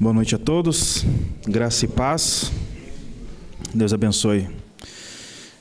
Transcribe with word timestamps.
Boa 0.00 0.14
noite 0.14 0.32
a 0.36 0.38
todos, 0.38 1.04
graça 1.44 1.84
e 1.84 1.88
paz, 1.88 2.52
Deus 3.74 3.92
abençoe. 3.92 4.48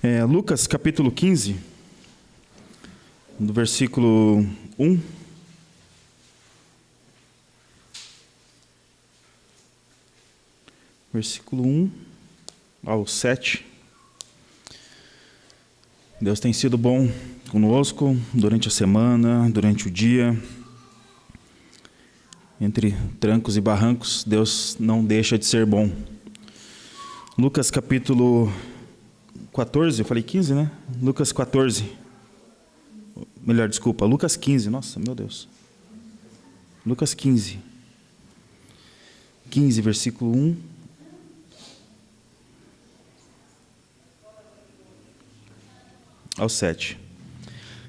É, 0.03 0.23
Lucas 0.23 0.67
capítulo 0.67 1.11
15, 1.11 1.55
do 3.39 3.51
versículo 3.51 4.45
1. 4.77 4.99
Versículo 11.11 11.65
1 11.65 11.91
ao 12.85 13.07
7. 13.07 13.65
Deus 16.21 16.39
tem 16.39 16.53
sido 16.53 16.77
bom 16.77 17.09
conosco 17.49 18.15
durante 18.31 18.67
a 18.67 18.71
semana, 18.71 19.49
durante 19.49 19.87
o 19.87 19.91
dia 19.91 20.39
entre 22.59 22.95
trancos 23.19 23.55
e 23.55 23.61
barrancos, 23.61 24.23
Deus 24.25 24.75
não 24.79 25.05
deixa 25.05 25.37
de 25.37 25.45
ser 25.45 25.65
bom. 25.65 25.91
Lucas 27.37 27.69
capítulo 27.69 28.51
14, 29.53 30.01
eu 30.01 30.05
falei 30.05 30.23
15, 30.23 30.53
né? 30.53 30.71
Lucas 31.01 31.31
14. 31.31 31.91
Melhor, 33.41 33.69
desculpa, 33.69 34.05
Lucas 34.05 34.35
15. 34.35 34.69
Nossa, 34.69 34.99
meu 34.99 35.13
Deus. 35.13 35.47
Lucas 36.85 37.13
15. 37.13 37.59
15, 39.49 39.81
versículo 39.81 40.35
1. 40.35 40.57
Ao 46.37 46.49
7. 46.49 46.99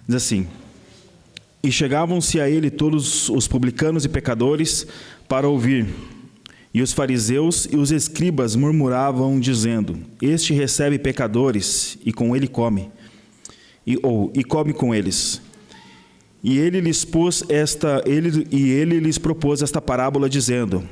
Diz 0.07 0.17
assim: 0.17 0.47
e 1.63 1.73
chegavam-se 1.73 2.41
a 2.41 2.49
ele 2.49 2.71
todos 2.71 3.29
os 3.29 3.49
publicanos 3.49 4.05
e 4.05 4.09
pecadores 4.09 4.87
para 5.29 5.49
ouvir. 5.49 5.87
E 6.73 6.83
os 6.83 6.93
fariseus 6.93 7.67
e 7.71 7.77
os 7.77 7.91
escribas 7.91 8.55
murmuravam, 8.55 9.41
dizendo: 9.41 9.99
Este 10.23 10.53
recebe 10.53 10.99
pecadores 10.99 11.99
e 12.05 12.13
com 12.13 12.37
ele 12.37 12.47
come. 12.47 12.91
E, 13.87 13.99
ou, 14.03 14.31
e 14.35 14.45
come 14.45 14.73
com 14.73 14.95
eles. 14.95 15.41
E 16.45 16.59
ele 16.59 16.81
lhes 16.81 17.05
pôs 17.05 17.43
esta, 17.49 18.03
ele, 18.07 18.47
e 18.53 18.71
ele 18.71 19.01
lhes 19.01 19.19
propôs 19.19 19.63
esta 19.63 19.81
parábola, 19.81 20.29
dizendo: 20.29 20.85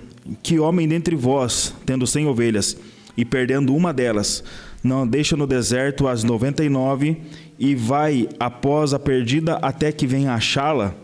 Que 0.43 0.59
homem 0.59 0.89
dentre 0.89 1.15
vós, 1.15 1.73
tendo 1.85 2.07
cem 2.07 2.27
ovelhas, 2.27 2.77
e 3.17 3.25
perdendo 3.25 3.75
uma 3.75 3.93
delas, 3.93 4.43
não 4.83 5.07
deixa 5.07 5.37
no 5.37 5.47
deserto 5.47 6.09
as 6.09 6.25
noventa 6.25 6.65
e 6.65 6.69
nove 6.69 7.19
e 7.59 7.75
vai 7.75 8.29
após 8.39 8.93
a 8.93 8.99
perdida 8.99 9.57
até 9.57 9.91
que 9.93 10.07
venha 10.07 10.35
achá-la, 10.35 10.95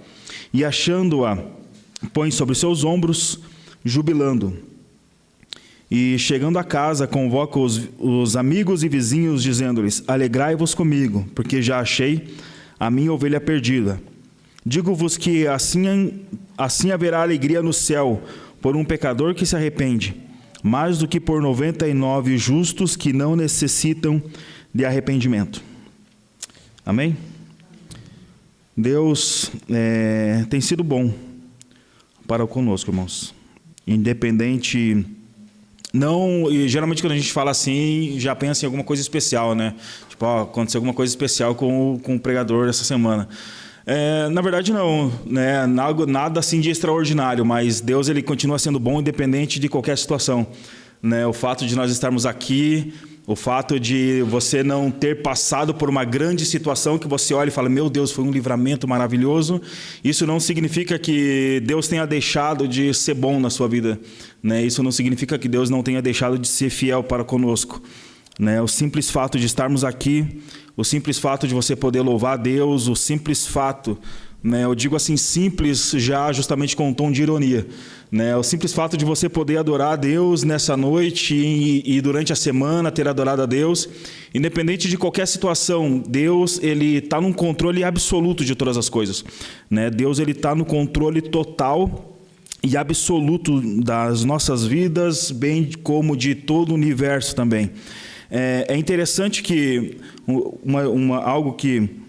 e 0.53 0.65
achando-a, 0.65 1.39
põe 2.13 2.31
sobre 2.31 2.55
seus 2.55 2.85
ombros, 2.85 3.41
jubilando. 3.85 4.57
E 5.91 6.19
chegando 6.19 6.59
a 6.59 6.65
casa, 6.65 7.07
convoca 7.07 7.59
os, 7.59 7.89
os 7.99 8.37
amigos 8.37 8.83
e 8.83 8.89
vizinhos, 8.89 9.43
dizendo-lhes: 9.43 10.03
Alegrai-vos 10.09 10.75
comigo, 10.75 11.27
porque 11.35 11.61
já 11.61 11.81
achei 11.81 12.29
a 12.81 12.91
minha 12.91 13.13
ovelha 13.13 13.41
perdida. 13.41 14.01
Digo-vos 14.65 15.17
que 15.17 15.47
assim, 15.47 16.21
assim 16.57 16.93
haverá 16.93 17.21
alegria 17.21 17.63
no 17.63 17.73
céu 17.73 18.23
por 18.61 18.77
um 18.77 18.85
pecador 18.85 19.35
que 19.35 19.45
se 19.45 19.57
arrepende, 19.57 20.15
mais 20.63 20.99
do 20.99 21.09
que 21.09 21.21
por 21.21 21.43
noventa 21.43 21.87
e 21.87 21.93
nove 21.93 22.39
justos 22.39 22.97
que 22.97 23.13
não 23.13 23.37
necessitam 23.37 24.23
de 24.73 24.85
arrependimento. 24.85 25.63
Amém? 26.85 27.17
Deus 28.77 29.53
é, 29.71 30.45
tem 30.51 30.61
sido 30.61 30.83
bom 30.83 31.13
para 32.27 32.47
conosco, 32.47 32.91
irmãos. 32.91 33.33
Independente. 33.87 35.07
Não, 35.93 36.51
e 36.51 36.67
geralmente 36.69 37.01
quando 37.01 37.13
a 37.13 37.17
gente 37.17 37.33
fala 37.33 37.51
assim, 37.51 38.17
já 38.19 38.35
pensa 38.35 38.65
em 38.65 38.67
alguma 38.67 38.83
coisa 38.83 39.01
especial, 39.01 39.55
né? 39.55 39.75
Tipo, 40.09 40.27
ó, 40.27 40.43
aconteceu 40.43 40.79
alguma 40.79 40.95
coisa 40.95 41.13
especial 41.13 41.55
com, 41.55 42.01
com 42.03 42.17
o 42.17 42.21
pregador 42.21 42.69
essa 42.69 42.83
semana. 42.83 43.29
É, 43.87 44.29
na 44.29 44.41
verdade 44.41 44.73
não, 44.73 45.13
né? 45.25 45.67
Nada, 45.67 46.07
nada 46.07 46.41
assim 46.41 46.61
de 46.61 46.71
extraordinário, 46.71 47.45
mas 47.45 47.81
Deus 47.81 48.09
ele 48.09 48.23
continua 48.23 48.59
sendo 48.59 48.81
bom 48.81 49.01
independente 49.01 49.61
de 49.61 49.69
qualquer 49.69 49.99
situação. 49.99 50.47
Né? 51.03 51.27
O 51.27 51.33
fato 51.33 51.67
de 51.67 51.77
nós 51.77 51.93
estarmos 51.93 52.25
aqui 52.25 52.93
o 53.27 53.37
fato 53.37 53.79
de 53.79 54.23
você 54.23 54.65
não 54.65 54.91
ter 54.91 55.23
passado 55.23 55.73
por 55.73 55.89
uma 55.89 56.05
grande 56.05 56.45
situação 56.45 56.99
que 56.99 57.07
você 57.07 57.33
olha 57.33 57.49
e 57.49 57.53
fala: 57.53 57.69
Meu 57.69 57.89
Deus, 57.89 58.11
foi 58.11 58.25
um 58.25 58.31
livramento 58.31 58.89
maravilhoso. 58.89 59.61
Isso 60.03 60.27
não 60.27 60.41
significa 60.41 60.99
que 60.99 61.63
Deus 61.65 61.87
tenha 61.87 62.05
deixado 62.07 62.67
de 62.67 62.93
ser 62.93 63.15
bom 63.15 63.39
na 63.39 63.49
sua 63.49 63.69
vida. 63.69 64.01
Né? 64.43 64.65
Isso 64.65 64.83
não 64.83 64.91
significa 64.91 65.39
que 65.39 65.49
Deus 65.49 65.71
não 65.71 65.83
tenha 65.83 66.03
deixado 66.03 66.37
de 66.37 66.49
ser 66.49 66.71
fiel 66.71 67.05
para 67.05 67.23
conosco. 67.23 67.81
Né? 68.39 68.61
O 68.61 68.67
simples 68.67 69.11
fato 69.11 69.39
de 69.39 69.47
estarmos 69.47 69.85
aqui, 69.85 70.43
o 70.77 70.83
simples 70.83 71.19
fato 71.19 71.47
de 71.47 71.55
você 71.55 71.77
poder 71.77 72.01
louvar 72.01 72.35
a 72.35 72.37
Deus, 72.37 72.89
o 72.89 72.97
simples 72.97 73.47
fato 73.47 73.97
né? 74.43 74.65
Eu 74.65 74.75
digo 74.75 74.97
assim 74.97 75.17
simples, 75.17 75.93
já 75.97 76.33
justamente 76.33 76.75
com 76.75 76.89
um 76.89 76.95
tom 76.95 77.13
de 77.13 77.23
ironia. 77.23 77.67
Né? 78.11 78.37
O 78.37 78.43
simples 78.43 78.73
fato 78.73 78.97
de 78.97 79.05
você 79.05 79.29
poder 79.29 79.57
adorar 79.57 79.93
a 79.93 79.97
Deus 79.97 80.43
nessa 80.43 80.77
noite 80.77 81.35
e, 81.35 81.83
e, 81.97 82.01
durante 82.01 82.33
a 82.33 82.37
semana 82.37 82.91
ter 82.91 83.07
adorado 83.07 83.41
a 83.41 83.47
Deus, 83.47 83.89
independente 84.35 84.89
de 84.89 84.99
qualquer 84.99 85.27
situação, 85.27 86.03
Deus 86.07 86.59
ele 86.63 86.97
está 86.97 87.21
no 87.21 87.33
controle 87.33 87.85
absoluto 87.85 88.45
de 88.45 88.55
todas 88.55 88.77
as 88.77 88.89
coisas. 88.89 89.25
Né? 89.71 89.89
Deus 89.89 90.19
ele 90.19 90.33
está 90.33 90.55
no 90.55 90.65
controle 90.65 91.23
total 91.23 92.19
e 92.65 92.77
absoluto 92.77 93.61
das 93.81 94.25
nossas 94.25 94.65
vidas, 94.65 95.31
bem 95.31 95.71
como 95.83 96.17
de 96.17 96.35
todo 96.35 96.71
o 96.71 96.75
universo 96.75 97.35
também. 97.35 97.71
É, 98.31 98.67
é 98.69 98.77
interessante 98.77 99.43
que 99.43 99.99
uma, 100.27 100.89
uma, 100.89 101.19
algo 101.19 101.53
que 101.53 102.02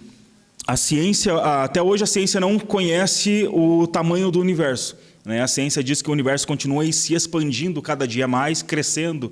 a 0.66 0.78
ciência, 0.78 1.36
até 1.36 1.82
hoje 1.82 2.04
a 2.04 2.08
ciência 2.08 2.40
não 2.40 2.58
conhece 2.58 3.48
o 3.52 3.86
tamanho 3.86 4.32
do 4.32 4.40
universo. 4.40 4.98
Né? 5.26 5.42
A 5.42 5.48
ciência 5.48 5.84
diz 5.84 6.02
que 6.02 6.10
o 6.10 6.14
universo 6.14 6.48
continua 6.48 6.90
se 6.92 7.14
expandindo 7.14 7.82
cada 7.82 8.08
dia 8.08 8.28
mais, 8.28 8.62
crescendo 8.62 9.32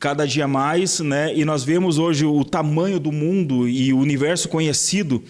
cada 0.00 0.26
dia 0.26 0.48
mais, 0.48 0.98
né? 1.00 1.32
e 1.34 1.44
nós 1.44 1.62
vemos 1.62 1.98
hoje 1.98 2.24
o 2.24 2.44
tamanho 2.44 2.98
do 2.98 3.12
mundo 3.12 3.68
e 3.68 3.92
o 3.92 3.98
universo 3.98 4.48
conhecido, 4.48 5.22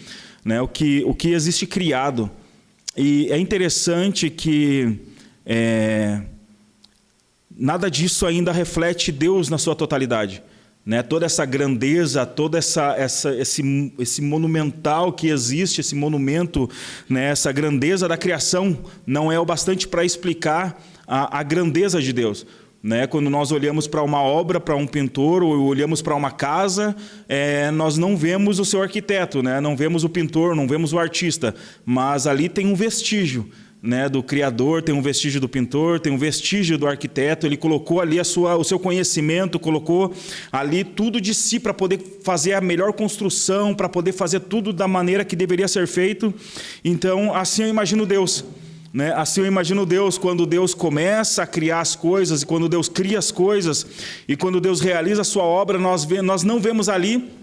né? 0.44 0.60
o, 0.60 0.68
que, 0.68 1.02
o 1.04 1.14
que 1.14 1.28
existe 1.28 1.66
criado. 1.66 2.30
E 2.96 3.28
é 3.30 3.38
interessante 3.38 4.30
que 4.30 4.98
é, 5.44 6.22
nada 7.54 7.90
disso 7.90 8.26
ainda 8.26 8.52
reflete 8.52 9.12
Deus 9.12 9.50
na 9.50 9.58
sua 9.58 9.74
totalidade. 9.74 10.42
Né, 10.84 11.00
toda 11.00 11.24
essa 11.24 11.44
grandeza, 11.44 12.26
toda 12.26 12.58
essa, 12.58 12.96
essa 12.98 13.32
esse, 13.36 13.92
esse 14.00 14.20
monumental 14.20 15.12
que 15.12 15.28
existe, 15.28 15.80
esse 15.80 15.94
monumento, 15.94 16.68
né, 17.08 17.30
essa 17.30 17.52
grandeza 17.52 18.08
da 18.08 18.16
criação, 18.16 18.76
não 19.06 19.30
é 19.30 19.38
o 19.38 19.44
bastante 19.44 19.86
para 19.86 20.04
explicar 20.04 20.82
a, 21.06 21.38
a, 21.38 21.42
grandeza 21.44 22.02
de 22.02 22.12
Deus. 22.12 22.44
Né? 22.82 23.06
Quando 23.06 23.30
nós 23.30 23.52
olhamos 23.52 23.86
para 23.86 24.02
uma 24.02 24.20
obra, 24.20 24.58
para 24.58 24.74
um 24.74 24.86
pintor, 24.86 25.44
ou 25.44 25.66
olhamos 25.66 26.02
para 26.02 26.16
uma 26.16 26.32
casa, 26.32 26.96
é, 27.28 27.70
nós 27.70 27.96
não 27.96 28.16
vemos 28.16 28.58
o 28.58 28.64
seu 28.64 28.82
arquiteto, 28.82 29.40
né? 29.40 29.60
não 29.60 29.76
vemos 29.76 30.02
o 30.02 30.08
pintor, 30.08 30.56
não 30.56 30.66
vemos 30.66 30.92
o 30.92 30.98
artista, 30.98 31.54
mas 31.86 32.26
ali 32.26 32.48
tem 32.48 32.66
um 32.66 32.74
vestígio 32.74 33.48
né, 33.82 34.08
do 34.08 34.22
criador, 34.22 34.80
tem 34.80 34.94
um 34.94 35.02
vestígio 35.02 35.40
do 35.40 35.48
pintor, 35.48 35.98
tem 35.98 36.12
um 36.12 36.16
vestígio 36.16 36.78
do 36.78 36.86
arquiteto. 36.86 37.46
Ele 37.46 37.56
colocou 37.56 38.00
ali 38.00 38.20
a 38.20 38.24
sua, 38.24 38.56
o 38.56 38.62
seu 38.62 38.78
conhecimento, 38.78 39.58
colocou 39.58 40.14
ali 40.52 40.84
tudo 40.84 41.20
de 41.20 41.34
si 41.34 41.58
para 41.58 41.74
poder 41.74 41.98
fazer 42.22 42.52
a 42.52 42.60
melhor 42.60 42.92
construção, 42.92 43.74
para 43.74 43.88
poder 43.88 44.12
fazer 44.12 44.38
tudo 44.38 44.72
da 44.72 44.86
maneira 44.86 45.24
que 45.24 45.34
deveria 45.34 45.66
ser 45.66 45.88
feito. 45.88 46.32
Então, 46.84 47.34
assim 47.34 47.64
eu 47.64 47.68
imagino 47.68 48.06
Deus. 48.06 48.44
Né? 48.94 49.12
Assim 49.14 49.40
eu 49.40 49.46
imagino 49.46 49.84
Deus 49.84 50.16
quando 50.16 50.46
Deus 50.46 50.74
começa 50.74 51.42
a 51.42 51.46
criar 51.46 51.80
as 51.80 51.96
coisas, 51.96 52.42
e 52.42 52.46
quando 52.46 52.68
Deus 52.68 52.88
cria 52.88 53.18
as 53.18 53.32
coisas, 53.32 53.84
e 54.28 54.36
quando 54.36 54.60
Deus 54.60 54.80
realiza 54.80 55.22
a 55.22 55.24
sua 55.24 55.42
obra, 55.42 55.76
nós, 55.76 56.04
vê, 56.04 56.22
nós 56.22 56.44
não 56.44 56.60
vemos 56.60 56.88
ali 56.88 57.41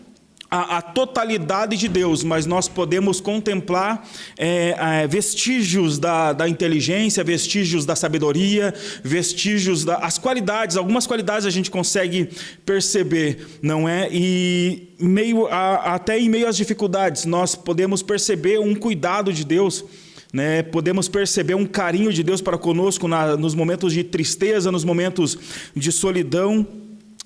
a, 0.49 0.77
a, 0.77 0.81
totalidade 0.81 1.77
de 1.77 1.87
Deus, 1.87 2.23
mas 2.23 2.45
nós 2.45 2.67
podemos 2.67 3.21
contemplar 3.21 4.07
é, 4.37 4.75
é, 5.03 5.07
vestígios 5.07 5.99
da, 5.99 6.33
da, 6.33 6.49
inteligência, 6.49 7.23
vestígios 7.23 7.85
da 7.85 7.95
sabedoria, 7.95 8.73
vestígios 9.03 9.85
das 9.85 9.99
as 10.01 10.17
qualidades, 10.17 10.75
algumas 10.75 11.05
qualidades 11.05 11.45
a 11.45 11.51
gente 11.51 11.69
consegue 11.69 12.29
perceber, 12.65 13.45
não 13.61 13.87
é? 13.87 14.09
E 14.11 14.89
meio 14.99 15.45
a, 15.47 15.95
até 15.95 16.17
em 16.17 16.27
meio 16.27 16.47
às 16.47 16.57
dificuldades, 16.57 17.25
nós 17.25 17.53
podemos 17.53 18.01
perceber 18.01 18.59
um 18.59 18.73
cuidado 18.73 19.31
de 19.31 19.45
Deus. 19.45 19.85
Né, 20.31 20.61
podemos 20.61 21.09
perceber 21.09 21.55
um 21.55 21.65
carinho 21.65 22.13
de 22.13 22.21
Deus 22.21 22.39
para 22.39 22.55
conosco 22.55 23.07
na, 23.07 23.35
nos 23.35 23.55
momentos 23.55 23.91
de 23.91 24.03
tristeza, 24.03 24.71
nos 24.71 24.83
momentos 24.83 25.35
de 25.75 25.91
solidão. 25.91 26.67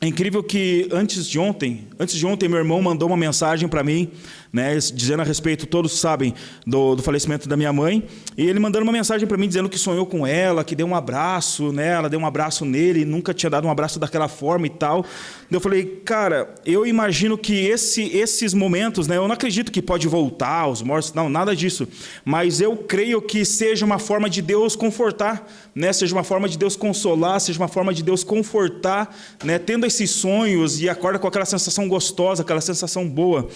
É 0.02 0.08
incrível 0.08 0.44
que 0.44 0.90
antes 0.92 1.26
de 1.26 1.40
ontem, 1.40 1.88
antes 1.98 2.16
de 2.16 2.26
ontem 2.26 2.50
meu 2.50 2.58
irmão 2.58 2.82
mandou 2.82 3.08
uma 3.08 3.16
mensagem 3.16 3.70
para 3.70 3.84
mim, 3.84 4.12
né, 4.54 4.78
dizendo 4.78 5.22
a 5.22 5.24
respeito, 5.24 5.66
todos 5.66 6.00
sabem, 6.00 6.36
do, 6.66 6.94
do 6.94 7.02
falecimento 7.02 7.50
da 7.50 7.58
minha 7.58 7.74
mãe, 7.74 8.04
e 8.38 8.46
ele 8.46 8.60
mandando 8.60 8.84
uma 8.84 8.92
mensagem 8.92 9.28
para 9.28 9.36
mim 9.36 9.48
dizendo 9.48 9.68
que 9.68 9.80
sonhou 9.80 10.06
com 10.06 10.28
ela, 10.28 10.64
que 10.64 10.76
deu 10.76 10.86
um 10.86 10.96
abraço, 10.96 11.72
né, 11.72 11.88
ela 11.94 12.08
deu 12.08 12.20
um 12.20 12.26
abraço 12.26 12.64
nele, 12.64 13.04
nunca 13.04 13.34
tinha 13.34 13.50
dado 13.50 13.68
um 13.68 13.72
abraço 13.72 14.00
daquela 14.00 14.28
forma 14.28 14.68
e 14.68 14.70
tal. 14.70 15.04
Eu 15.50 15.60
falei, 15.60 16.02
cara, 16.06 16.54
eu 16.66 16.86
imagino 16.86 17.36
que 17.36 17.66
esse, 17.66 18.16
esses 18.16 18.54
momentos, 18.54 19.08
né, 19.08 19.18
eu 19.18 19.28
não 19.28 19.34
acredito 19.34 19.72
que 19.72 19.82
pode 19.82 20.08
voltar 20.08 20.68
os 20.68 20.84
mortos, 20.84 21.14
não, 21.14 21.30
nada 21.30 21.56
disso, 21.56 21.88
mas 22.24 22.62
eu 22.62 22.78
creio 22.78 23.24
que 23.24 23.44
seja 23.44 23.84
uma 23.84 23.98
forma 23.98 24.30
de 24.30 24.42
Deus 24.42 24.76
confortar, 24.76 25.52
né, 25.74 25.92
seja 25.92 26.14
uma 26.14 26.24
forma 26.24 26.48
de 26.48 26.60
Deus 26.60 26.76
consolar, 26.76 27.40
seja 27.40 27.60
uma 27.60 27.68
forma 27.68 27.92
de 27.92 28.04
Deus 28.04 28.24
confortar, 28.24 29.16
né, 29.44 29.58
tendo 29.58 29.88
esses 29.88 30.12
sonhos 30.12 30.80
e 30.80 30.88
acorda 30.88 31.18
com 31.18 31.28
aquela 31.28 31.46
sensação 31.46 31.88
gostosa, 31.88 32.44
aquela 32.44 32.62
sensação 32.62 33.10
boa. 33.10 33.50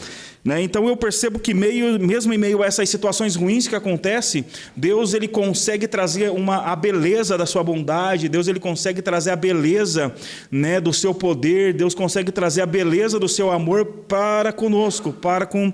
Né? 0.48 0.62
Então 0.62 0.87
eu 0.88 0.98
percebo 0.98 1.39
que 1.39 1.54
meio, 1.54 2.00
mesmo 2.00 2.34
em 2.34 2.38
meio 2.38 2.62
a 2.62 2.66
essas 2.66 2.89
situações 2.89 3.36
ruins 3.36 3.68
que 3.68 3.75
acontecem, 3.75 4.45
Deus 4.75 5.13
ele 5.13 5.28
consegue 5.28 5.88
trazer 5.88 6.31
uma, 6.31 6.57
a 6.72 6.75
beleza 6.75 7.38
da 7.38 7.45
sua 7.45 7.63
bondade, 7.63 8.30
Deus 8.30 8.48
ele 8.48 8.60
consegue 8.60 9.01
trazer 9.01 9.31
a 9.31 9.36
beleza 9.36 10.13
né, 10.51 10.80
do 10.80 10.94
seu 10.94 11.13
poder, 11.13 11.74
Deus 11.74 11.94
consegue 11.94 12.31
trazer 12.31 12.62
a 12.62 12.66
beleza 12.66 13.19
do 13.19 13.28
seu 13.28 13.51
amor 13.51 13.86
para 14.07 14.51
conosco, 14.51 15.12
para 15.12 15.45
com, 15.45 15.72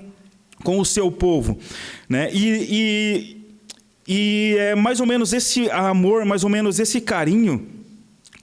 com 0.62 0.78
o 0.78 0.84
seu 0.84 1.10
povo. 1.10 1.58
Né? 2.08 2.30
E, 2.32 3.44
e, 4.06 4.52
e 4.54 4.56
é 4.58 4.74
mais 4.74 5.00
ou 5.00 5.06
menos 5.06 5.32
esse 5.32 5.70
amor, 5.70 6.24
mais 6.24 6.44
ou 6.44 6.50
menos 6.50 6.78
esse 6.78 7.00
carinho 7.00 7.83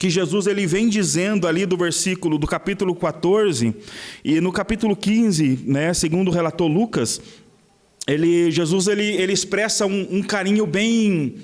que 0.02 0.10
Jesus 0.10 0.48
ele 0.48 0.66
vem 0.66 0.88
dizendo 0.88 1.46
ali 1.46 1.64
do 1.64 1.76
versículo 1.76 2.36
do 2.36 2.44
capítulo 2.44 2.92
14 2.92 3.72
e 4.24 4.40
no 4.40 4.50
capítulo 4.50 4.96
15, 4.96 5.60
né, 5.64 5.94
segundo 5.94 6.28
relatou 6.28 6.66
Lucas, 6.66 7.20
ele 8.04 8.50
Jesus 8.50 8.88
ele, 8.88 9.04
ele 9.04 9.32
expressa 9.32 9.86
um, 9.86 10.08
um 10.10 10.20
carinho 10.20 10.66
bem 10.66 11.36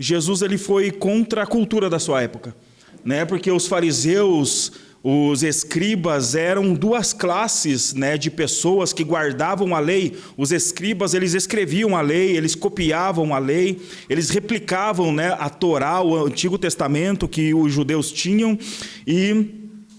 Jesus 0.00 0.42
ele 0.42 0.58
foi 0.58 0.90
contra 0.90 1.44
a 1.44 1.46
cultura 1.46 1.88
da 1.88 2.00
sua 2.00 2.20
época, 2.22 2.56
né? 3.04 3.24
Porque 3.24 3.52
os 3.52 3.68
fariseus 3.68 4.72
os 5.04 5.42
escribas 5.42 6.36
eram 6.36 6.74
duas 6.74 7.12
classes 7.12 7.92
né, 7.92 8.16
de 8.16 8.30
pessoas 8.30 8.92
que 8.92 9.02
guardavam 9.02 9.74
a 9.74 9.80
lei. 9.80 10.16
Os 10.36 10.52
escribas 10.52 11.12
eles 11.12 11.34
escreviam 11.34 11.96
a 11.96 12.00
lei, 12.00 12.36
eles 12.36 12.54
copiavam 12.54 13.34
a 13.34 13.38
lei, 13.38 13.80
eles 14.08 14.30
replicavam 14.30 15.12
né, 15.12 15.36
a 15.40 15.50
Torá, 15.50 16.00
o 16.00 16.26
Antigo 16.26 16.56
Testamento 16.56 17.26
que 17.26 17.52
os 17.52 17.72
judeus 17.72 18.12
tinham. 18.12 18.56
E 19.04 19.46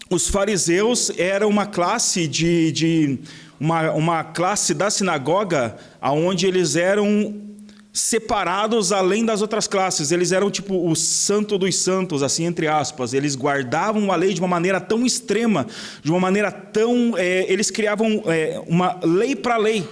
os 0.10 0.30
fariseus 0.30 1.12
eram 1.18 1.50
uma 1.50 1.66
classe 1.66 2.26
de, 2.26 2.72
de 2.72 3.20
uma, 3.60 3.92
uma 3.92 4.24
classe 4.24 4.74
da 4.74 4.90
sinagoga, 4.90 5.76
aonde 6.00 6.46
eles 6.46 6.78
eram 6.78 7.53
separados 7.94 8.92
além 8.92 9.24
das 9.24 9.42
outras 9.44 9.68
classes. 9.68 10.12
Eles 10.12 10.32
eram 10.32 10.50
tipo 10.50 10.90
o 10.90 10.96
santo 10.96 11.60
dos 11.60 11.78
santos, 11.78 12.24
assim, 12.24 12.46
entre 12.46 12.68
aspas. 12.68 13.14
Eles 13.14 13.36
guardavam 13.36 14.12
a 14.12 14.16
lei 14.16 14.34
de 14.34 14.42
uma 14.42 14.48
maneira 14.48 14.82
tão 14.82 15.06
extrema, 15.06 15.68
de 16.02 16.10
uma 16.10 16.20
maneira 16.20 16.52
tão. 16.52 17.16
É, 17.16 17.46
eles 17.48 17.70
criavam 17.70 18.24
é, 18.26 18.60
uma 18.68 19.00
lei 19.04 19.36
para 19.36 19.58
lei. 19.58 19.88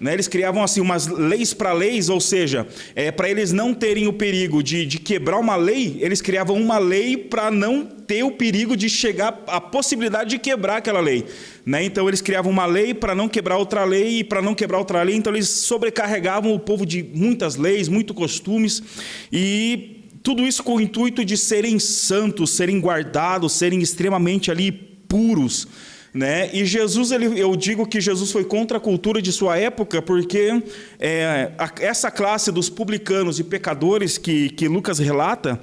Né? 0.00 0.12
Eles 0.12 0.28
criavam 0.28 0.62
assim 0.62 0.80
umas 0.80 1.06
leis 1.06 1.52
para 1.52 1.72
leis, 1.72 2.08
ou 2.08 2.20
seja, 2.20 2.66
é, 2.94 3.10
para 3.10 3.28
eles 3.28 3.52
não 3.52 3.74
terem 3.74 4.06
o 4.06 4.12
perigo 4.12 4.62
de, 4.62 4.86
de 4.86 4.98
quebrar 4.98 5.38
uma 5.38 5.56
lei, 5.56 5.98
eles 6.00 6.20
criavam 6.20 6.56
uma 6.56 6.78
lei 6.78 7.16
para 7.16 7.50
não 7.50 7.84
ter 7.84 8.22
o 8.22 8.30
perigo 8.30 8.76
de 8.76 8.88
chegar 8.88 9.42
a 9.46 9.60
possibilidade 9.60 10.30
de 10.30 10.38
quebrar 10.38 10.76
aquela 10.76 11.00
lei. 11.00 11.26
Né? 11.68 11.84
Então 11.84 12.08
eles 12.08 12.22
criavam 12.22 12.50
uma 12.50 12.64
lei 12.64 12.94
para 12.94 13.14
não 13.14 13.28
quebrar 13.28 13.58
outra 13.58 13.84
lei 13.84 14.20
e 14.20 14.24
para 14.24 14.40
não 14.40 14.54
quebrar 14.54 14.78
outra 14.78 15.02
lei, 15.02 15.16
então 15.16 15.34
eles 15.34 15.50
sobrecarregavam 15.50 16.54
o 16.54 16.58
povo 16.58 16.86
de 16.86 17.02
muitas 17.02 17.56
leis, 17.56 17.88
muitos 17.88 18.16
costumes 18.16 18.82
e 19.30 20.02
tudo 20.22 20.46
isso 20.46 20.64
com 20.64 20.76
o 20.76 20.80
intuito 20.80 21.22
de 21.22 21.36
serem 21.36 21.78
santos, 21.78 22.52
serem 22.52 22.80
guardados, 22.80 23.52
serem 23.52 23.80
extremamente 23.80 24.50
ali 24.50 24.72
puros. 24.72 25.68
Né? 26.14 26.48
E 26.54 26.64
Jesus, 26.64 27.12
ele, 27.12 27.38
eu 27.38 27.54
digo 27.54 27.86
que 27.86 28.00
Jesus 28.00 28.32
foi 28.32 28.44
contra 28.44 28.78
a 28.78 28.80
cultura 28.80 29.20
de 29.20 29.30
sua 29.30 29.58
época, 29.58 30.00
porque 30.00 30.62
é, 30.98 31.52
a, 31.58 31.70
essa 31.80 32.10
classe 32.10 32.50
dos 32.50 32.70
publicanos 32.70 33.38
e 33.38 33.44
pecadores 33.44 34.16
que, 34.16 34.48
que 34.50 34.66
Lucas 34.68 34.98
relata, 34.98 35.60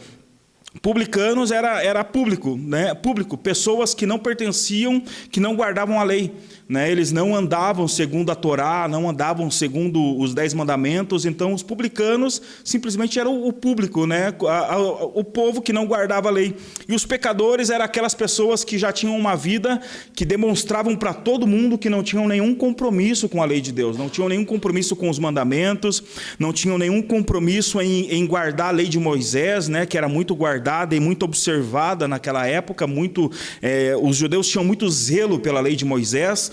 publicanos 0.82 1.52
era, 1.52 1.84
era 1.84 2.04
público, 2.04 2.58
né? 2.58 2.94
público, 2.94 3.38
pessoas 3.38 3.94
que 3.94 4.06
não 4.06 4.20
pertenciam, 4.20 5.02
que 5.32 5.40
não 5.40 5.56
guardavam 5.56 6.00
a 6.00 6.04
lei 6.04 6.32
né, 6.68 6.92
eles 6.92 7.12
não 7.12 7.36
andavam 7.36 7.88
segundo 7.88 8.32
a 8.32 8.36
Torá, 8.36 8.88
não 8.88 9.08
andavam 9.08 9.52
segundo 9.52 10.18
os 10.18 10.34
dez 10.34 10.54
mandamentos, 10.54 11.26
então 11.26 11.54
os 11.54 11.62
publicanos 11.62 12.42
simplesmente 12.64 13.20
eram 13.20 13.46
o 13.48 13.54
público, 13.54 14.08
né, 14.08 14.34
o 15.14 15.24
povo 15.24 15.62
que 15.62 15.72
não 15.72 15.86
guardava 15.86 16.30
a 16.30 16.32
lei. 16.32 16.56
E 16.88 16.96
os 16.96 17.06
pecadores 17.06 17.70
eram 17.70 17.86
aquelas 17.86 18.16
pessoas 18.16 18.64
que 18.64 18.80
já 18.80 18.92
tinham 18.92 19.16
uma 19.16 19.36
vida 19.36 19.80
que 20.16 20.26
demonstravam 20.26 20.96
para 20.96 21.14
todo 21.14 21.46
mundo 21.46 21.78
que 21.78 21.90
não 21.90 22.02
tinham 22.02 22.28
nenhum 22.28 22.56
compromisso 22.56 23.30
com 23.30 23.44
a 23.44 23.46
lei 23.46 23.62
de 23.62 23.72
Deus, 23.72 23.96
não 23.96 24.10
tinham 24.10 24.28
nenhum 24.28 24.46
compromisso 24.46 24.96
com 24.96 25.10
os 25.10 25.20
mandamentos, 25.20 26.04
não 26.40 26.52
tinham 26.52 26.78
nenhum 26.80 27.02
compromisso 27.02 27.80
em, 27.80 28.12
em 28.12 28.26
guardar 28.26 28.70
a 28.70 28.72
lei 28.72 28.88
de 28.88 28.98
Moisés, 28.98 29.68
né, 29.68 29.86
que 29.86 29.98
era 29.98 30.10
muito 30.10 30.34
guardada 30.34 30.65
e 30.96 31.00
muito 31.00 31.24
observada 31.24 32.08
naquela 32.08 32.48
época, 32.48 32.88
muito, 32.88 33.32
é, 33.62 33.96
os 34.02 34.16
judeus 34.16 34.48
tinham 34.48 34.64
muito 34.64 34.90
zelo 34.90 35.40
pela 35.40 35.62
lei 35.62 35.76
de 35.76 35.86
Moisés, 35.86 36.52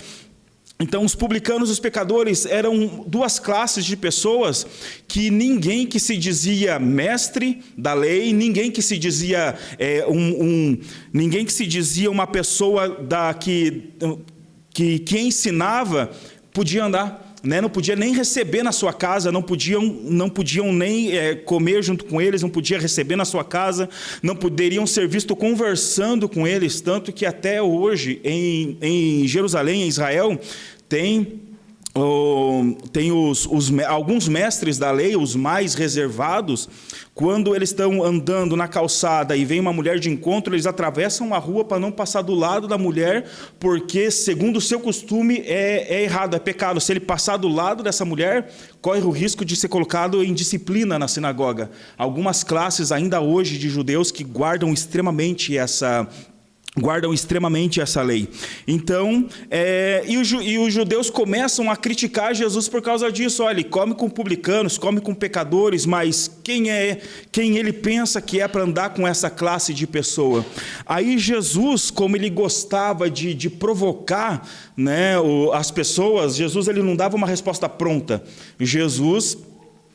então, 0.83 1.05
os 1.05 1.15
publicanos 1.15 1.69
e 1.69 1.73
os 1.73 1.79
pecadores 1.79 2.45
eram 2.45 3.05
duas 3.07 3.39
classes 3.39 3.85
de 3.85 3.97
pessoas 3.97 4.67
que 5.07 5.31
ninguém 5.31 5.87
que 5.87 6.01
se 6.01 6.17
dizia 6.17 6.77
mestre 6.81 7.63
da 7.79 7.95
lei, 7.95 8.33
ninguém 8.33 8.69
que 8.69 8.83
se 8.83 8.99
dizia 8.99 9.55
é, 9.79 10.05
um, 10.09 10.43
um, 10.43 10.79
ninguém 11.13 11.45
que 11.45 11.53
se 11.53 11.69
dizia 11.69 12.11
uma 12.11 12.27
pessoa 12.27 12.89
da 12.89 13.33
que, 13.33 13.91
que, 14.75 14.99
que 14.99 15.21
ensinava 15.21 16.11
podia 16.53 16.85
andar. 16.85 17.32
Né, 17.43 17.61
não 17.61 17.69
podia 17.69 17.97
nem 17.97 18.15
receber 18.15 18.63
na 18.63 18.71
sua 18.71 18.93
casa, 18.93 19.33
não 19.33 19.43
podiam, 19.43 19.83
não 19.83 20.31
podiam 20.31 20.73
nem 20.73 21.17
é, 21.17 21.35
comer 21.35 21.83
junto 21.83 22.05
com 22.05 22.21
eles, 22.21 22.41
não 22.41 22.49
podia 22.49 22.79
receber 22.79 23.17
na 23.17 23.25
sua 23.25 23.43
casa, 23.43 23.89
não 24.23 24.37
poderiam 24.37 24.87
ser 24.87 25.09
vistos 25.09 25.37
conversando 25.37 26.29
com 26.29 26.47
eles, 26.47 26.81
tanto 26.81 27.13
que 27.13 27.27
até 27.27 27.61
hoje 27.61 28.21
em, 28.23 28.79
em 28.81 29.27
Jerusalém, 29.27 29.83
em 29.83 29.89
Israel, 29.89 30.39
tem 30.89 31.41
tem 32.91 33.13
os, 33.13 33.47
os, 33.47 33.71
alguns 33.87 34.27
mestres 34.27 34.79
da 34.79 34.91
lei, 34.91 35.15
os 35.15 35.37
mais 35.37 35.75
reservados, 35.75 36.69
quando 37.15 37.55
eles 37.55 37.69
estão 37.69 38.03
andando 38.03 38.57
na 38.57 38.67
calçada 38.67 39.37
e 39.37 39.45
vem 39.45 39.61
uma 39.61 39.73
mulher 39.73 39.99
de 39.99 40.09
encontro, 40.09 40.55
eles 40.55 40.65
atravessam 40.65 41.35
a 41.35 41.39
rua 41.39 41.63
para 41.63 41.79
não 41.79 41.93
passar 41.93 42.23
do 42.23 42.35
lado 42.35 42.67
da 42.67 42.79
mulher, 42.79 43.27
porque, 43.61 44.11
segundo 44.11 44.57
o 44.57 44.61
seu 44.63 44.81
costume, 44.81 45.43
é, 45.45 45.95
é 45.95 46.03
errado, 46.03 46.35
é 46.35 46.39
pecado. 46.39 46.81
Se 46.81 46.91
ele 46.91 47.01
passar 47.01 47.37
do 47.37 47.49
lado 47.49 47.83
dessa 47.83 48.05
mulher, 48.05 48.51
corre 48.81 49.03
o 49.03 49.11
risco 49.11 49.45
de 49.45 49.55
ser 49.57 49.69
colocado 49.69 50.25
em 50.25 50.33
disciplina 50.33 50.99
na 50.99 51.07
sinagoga. 51.07 51.71
Algumas 51.99 52.43
classes, 52.43 52.91
ainda 52.91 53.21
hoje, 53.21 53.59
de 53.59 53.69
judeus 53.69 54.11
que 54.11 54.25
guardam 54.25 54.73
extremamente 54.73 55.57
essa 55.57 56.09
guardam 56.79 57.13
extremamente 57.13 57.81
essa 57.83 58.01
lei. 58.01 58.29
Então, 58.67 59.29
é, 59.51 60.05
e, 60.07 60.17
o, 60.17 60.43
e, 60.43 60.59
os 60.59 60.73
judeus 60.73 61.11
começam 61.11 61.71
a 61.71 61.77
criticar 61.77 62.35
Jesus 62.35 62.67
por 62.67 62.81
causa 62.81 63.13
disso. 63.13 63.43
Olha, 63.43 63.53
ele 63.61 63.65
come 63.65 63.95
com 63.95 64.09
publicanos, 64.09 64.79
come 64.79 65.01
com 65.01 65.15
pecadores, 65.15 65.85
mas 65.85 66.31
quem 66.43 66.71
é 66.71 67.01
quem 67.31 67.59
ele 67.59 67.73
pensa 67.73 68.23
que 68.23 68.41
é 68.41 68.49
para 68.49 68.63
andar 68.63 68.95
com 68.95 69.07
essa 69.07 69.29
classe 69.29 69.75
de 69.75 69.87
pessoa? 69.87 70.45
Aí 70.87 71.19
Jesus, 71.19 71.91
como 71.91 72.17
ele 72.17 72.31
gostava 72.31 73.11
de, 73.11 73.35
de 73.35 73.51
provocar 73.51 74.49
né, 74.75 75.17
as 75.53 75.71
pessoas, 75.71 76.37
Jesus 76.37 76.69
ele 76.69 76.83
não 76.83 76.97
dava 76.97 77.17
uma 77.17 77.27
resposta 77.27 77.69
pronta. 77.69 78.23
Jesus 78.59 79.37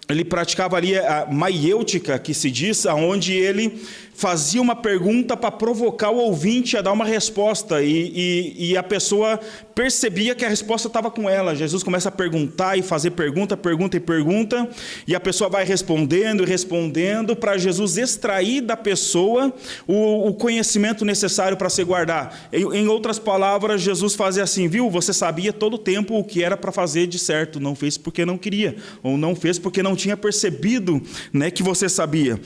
ele 0.10 0.24
praticava 0.24 0.78
ali 0.78 0.98
a 0.98 1.28
maiêutica, 1.30 2.18
que 2.18 2.34
se 2.34 2.50
diz, 2.50 2.86
aonde 2.86 3.34
ele 3.34 3.82
fazia 4.18 4.60
uma 4.60 4.76
pergunta 4.76 5.38
para 5.38 5.52
provocar 5.52 6.10
o 6.10 6.18
ouvinte 6.18 6.76
a 6.76 6.82
dar 6.82 6.92
uma 6.92 7.06
resposta 7.06 7.84
e, 7.84 8.12
e, 8.16 8.72
e 8.72 8.78
a 8.78 8.82
pessoa 8.82 9.40
percebia 9.76 10.34
que 10.34 10.44
a 10.44 10.50
resposta 10.50 10.88
estava 10.88 11.12
com 11.12 11.30
ela. 11.30 11.56
Jesus 11.56 11.84
começa 11.84 12.10
a 12.10 12.12
perguntar 12.12 12.76
e 12.80 12.82
fazer 12.82 13.12
pergunta, 13.12 13.56
pergunta 13.56 13.96
e 13.96 14.00
pergunta, 14.00 14.68
e 15.06 15.14
a 15.14 15.20
pessoa 15.20 15.52
vai 15.52 15.64
respondendo 15.64 16.42
e 16.42 16.48
respondendo 16.48 17.36
para 17.36 17.60
Jesus 17.60 17.96
extrair 17.96 18.62
da 18.62 18.76
pessoa 18.76 19.54
o, 19.86 20.30
o 20.30 20.34
conhecimento 20.34 21.06
necessário 21.06 21.56
para 21.56 21.70
se 21.70 21.84
guardar. 21.84 22.50
Em, 22.52 22.64
em, 22.76 22.88
outras 22.88 23.20
palavras, 23.20 23.84
Jesus 23.84 24.16
fazia 24.16 24.42
assim, 24.42 24.68
viu? 24.68 24.90
Você 24.90 25.14
sabia 25.14 25.54
todo 25.54 25.76
o 25.76 25.78
tempo 25.78 26.18
o 26.18 26.24
que 26.24 26.44
era 26.44 26.58
para 26.58 26.72
fazer 26.72 27.06
de 27.06 27.20
certo, 27.20 27.60
não 27.60 27.76
fez 27.76 28.00
porque 28.00 28.26
não 28.26 28.36
queria, 28.36 28.78
ou 29.04 29.16
não 29.16 29.36
fez 29.36 29.60
porque 29.60 29.84
não 29.84 29.96
tinha 29.96 30.18
percebido 30.18 31.00
né, 31.32 31.52
que 31.52 31.62
você 31.62 31.88
sabia. 31.88 32.42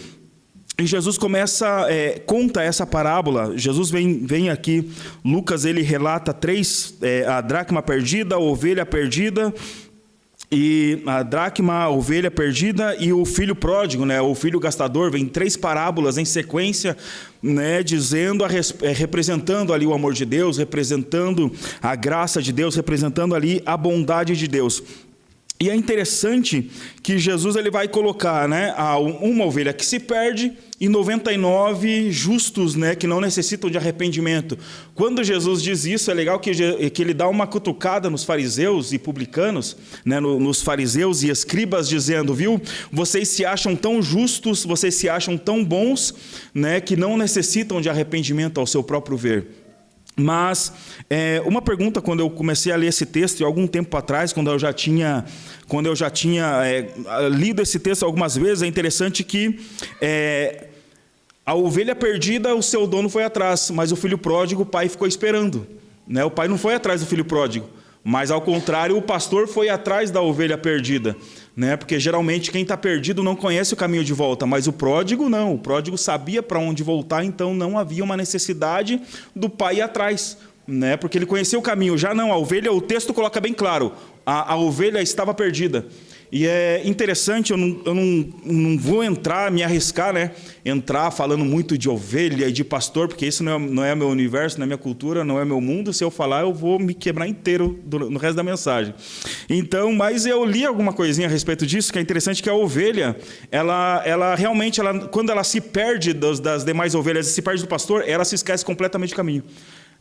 E 0.80 0.86
Jesus 0.86 1.18
começa, 1.18 1.86
é, 1.90 2.20
conta 2.20 2.62
essa 2.63 2.88
parábola. 2.88 3.58
Jesus 3.58 3.92
vem, 3.92 4.25
vem 4.25 4.50
aqui, 4.50 4.90
Lucas 5.24 5.66
ele 5.66 5.82
relata 5.82 6.34
três: 6.34 6.96
é, 7.01 7.25
a 7.25 7.42
dracma 7.42 7.82
perdida, 7.82 8.36
a 8.36 8.40
ovelha 8.40 8.86
perdida 8.86 9.54
e 10.51 11.01
a 11.06 11.24
dracma, 11.24 11.75
a 11.75 11.90
ovelha 11.90 12.30
perdida 12.30 12.94
e 13.00 13.13
o 13.13 13.24
filho 13.24 13.56
pródigo, 13.56 14.06
né, 14.06 14.22
o 14.22 14.36
filho 14.36 14.60
gastador, 14.60 15.10
vem 15.10 15.25
três 15.25 15.56
parábolas 15.56 16.18
em 16.18 16.25
sequência, 16.25 16.98
né, 17.42 17.82
dizendo, 17.82 18.44
a, 18.44 18.50
é, 18.82 18.92
representando 18.92 19.74
ali 19.74 19.88
o 19.88 19.94
amor 19.94 20.13
de 20.13 20.25
Deus, 20.25 20.58
representando 20.58 21.50
a 21.82 21.96
graça 21.96 22.42
de 22.42 22.51
Deus, 22.51 22.75
representando 22.75 23.34
ali 23.34 23.62
a 23.66 23.78
bondade 23.78 24.36
de 24.36 24.46
Deus. 24.46 24.84
E 25.62 25.70
é 25.70 25.75
interessante 25.75 26.72
que 27.03 27.20
Jesus 27.20 27.56
ele 27.56 27.70
vai 27.70 27.88
colocar 27.88 28.50
né, 28.50 28.74
uma 29.22 29.46
ovelha 29.46 29.72
que 29.72 29.86
se 29.86 30.00
perde 30.00 30.53
e 30.80 30.89
99 30.89 32.12
justos 32.12 32.74
né, 32.74 32.96
que 32.96 33.06
não 33.06 33.22
necessitam 33.22 33.70
de 33.70 33.77
arrependimento. 33.77 34.58
Quando 34.96 35.24
Jesus 35.24 35.62
diz 35.62 35.86
isso, 35.86 36.10
é 36.10 36.15
legal 36.15 36.39
que, 36.39 36.89
que 36.89 37.00
ele 37.00 37.13
dá 37.13 37.27
uma 37.27 37.46
cutucada 37.46 38.10
nos 38.10 38.24
fariseus 38.24 38.91
e 38.91 38.98
publicanos, 38.98 39.77
né, 40.03 40.20
nos 40.20 40.63
fariseus 40.63 41.22
e 41.22 41.30
escribas, 41.30 41.88
dizendo: 41.88 42.34
Viu, 42.34 42.60
vocês 42.91 43.27
se 43.27 43.46
acham 43.46 43.75
tão 43.75 44.01
justos, 44.01 44.65
vocês 44.65 44.96
se 44.96 45.08
acham 45.08 45.38
tão 45.38 45.63
bons, 45.63 46.12
né, 46.56 46.82
que 46.82 46.96
não 46.96 47.15
necessitam 47.15 47.80
de 47.80 47.88
arrependimento 47.88 48.60
ao 48.60 48.65
seu 48.65 48.82
próprio 48.82 49.15
ver. 49.15 49.61
Mas 50.15 50.74
é, 51.10 51.41
uma 51.46 51.62
pergunta 51.62 52.01
quando 52.01 52.20
eu 52.20 52.30
comecei 52.30 52.72
a 52.72 52.75
ler 52.75 52.88
esse 52.88 53.06
texto, 53.06 53.39
e 53.39 53.44
algum 53.44 53.65
tempo 53.65 53.96
atrás, 53.96 54.34
quando 54.34 54.51
eu 54.51 54.60
já 54.60 54.74
tinha, 54.74 55.25
quando 55.68 55.88
eu 55.88 55.96
já 55.96 56.10
tinha 56.10 56.62
é, 56.65 56.94
lido 57.30 57.62
esse 57.62 57.80
texto 57.80 58.03
algumas 58.03 58.36
vezes, 58.36 58.62
é 58.62 58.68
interessante 58.68 59.24
que 59.24 59.60
é, 60.01 60.68
a 61.46 61.56
ovelha 61.56 61.96
perdida, 61.96 62.53
o 62.53 62.62
seu 62.62 62.86
dono 62.86 63.10
foi 63.10 63.24
atrás, 63.24 63.72
mas 63.72 63.91
o 63.91 63.96
filho 63.96 64.18
pródigo, 64.18 64.63
o 64.63 64.65
pai 64.65 64.89
ficou 64.89 65.08
esperando. 65.08 65.65
Né? 66.08 66.24
O 66.24 66.32
pai 66.32 66.48
não 66.48 66.58
foi 66.58 66.75
atrás 66.75 67.01
do 67.01 67.08
filho 67.08 67.25
pródigo, 67.25 67.70
mas 68.03 68.31
ao 68.31 68.41
contrário, 68.41 68.98
o 68.98 69.01
pastor 69.01 69.48
foi 69.48 69.70
atrás 69.70 70.10
da 70.12 70.22
ovelha 70.22 70.58
perdida 70.58 71.15
né? 71.55 71.75
Porque 71.75 72.00
geralmente 72.00 72.51
quem 72.51 72.62
está 72.62 72.77
perdido 72.77 73.24
não 73.24 73.36
conhece 73.36 73.74
o 73.74 73.77
caminho 73.77 74.03
de 74.03 74.13
volta, 74.13 74.46
mas 74.46 74.67
o 74.67 74.74
pródigo 74.74 75.29
não. 75.29 75.53
O 75.53 75.60
pródigo 75.60 75.98
sabia 75.98 76.41
para 76.41 76.60
onde 76.60 76.84
voltar, 76.84 77.24
então 77.24 77.53
não 77.53 77.77
havia 77.77 78.03
uma 78.03 78.15
necessidade 78.15 79.01
do 79.36 79.50
pai 79.50 79.77
ir 79.77 79.81
atrás, 79.81 80.38
né? 80.67 80.96
Porque 80.96 81.17
ele 81.17 81.25
conhecia 81.25 81.60
o 81.60 81.62
caminho. 81.62 81.98
Já 81.98 82.13
não, 82.13 82.31
a 82.31 82.38
ovelha, 82.38 82.72
o 82.72 82.81
texto 82.81 83.13
coloca 83.13 83.39
bem 83.39 83.53
claro: 83.53 83.91
a, 84.25 84.53
a 84.53 84.55
ovelha 84.55 85.01
estava 85.01 85.34
perdida. 85.34 85.86
E 86.31 86.47
é 86.47 86.81
interessante, 86.85 87.51
eu 87.51 87.57
não, 87.57 87.81
eu 87.83 87.93
não, 87.93 88.29
não 88.45 88.77
vou 88.77 89.03
entrar, 89.03 89.51
me 89.51 89.63
arriscar, 89.63 90.13
né? 90.13 90.31
Entrar 90.63 91.11
falando 91.11 91.43
muito 91.43 91.77
de 91.77 91.89
ovelha 91.89 92.47
e 92.47 92.51
de 92.53 92.63
pastor, 92.63 93.09
porque 93.09 93.25
isso 93.25 93.43
não 93.43 93.51
é, 93.51 93.59
não 93.59 93.83
é 93.83 93.93
meu 93.93 94.07
universo, 94.07 94.57
não 94.57 94.63
é 94.63 94.67
minha 94.67 94.77
cultura, 94.77 95.25
não 95.25 95.38
é 95.38 95.43
meu 95.43 95.59
mundo. 95.59 95.91
Se 95.91 96.03
eu 96.03 96.09
falar, 96.09 96.43
eu 96.43 96.53
vou 96.53 96.79
me 96.79 96.93
quebrar 96.93 97.27
inteiro 97.27 97.77
no 97.85 98.17
resto 98.17 98.38
da 98.38 98.43
mensagem. 98.43 98.93
Então, 99.50 99.91
mas 99.91 100.25
eu 100.25 100.45
li 100.45 100.65
alguma 100.65 100.93
coisinha 100.93 101.27
a 101.27 101.29
respeito 101.29 101.67
disso, 101.67 101.91
que 101.91 102.00
é 102.00 102.01
interessante 102.01 102.41
que 102.41 102.50
a 102.50 102.53
ovelha, 102.53 103.17
ela, 103.51 104.01
ela 104.05 104.33
realmente, 104.35 104.79
ela, 104.79 105.07
quando 105.07 105.31
ela 105.31 105.43
se 105.43 105.59
perde 105.59 106.13
das, 106.13 106.39
das 106.39 106.63
demais 106.63 106.95
ovelhas 106.95 107.27
e 107.27 107.31
se 107.31 107.41
perde 107.41 107.61
do 107.61 107.67
pastor, 107.67 108.07
ela 108.07 108.23
se 108.23 108.35
esquece 108.35 108.63
completamente 108.63 109.09
do 109.09 109.17
caminho. 109.17 109.43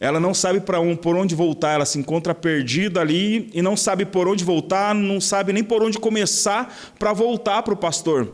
Ela 0.00 0.19
não 0.19 0.33
sabe 0.33 0.61
para 0.61 0.80
um, 0.80 0.97
por 0.97 1.14
onde 1.14 1.35
voltar, 1.35 1.75
ela 1.75 1.85
se 1.85 1.99
encontra 1.99 2.35
perdida 2.35 3.02
ali 3.02 3.50
e 3.52 3.61
não 3.61 3.76
sabe 3.76 4.07
por 4.07 4.26
onde 4.26 4.42
voltar, 4.42 4.95
não 4.95 5.21
sabe 5.21 5.52
nem 5.52 5.62
por 5.62 5.83
onde 5.83 5.99
começar 5.99 6.75
para 6.99 7.12
voltar 7.12 7.62
para 7.62 7.75
o 7.75 7.76
pastor. 7.76 8.33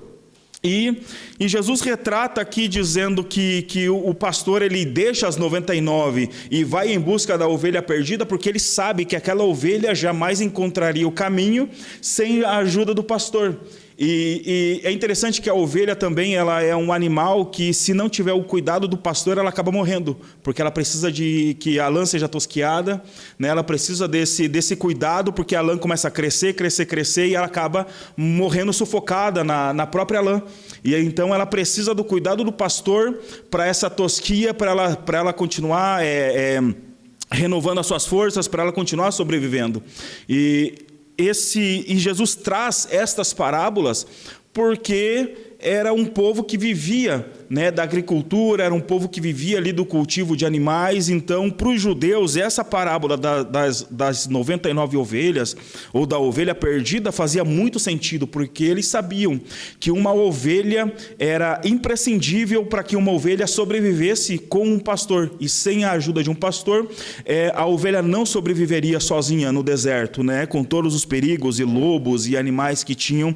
E, 0.62 1.02
e, 1.38 1.46
Jesus 1.46 1.80
retrata 1.80 2.40
aqui 2.40 2.66
dizendo 2.66 3.23
que, 3.23 3.62
que 3.62 3.88
o, 3.88 4.14
pastor 4.14 4.62
ele 4.62 4.85
deixa 4.85 5.28
as 5.28 5.37
99 5.37 6.30
e 6.50 6.64
vai 6.64 6.92
em 6.92 6.99
busca 6.99 7.37
da 7.37 7.46
ovelha 7.46 7.82
perdida, 7.82 8.25
porque 8.25 8.49
ele 8.49 8.58
sabe 8.58 9.04
que 9.04 9.14
aquela 9.14 9.44
ovelha 9.44 9.94
jamais 9.94 10.40
encontraria 10.40 11.06
o 11.06 11.12
caminho 11.12 11.68
sem 12.00 12.42
a 12.42 12.56
ajuda 12.56 12.94
do 12.94 13.02
pastor. 13.02 13.56
E, 13.98 14.80
e, 14.84 14.86
é 14.86 14.92
interessante 14.92 15.40
que 15.40 15.48
a 15.48 15.54
ovelha 15.54 15.96
também 15.96 16.34
ela 16.34 16.62
é 16.62 16.76
um 16.76 16.92
animal 16.92 17.46
que, 17.46 17.72
se 17.72 17.94
não 17.94 18.10
tiver 18.10 18.34
o 18.34 18.44
cuidado 18.44 18.86
do 18.86 18.96
pastor, 18.96 19.38
ela 19.38 19.48
acaba 19.48 19.72
morrendo, 19.72 20.16
porque 20.42 20.60
ela 20.60 20.70
precisa 20.70 21.10
de 21.10 21.56
que 21.58 21.80
a 21.80 21.88
lã 21.88 22.04
seja 22.04 22.28
tosquiada, 22.28 23.02
né? 23.38 23.48
ela 23.48 23.64
precisa 23.64 24.06
desse, 24.06 24.48
desse 24.48 24.76
cuidado, 24.76 25.32
porque 25.32 25.56
a 25.56 25.62
lã 25.62 25.78
começa 25.78 26.08
a 26.08 26.10
crescer, 26.10 26.52
crescer, 26.54 26.84
crescer, 26.84 27.28
e 27.28 27.34
ela 27.34 27.46
acaba 27.46 27.86
morrendo 28.16 28.72
sufocada 28.72 29.42
na, 29.42 29.72
na 29.72 29.86
própria 29.86 30.20
lã. 30.20 30.42
E 30.84 30.94
então 30.94 31.34
ela 31.34 31.46
precisa 31.46 31.94
do 31.94 32.04
cuidado 32.04 32.44
do 32.44 32.52
pastor 32.52 33.18
para 33.50 33.66
essa 33.66 33.88
tosquia, 33.88 34.52
para 34.52 34.72
ela, 34.72 35.04
ela 35.10 35.32
continuar. 35.32 36.04
É, 36.04 36.58
é, 36.58 36.86
renovando 37.30 37.80
as 37.80 37.86
suas 37.86 38.06
forças 38.06 38.46
para 38.46 38.62
ela 38.62 38.72
continuar 38.72 39.10
sobrevivendo. 39.10 39.82
E 40.28 40.86
esse 41.18 41.85
e 41.87 41.99
Jesus 41.99 42.35
traz 42.35 42.88
estas 42.90 43.32
parábolas 43.32 44.06
porque 44.52 45.45
era 45.58 45.92
um 45.92 46.04
povo 46.04 46.44
que 46.44 46.58
vivia 46.58 47.26
né, 47.48 47.70
da 47.70 47.82
agricultura, 47.82 48.64
era 48.64 48.75
um 48.75 48.80
povo 48.80 49.08
que 49.08 49.20
vivia 49.20 49.58
ali 49.58 49.72
do 49.72 49.84
cultivo 49.84 50.36
de 50.36 50.44
animais. 50.44 51.08
Então, 51.08 51.50
para 51.50 51.68
os 51.68 51.80
judeus, 51.80 52.36
essa 52.36 52.64
parábola 52.64 53.16
da, 53.16 53.42
das, 53.42 53.86
das 53.90 54.26
99 54.26 54.96
ovelhas, 54.96 55.56
ou 55.92 56.04
da 56.06 56.18
ovelha 56.18 56.54
perdida, 56.54 57.10
fazia 57.12 57.44
muito 57.44 57.78
sentido, 57.78 58.26
porque 58.26 58.64
eles 58.64 58.86
sabiam 58.86 59.40
que 59.80 59.90
uma 59.90 60.12
ovelha 60.12 60.92
era 61.18 61.60
imprescindível 61.64 62.66
para 62.66 62.82
que 62.82 62.96
uma 62.96 63.12
ovelha 63.12 63.46
sobrevivesse 63.46 64.38
com 64.38 64.66
um 64.66 64.78
pastor. 64.78 65.32
E 65.40 65.48
sem 65.48 65.84
a 65.84 65.92
ajuda 65.92 66.22
de 66.22 66.30
um 66.30 66.34
pastor, 66.34 66.88
é, 67.25 67.52
a 67.54 67.64
ovelha 67.66 68.02
não 68.02 68.26
sobreviveria 68.26 69.00
sozinha 69.00 69.50
no 69.52 69.62
deserto, 69.62 70.22
né, 70.22 70.46
com 70.46 70.62
todos 70.62 70.94
os 70.94 71.04
perigos 71.04 71.58
e 71.60 71.64
lobos 71.64 72.28
e 72.28 72.36
animais 72.36 72.84
que 72.84 72.94
tinham 72.94 73.34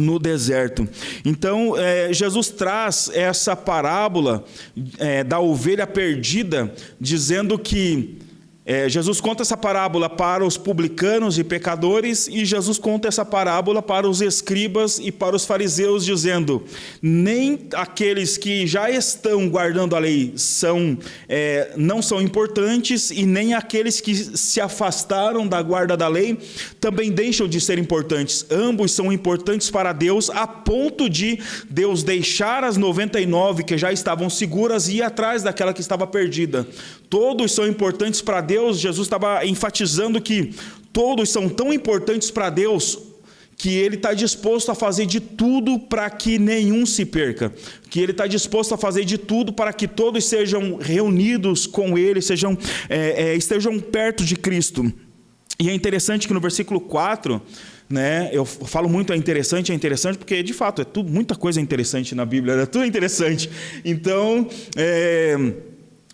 no 0.00 0.18
deserto. 0.18 0.88
Então, 1.24 1.76
é, 1.76 2.12
Jesus 2.12 2.48
traz 2.48 3.10
essa 3.12 3.54
parábola 3.56 4.44
é, 4.98 5.24
da 5.24 5.40
ovelha 5.40 5.86
perdida, 5.86 6.72
dizendo 7.00 7.58
que 7.58 8.18
é, 8.70 8.86
Jesus 8.86 9.18
conta 9.18 9.40
essa 9.40 9.56
parábola 9.56 10.10
para 10.10 10.44
os 10.44 10.58
publicanos 10.58 11.38
e 11.38 11.42
pecadores, 11.42 12.28
e 12.28 12.44
Jesus 12.44 12.76
conta 12.76 13.08
essa 13.08 13.24
parábola 13.24 13.80
para 13.80 14.06
os 14.06 14.20
escribas 14.20 14.98
e 14.98 15.10
para 15.10 15.34
os 15.34 15.46
fariseus, 15.46 16.04
dizendo: 16.04 16.62
nem 17.00 17.60
aqueles 17.72 18.36
que 18.36 18.66
já 18.66 18.90
estão 18.90 19.48
guardando 19.48 19.96
a 19.96 19.98
lei 19.98 20.34
são, 20.36 20.98
é, 21.26 21.72
não 21.78 22.02
são 22.02 22.20
importantes, 22.20 23.10
e 23.10 23.24
nem 23.24 23.54
aqueles 23.54 24.02
que 24.02 24.14
se 24.14 24.60
afastaram 24.60 25.48
da 25.48 25.62
guarda 25.62 25.96
da 25.96 26.06
lei 26.06 26.36
também 26.78 27.10
deixam 27.10 27.48
de 27.48 27.62
ser 27.62 27.78
importantes. 27.78 28.44
Ambos 28.50 28.92
são 28.92 29.10
importantes 29.10 29.70
para 29.70 29.94
Deus, 29.94 30.28
a 30.28 30.46
ponto 30.46 31.08
de 31.08 31.38
Deus 31.70 32.02
deixar 32.02 32.64
as 32.64 32.76
99 32.76 33.62
que 33.62 33.78
já 33.78 33.90
estavam 33.90 34.28
seguras 34.28 34.88
e 34.88 34.96
ir 34.96 35.02
atrás 35.02 35.42
daquela 35.42 35.72
que 35.72 35.80
estava 35.80 36.06
perdida. 36.06 36.68
Todos 37.08 37.52
são 37.52 37.66
importantes 37.66 38.20
para 38.20 38.42
Deus. 38.42 38.57
Jesus 38.72 39.06
estava 39.06 39.44
enfatizando 39.44 40.20
que 40.20 40.54
todos 40.92 41.30
são 41.30 41.48
tão 41.48 41.72
importantes 41.72 42.30
para 42.30 42.50
Deus 42.50 42.98
que 43.58 43.74
ele 43.74 43.96
está 43.96 44.14
disposto 44.14 44.70
a 44.70 44.74
fazer 44.74 45.04
de 45.04 45.18
tudo 45.18 45.80
para 45.80 46.08
que 46.08 46.38
nenhum 46.38 46.86
se 46.86 47.04
perca, 47.04 47.52
que 47.90 48.00
ele 48.00 48.12
está 48.12 48.24
disposto 48.24 48.72
a 48.72 48.78
fazer 48.78 49.04
de 49.04 49.18
tudo 49.18 49.52
para 49.52 49.72
que 49.72 49.88
todos 49.88 50.24
sejam 50.24 50.76
reunidos 50.76 51.66
com 51.66 51.98
ele, 51.98 52.22
sejam, 52.22 52.56
é, 52.88 53.30
é, 53.30 53.34
estejam 53.34 53.80
perto 53.80 54.24
de 54.24 54.36
Cristo. 54.36 54.90
E 55.58 55.68
é 55.68 55.74
interessante 55.74 56.28
que 56.28 56.32
no 56.32 56.40
versículo 56.40 56.80
4, 56.80 57.42
né, 57.90 58.30
eu 58.32 58.44
falo 58.44 58.88
muito 58.88 59.12
é 59.12 59.16
interessante, 59.16 59.72
é 59.72 59.74
interessante, 59.74 60.18
porque 60.18 60.40
de 60.40 60.52
fato 60.52 60.82
é 60.82 60.84
tudo, 60.84 61.10
muita 61.10 61.34
coisa 61.34 61.60
interessante 61.60 62.14
na 62.14 62.24
Bíblia, 62.24 62.54
é 62.54 62.66
tudo 62.66 62.84
interessante. 62.84 63.50
Então, 63.84 64.48
é, 64.76 65.36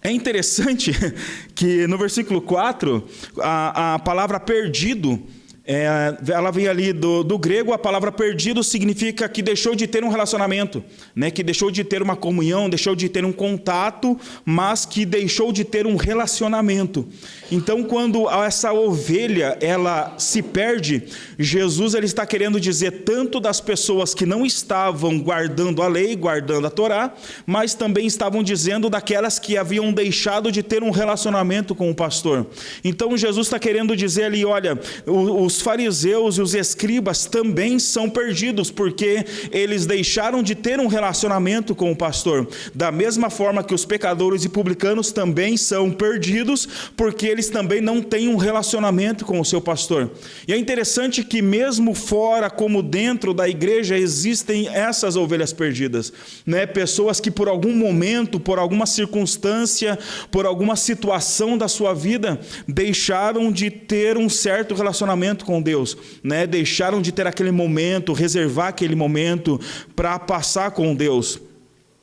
é 0.05 0.13
interessante 0.13 0.93
que 1.57 1.87
no 1.87 1.97
versículo 1.97 2.43
4, 2.43 3.03
a, 3.41 3.95
a 3.95 3.99
palavra 3.99 4.39
perdido 4.39 5.21
é, 5.67 6.15
ela 6.29 6.51
vem 6.51 6.69
ali 6.69 6.93
do, 6.93 7.25
do, 7.25 7.39
grego, 7.39 7.73
a 7.73 7.79
palavra 7.79 8.13
perdido 8.13 8.63
significa 8.63 9.27
que 9.27 9.41
deixou 9.41 9.75
de 9.75 9.87
ter 9.87 10.05
um 10.05 10.11
relacionamento, 10.11 10.85
né? 11.17 11.31
que 11.31 11.43
deixou 11.43 11.71
de 11.71 11.83
ter 11.83 12.03
uma 12.03 12.15
comunhão, 12.15 12.69
deixou 12.69 12.95
de 12.95 13.09
ter 13.09 13.25
um 13.25 13.33
contato, 13.33 14.19
mas 14.45 14.85
que 14.85 15.07
deixou 15.07 15.51
de 15.51 15.65
ter 15.65 15.87
um 15.87 15.97
relacionamento. 15.97 17.09
Então, 17.55 17.85
quando 17.85 18.29
essa 18.29 18.73
ovelha 18.73 19.57
ela 19.61 20.17
se 20.19 20.43
perde, 20.43 21.05
Jesus 21.39 21.95
ele 21.95 22.07
está 22.07 22.27
querendo 22.27 22.59
dizer 22.59 23.05
tanto 23.05 23.39
das 23.39 23.61
pessoas 23.61 24.13
que 24.13 24.27
não 24.27 24.45
estavam 24.45 25.21
guardando 25.21 25.81
a 25.81 25.87
lei, 25.87 26.17
guardando 26.17 26.67
a 26.67 26.71
Torá, 26.71 27.15
mas 27.47 27.73
também 27.73 28.07
estavam 28.07 28.43
dizendo 28.43 28.91
daquelas 28.91 29.39
que 29.39 29.57
haviam 29.57 29.93
deixado 29.93 30.51
de 30.51 30.65
ter 30.65 30.83
um 30.83 30.91
relacionamento 30.91 31.77
com 31.77 31.89
o 31.89 31.95
pastor. 31.95 32.45
Então, 32.83 33.17
Jesus 33.17 33.47
está 33.47 33.59
querendo 33.59 33.95
dizer 33.97 34.25
ali, 34.25 34.45
olha, 34.45 34.77
os 35.07 35.61
fariseus 35.61 36.39
e 36.39 36.43
os 36.43 36.55
escribas 36.55 37.25
também 37.25 37.79
são 37.79 38.11
perdidos, 38.11 38.69
porque 38.69 39.25
eles 39.53 39.87
deixaram 39.87 40.43
de 40.43 40.57
ter 40.57 40.81
um 40.81 40.89
relacionamento 40.89 41.73
com 41.73 41.93
o 41.93 41.97
pastor. 41.97 42.49
Da 42.75 42.91
mesma 42.91 43.31
forma 43.31 43.63
que 43.63 43.75
os 43.75 43.85
pecadores 43.85 44.45
e 44.45 44.49
publicanos 44.49 45.13
também 45.13 45.57
são 45.57 45.89
perdidos, 45.89 46.69
porque 46.97 47.29
eles 47.29 47.44
também 47.49 47.81
não 47.81 48.03
têm 48.03 48.29
um 48.29 48.37
relacionamento 48.37 49.25
com 49.25 49.41
o 49.41 49.45
seu 49.45 49.61
pastor. 49.61 50.11
E 50.47 50.53
é 50.53 50.57
interessante 50.57 51.25
que, 51.25 51.41
mesmo 51.41 51.95
fora 51.95 52.51
como 52.51 52.83
dentro 52.83 53.33
da 53.33 53.49
igreja, 53.49 53.97
existem 53.97 54.69
essas 54.69 55.17
ovelhas 55.17 55.53
perdidas, 55.53 56.13
né? 56.47 56.67
pessoas 56.67 57.21
que 57.21 57.31
por 57.31 57.49
algum 57.49 57.75
momento, 57.75 58.39
por 58.41 58.59
alguma 58.59 58.87
circunstância, 58.87 59.99
por 60.31 60.47
alguma 60.47 60.77
situação 60.77 61.57
da 61.57 61.69
sua 61.69 61.95
vida, 61.95 62.41
deixaram 62.67 63.51
de 63.51 63.71
ter 63.71 64.17
um 64.17 64.29
certo 64.29 64.75
relacionamento 64.75 65.45
com 65.45 65.63
Deus, 65.63 65.97
né? 66.23 66.47
deixaram 66.47 67.01
de 67.01 67.13
ter 67.13 67.27
aquele 67.27 67.51
momento, 67.51 68.13
reservar 68.13 68.69
aquele 68.69 68.95
momento 68.95 69.61
para 69.95 70.19
passar 70.19 70.71
com 70.71 70.95
Deus. 70.95 71.41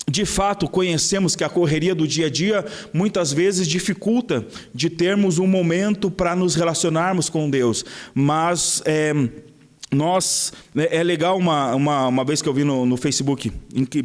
De 0.09 0.25
fato, 0.25 0.67
conhecemos 0.67 1.35
que 1.35 1.43
a 1.43 1.49
correria 1.49 1.93
do 1.93 2.07
dia 2.07 2.25
a 2.25 2.29
dia 2.29 2.65
muitas 2.93 3.31
vezes 3.31 3.67
dificulta 3.67 4.45
de 4.73 4.89
termos 4.89 5.39
um 5.39 5.47
momento 5.47 6.09
para 6.09 6.35
nos 6.35 6.55
relacionarmos 6.55 7.29
com 7.29 7.49
Deus, 7.49 7.85
mas. 8.13 8.81
É, 8.85 9.13
nós 9.93 10.53
é, 10.73 10.99
é 10.99 11.03
legal 11.03 11.37
uma, 11.37 11.75
uma, 11.75 12.07
uma 12.07 12.23
vez 12.23 12.41
que 12.41 12.47
eu 12.47 12.53
vi 12.53 12.63
no, 12.63 12.85
no 12.85 12.95
Facebook, 12.95 13.51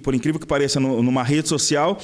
por 0.02 0.16
incrível 0.16 0.40
que 0.40 0.46
pareça, 0.46 0.80
numa 0.80 1.22
rede 1.22 1.48
social, 1.48 1.96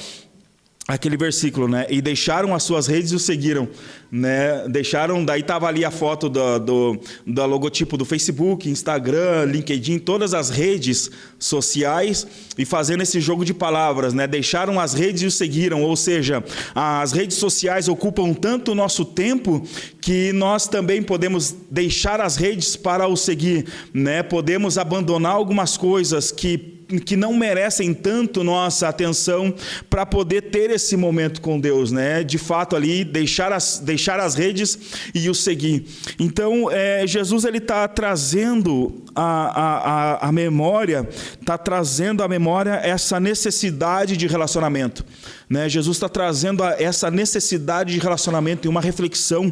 aquele 0.85 1.15
versículo, 1.15 1.67
né? 1.67 1.85
E 1.89 2.01
deixaram 2.01 2.53
as 2.53 2.63
suas 2.63 2.87
redes 2.87 3.11
e 3.11 3.15
o 3.15 3.19
seguiram, 3.19 3.69
né? 4.11 4.67
Deixaram, 4.67 5.23
daí 5.23 5.41
tava 5.41 5.65
ali 5.67 5.85
a 5.85 5.91
foto 5.91 6.27
do, 6.27 6.59
do, 6.59 6.99
do 7.25 7.45
logotipo 7.45 7.95
do 7.95 8.03
Facebook, 8.03 8.69
Instagram, 8.69 9.45
LinkedIn, 9.45 9.99
todas 9.99 10.33
as 10.33 10.49
redes 10.49 11.09
sociais 11.39 12.27
e 12.57 12.65
fazendo 12.65 13.01
esse 13.01 13.21
jogo 13.21 13.45
de 13.45 13.53
palavras, 13.53 14.13
né? 14.13 14.27
Deixaram 14.27 14.77
as 14.77 14.93
redes 14.93 15.21
e 15.21 15.25
o 15.25 15.31
seguiram, 15.31 15.83
ou 15.83 15.95
seja, 15.95 16.43
as 16.75 17.13
redes 17.13 17.37
sociais 17.37 17.87
ocupam 17.87 18.33
tanto 18.33 18.73
o 18.73 18.75
nosso 18.75 19.05
tempo 19.05 19.65
que 20.01 20.33
nós 20.33 20.67
também 20.67 21.01
podemos 21.01 21.55
deixar 21.71 22.19
as 22.19 22.35
redes 22.35 22.75
para 22.75 23.07
o 23.07 23.15
seguir, 23.15 23.65
né? 23.93 24.21
Podemos 24.21 24.77
abandonar 24.77 25.31
algumas 25.31 25.77
coisas 25.77 26.29
que 26.29 26.72
que 26.99 27.15
não 27.15 27.33
merecem 27.33 27.93
tanto 27.93 28.43
nossa 28.43 28.87
atenção 28.87 29.53
para 29.89 30.05
poder 30.05 30.43
ter 30.43 30.69
esse 30.69 30.95
momento 30.95 31.41
com 31.41 31.59
Deus, 31.59 31.91
né? 31.91 32.23
De 32.23 32.37
fato 32.37 32.75
ali 32.75 33.03
deixar 33.03 33.51
as, 33.51 33.79
deixar 33.79 34.19
as 34.19 34.35
redes 34.35 34.77
e 35.13 35.29
o 35.29 35.35
seguir. 35.35 35.85
Então 36.19 36.69
é, 36.71 37.05
Jesus 37.07 37.45
ele 37.45 37.57
está 37.57 37.87
trazendo 37.87 39.03
a, 39.15 40.21
a, 40.21 40.27
a 40.29 40.31
memória, 40.31 41.07
está 41.39 41.57
trazendo 41.57 42.23
à 42.23 42.27
memória 42.27 42.79
essa 42.83 43.19
necessidade 43.19 44.17
de 44.17 44.27
relacionamento, 44.27 45.05
né? 45.49 45.69
Jesus 45.69 45.97
está 45.97 46.09
trazendo 46.09 46.63
a, 46.63 46.81
essa 46.81 47.09
necessidade 47.09 47.93
de 47.93 47.99
relacionamento 47.99 48.67
e 48.67 48.69
uma 48.69 48.81
reflexão 48.81 49.51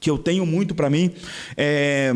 que 0.00 0.10
eu 0.10 0.18
tenho 0.18 0.44
muito 0.44 0.74
para 0.74 0.90
mim. 0.90 1.12
É, 1.56 2.12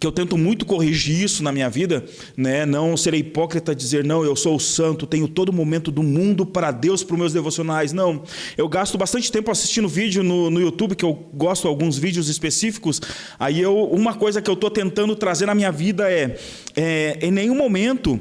que 0.00 0.06
eu 0.06 0.12
tento 0.12 0.38
muito 0.38 0.64
corrigir 0.64 1.22
isso 1.22 1.42
na 1.42 1.50
minha 1.50 1.68
vida, 1.68 2.04
né? 2.36 2.64
Não 2.64 2.96
ser 2.96 3.14
hipócrita 3.14 3.74
dizer 3.74 4.04
não, 4.04 4.24
eu 4.24 4.36
sou 4.36 4.56
o 4.56 4.60
santo, 4.60 5.06
tenho 5.06 5.26
todo 5.26 5.52
momento 5.52 5.90
do 5.90 6.02
mundo 6.02 6.46
para 6.46 6.70
Deus, 6.70 7.02
para 7.02 7.14
os 7.14 7.18
meus 7.18 7.32
devocionais. 7.32 7.92
Não, 7.92 8.22
eu 8.56 8.68
gasto 8.68 8.96
bastante 8.96 9.30
tempo 9.30 9.50
assistindo 9.50 9.88
vídeo 9.88 10.22
no, 10.22 10.50
no 10.50 10.60
YouTube, 10.60 10.94
que 10.94 11.04
eu 11.04 11.14
gosto 11.34 11.62
de 11.62 11.68
alguns 11.68 11.98
vídeos 11.98 12.28
específicos. 12.28 13.00
Aí 13.38 13.60
eu, 13.60 13.76
uma 13.84 14.14
coisa 14.14 14.40
que 14.40 14.48
eu 14.48 14.54
estou 14.54 14.70
tentando 14.70 15.14
trazer 15.16 15.46
na 15.46 15.54
minha 15.54 15.72
vida 15.72 16.10
é, 16.10 16.38
é 16.76 17.18
em 17.20 17.30
nenhum 17.30 17.56
momento 17.56 18.20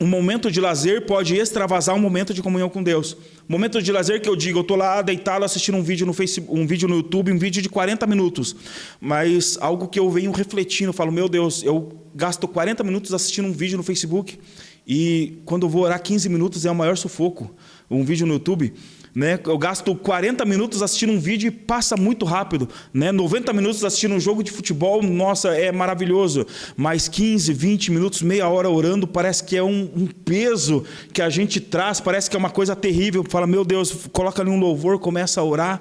um 0.00 0.06
momento 0.06 0.50
de 0.50 0.60
lazer 0.60 1.04
pode 1.04 1.36
extravasar 1.36 1.94
um 1.94 1.98
momento 1.98 2.32
de 2.32 2.42
comunhão 2.42 2.70
com 2.70 2.82
Deus. 2.82 3.14
Momento 3.46 3.82
de 3.82 3.92
lazer 3.92 4.20
que 4.22 4.28
eu 4.28 4.34
digo, 4.34 4.58
eu 4.58 4.62
estou 4.62 4.76
lá 4.76 5.02
deitado 5.02 5.44
assistindo 5.44 5.76
um 5.76 5.82
vídeo 5.82 6.06
no 6.06 6.14
Facebook, 6.14 6.58
um 6.58 6.66
vídeo 6.66 6.88
no 6.88 6.96
YouTube, 6.96 7.30
um 7.30 7.38
vídeo 7.38 7.60
de 7.60 7.68
40 7.68 8.06
minutos. 8.06 8.56
Mas 8.98 9.58
algo 9.60 9.88
que 9.88 10.00
eu 10.00 10.08
venho 10.10 10.32
refletindo, 10.32 10.88
eu 10.88 10.94
falo, 10.94 11.12
meu 11.12 11.28
Deus, 11.28 11.62
eu 11.62 11.92
gasto 12.14 12.48
40 12.48 12.82
minutos 12.82 13.12
assistindo 13.12 13.46
um 13.46 13.52
vídeo 13.52 13.76
no 13.76 13.82
Facebook 13.82 14.38
e 14.86 15.38
quando 15.44 15.66
eu 15.66 15.68
vou 15.68 15.82
orar 15.82 16.02
15 16.02 16.28
minutos 16.30 16.64
é 16.64 16.70
o 16.70 16.74
maior 16.74 16.96
sufoco. 16.96 17.54
Um 17.90 18.02
vídeo 18.02 18.26
no 18.26 18.34
YouTube. 18.34 18.72
Né? 19.14 19.38
Eu 19.44 19.58
gasto 19.58 19.94
40 19.94 20.44
minutos 20.44 20.82
assistindo 20.82 21.12
um 21.12 21.18
vídeo 21.18 21.48
e 21.48 21.50
passa 21.50 21.96
muito 21.96 22.24
rápido. 22.24 22.68
Né? 22.92 23.10
90 23.10 23.52
minutos 23.52 23.84
assistindo 23.84 24.14
um 24.14 24.20
jogo 24.20 24.42
de 24.42 24.50
futebol, 24.50 25.02
nossa, 25.02 25.48
é 25.50 25.72
maravilhoso. 25.72 26.46
Mas 26.76 27.08
15, 27.08 27.52
20 27.52 27.90
minutos, 27.92 28.22
meia 28.22 28.48
hora 28.48 28.70
orando, 28.70 29.06
parece 29.06 29.44
que 29.44 29.56
é 29.56 29.62
um, 29.62 29.90
um 29.96 30.06
peso 30.06 30.84
que 31.12 31.22
a 31.22 31.28
gente 31.28 31.60
traz, 31.60 32.00
parece 32.00 32.30
que 32.30 32.36
é 32.36 32.38
uma 32.38 32.50
coisa 32.50 32.76
terrível. 32.76 33.24
Fala, 33.28 33.46
meu 33.46 33.64
Deus, 33.64 34.06
coloca 34.12 34.42
ali 34.42 34.50
um 34.50 34.58
louvor, 34.58 34.98
começa 34.98 35.40
a 35.40 35.44
orar. 35.44 35.80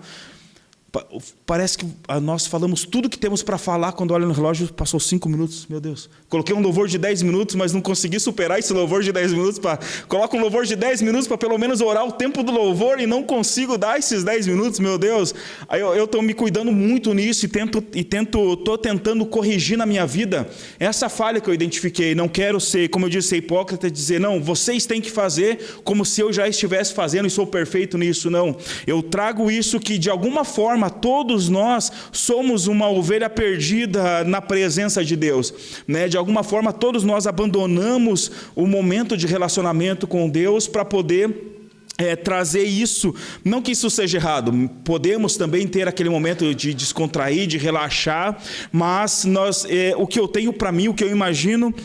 Parece 1.45 1.77
que 1.77 1.85
nós 2.21 2.47
falamos 2.47 2.83
tudo 2.83 3.09
que 3.09 3.17
temos 3.17 3.43
para 3.43 3.59
falar 3.59 3.91
quando 3.91 4.11
olha 4.11 4.25
no 4.25 4.33
relógio, 4.33 4.71
passou 4.73 4.99
cinco 4.99 5.29
minutos, 5.29 5.67
meu 5.69 5.79
Deus. 5.79 6.09
Coloquei 6.27 6.55
um 6.55 6.61
louvor 6.61 6.87
de 6.87 6.97
10 6.97 7.21
minutos, 7.21 7.55
mas 7.55 7.71
não 7.71 7.81
consegui 7.81 8.19
superar 8.19 8.57
esse 8.57 8.73
louvor 8.73 9.03
de 9.03 9.11
10 9.11 9.33
minutos. 9.33 9.59
Pra... 9.59 9.77
Coloco 10.07 10.35
um 10.35 10.41
louvor 10.41 10.65
de 10.65 10.75
10 10.75 11.03
minutos 11.03 11.27
para 11.27 11.37
pelo 11.37 11.57
menos 11.59 11.79
orar 11.79 12.07
o 12.07 12.11
tempo 12.11 12.41
do 12.41 12.51
louvor 12.51 12.99
e 12.99 13.05
não 13.05 13.21
consigo 13.21 13.77
dar 13.77 13.99
esses 13.99 14.23
10 14.23 14.47
minutos, 14.47 14.79
meu 14.79 14.97
Deus. 14.97 15.33
Aí 15.67 15.81
eu 15.81 16.05
estou 16.05 16.23
me 16.23 16.33
cuidando 16.33 16.71
muito 16.71 17.13
nisso 17.13 17.45
e 17.45 17.49
tento 17.49 17.83
e 17.93 18.03
tento, 18.03 18.53
estou 18.53 18.77
tentando 18.77 19.25
corrigir 19.27 19.77
na 19.77 19.85
minha 19.85 20.07
vida 20.07 20.49
essa 20.79 21.07
falha 21.07 21.39
que 21.39 21.49
eu 21.49 21.53
identifiquei. 21.53 22.15
Não 22.15 22.27
quero 22.27 22.59
ser, 22.59 22.89
como 22.89 23.05
eu 23.05 23.09
disse, 23.09 23.35
hipócrita 23.35 23.87
e 23.87 23.91
dizer, 23.91 24.19
não, 24.19 24.41
vocês 24.41 24.87
têm 24.87 24.99
que 24.99 25.11
fazer 25.11 25.79
como 25.83 26.03
se 26.03 26.21
eu 26.21 26.33
já 26.33 26.47
estivesse 26.47 26.93
fazendo 26.93 27.27
e 27.27 27.29
sou 27.29 27.45
perfeito 27.45 27.95
nisso. 27.95 28.31
Não. 28.31 28.57
Eu 28.87 29.03
trago 29.03 29.51
isso 29.51 29.79
que 29.79 29.99
de 29.99 30.09
alguma 30.09 30.43
forma 30.43 30.78
forma, 30.79 30.89
todos 30.89 31.49
nós 31.49 31.91
somos 32.11 32.67
uma 32.67 32.89
ovelha 32.89 33.29
perdida 33.29 34.23
na 34.23 34.41
presença 34.41 35.03
de 35.03 35.15
Deus. 35.15 35.53
Né? 35.85 36.07
De 36.07 36.15
alguma 36.15 36.41
forma, 36.41 36.71
todos 36.71 37.03
nós 37.03 37.27
abandonamos 37.27 38.31
o 38.55 38.65
momento 38.65 39.17
de 39.17 39.27
relacionamento 39.27 40.07
com 40.07 40.29
Deus 40.29 40.67
para 40.67 40.85
poder 40.85 41.57
é, 41.97 42.15
trazer 42.15 42.63
isso, 42.63 43.13
não 43.43 43.61
que 43.61 43.73
isso 43.73 43.89
seja 43.89 44.17
errado, 44.17 44.53
podemos 44.85 45.35
também 45.35 45.67
ter 45.67 45.85
aquele 45.85 46.09
momento 46.09 46.55
de 46.55 46.73
descontrair, 46.73 47.45
de 47.45 47.57
relaxar, 47.57 48.41
mas 48.71 49.25
nós, 49.25 49.65
é, 49.69 49.93
o 49.97 50.07
que 50.07 50.17
eu 50.17 50.25
tenho 50.25 50.53
para 50.53 50.71
mim, 50.71 50.87
o 50.87 50.93
que 50.93 51.03
eu 51.03 51.11
imagino 51.11 51.75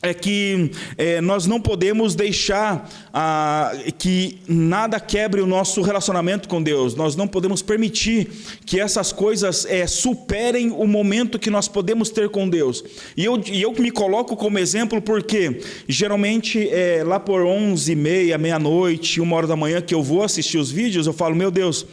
é 0.00 0.14
que 0.14 0.70
é, 0.96 1.20
nós 1.20 1.46
não 1.46 1.60
podemos 1.60 2.14
deixar 2.14 2.88
ah, 3.12 3.72
que 3.98 4.38
nada 4.46 5.00
quebre 5.00 5.40
o 5.40 5.46
nosso 5.46 5.82
relacionamento 5.82 6.48
com 6.48 6.62
Deus. 6.62 6.94
Nós 6.94 7.16
não 7.16 7.26
podemos 7.26 7.62
permitir 7.62 8.30
que 8.64 8.78
essas 8.78 9.12
coisas 9.12 9.66
é, 9.66 9.88
superem 9.88 10.70
o 10.70 10.86
momento 10.86 11.38
que 11.38 11.50
nós 11.50 11.66
podemos 11.66 12.10
ter 12.10 12.28
com 12.28 12.48
Deus. 12.48 12.84
E 13.16 13.24
eu, 13.24 13.42
e 13.50 13.60
eu 13.60 13.72
me 13.72 13.90
coloco 13.90 14.36
como 14.36 14.58
exemplo 14.58 15.02
porque 15.02 15.60
geralmente 15.88 16.68
é, 16.68 17.02
lá 17.04 17.18
por 17.18 17.44
onze 17.44 17.92
e 17.92 17.96
meia, 17.96 18.38
meia-noite, 18.38 19.20
uma 19.20 19.34
hora 19.34 19.48
da 19.48 19.56
manhã 19.56 19.80
que 19.80 19.94
eu 19.94 20.02
vou 20.02 20.22
assistir 20.22 20.58
os 20.58 20.70
vídeos, 20.70 21.08
eu 21.08 21.12
falo, 21.12 21.34
meu 21.34 21.50
Deus, 21.50 21.84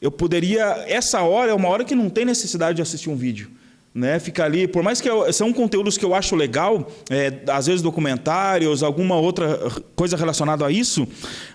eu 0.00 0.12
poderia... 0.12 0.84
Essa 0.86 1.22
hora 1.22 1.50
é 1.50 1.54
uma 1.54 1.68
hora 1.68 1.84
que 1.84 1.94
não 1.94 2.08
tem 2.08 2.24
necessidade 2.24 2.76
de 2.76 2.82
assistir 2.82 3.10
um 3.10 3.16
vídeo 3.16 3.50
né, 3.94 4.18
fica 4.18 4.44
ali, 4.44 4.66
por 4.66 4.82
mais 4.82 5.00
que 5.00 5.08
eu, 5.08 5.30
são 5.32 5.52
conteúdos 5.52 5.98
que 5.98 6.04
eu 6.04 6.14
acho 6.14 6.34
legal, 6.34 6.90
é, 7.10 7.42
às 7.48 7.66
vezes 7.66 7.82
documentários, 7.82 8.82
alguma 8.82 9.16
outra 9.16 9.70
coisa 9.94 10.16
relacionada 10.16 10.64
a 10.64 10.70
isso, 10.70 11.06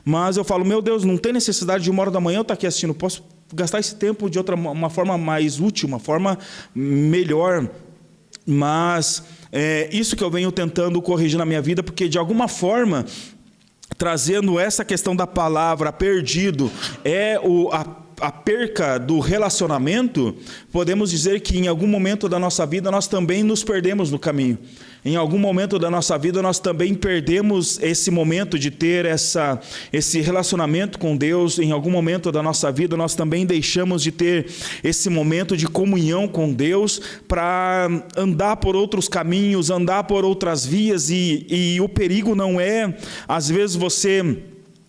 mas 0.06 0.38
eu 0.38 0.44
falo, 0.44 0.64
meu 0.64 0.82
Deus, 0.82 1.04
não 1.04 1.18
tem 1.18 1.34
necessidade 1.34 1.84
de 1.84 1.90
uma 1.90 2.02
hora 2.02 2.12
da 2.12 2.20
manhã 2.20 2.38
eu 2.38 2.42
estar 2.44 2.54
aqui 2.54 2.68
assistindo, 2.68 2.94
posso 2.94 3.24
gastar 3.54 3.80
esse 3.80 3.96
tempo 3.96 4.30
de 4.30 4.38
outra 4.38 4.56
uma 4.56 4.90
forma 4.90 5.18
mais 5.18 5.60
útil, 5.60 5.88
uma 5.88 6.00
forma 6.00 6.38
melhor, 6.76 7.68
mas 8.46 9.24
é 9.52 9.90
isso 9.92 10.16
que 10.16 10.24
eu 10.24 10.30
venho 10.30 10.52
tentando 10.52 11.02
corrigir 11.02 11.40
na 11.40 11.46
minha 11.46 11.62
vida, 11.62 11.82
porque 11.82 12.08
de 12.08 12.18
alguma 12.18 12.48
forma 12.48 13.06
trazendo 13.98 14.60
essa 14.60 14.86
questão 14.86 15.16
da 15.16 15.26
palavra 15.26 15.92
perdido 15.92 16.72
é 17.04 17.40
o 17.44 17.70
a 17.72 18.07
a 18.20 18.32
perca 18.32 18.98
do 18.98 19.20
relacionamento, 19.20 20.36
podemos 20.72 21.12
dizer 21.12 21.40
que 21.42 21.58
em 21.58 21.68
algum 21.68 21.88
momento 21.88 22.28
da 22.28 22.40
nossa 22.40 22.66
vida 22.66 22.90
nós 22.90 23.08
também 23.08 23.44
nos 23.44 23.64
perdemos 23.64 24.10
no 24.10 24.18
caminho. 24.18 24.58
Em 25.06 25.16
algum 25.16 25.38
momento 25.38 25.78
da 25.78 25.90
nossa 25.92 26.18
vida 26.18 26.42
nós 26.42 26.60
também 26.60 26.96
perdemos 26.96 27.80
esse 27.80 28.10
momento 28.10 28.58
de 28.58 28.72
ter 28.72 29.06
essa, 29.06 29.60
esse 29.94 30.20
relacionamento 30.20 30.98
com 30.98 31.16
Deus. 31.16 31.60
Em 31.60 31.72
algum 31.72 31.92
momento 31.92 32.32
da 32.32 32.42
nossa 32.42 32.72
vida 32.72 32.98
nós 32.98 33.14
também 33.14 33.46
deixamos 33.46 34.02
de 34.02 34.12
ter 34.12 34.48
esse 34.84 35.10
momento 35.10 35.56
de 35.56 35.68
comunhão 35.68 36.28
com 36.28 36.52
Deus 36.52 37.00
para 37.28 37.88
andar 38.18 38.58
por 38.58 38.76
outros 38.76 39.08
caminhos, 39.08 39.70
andar 39.70 40.06
por 40.06 40.26
outras 40.26 40.66
vias. 40.66 41.12
E, 41.12 41.46
e 41.48 41.80
o 41.80 41.88
perigo 41.88 42.36
não 42.36 42.60
é, 42.60 42.98
às 43.28 43.48
vezes, 43.48 43.76
você 43.76 44.38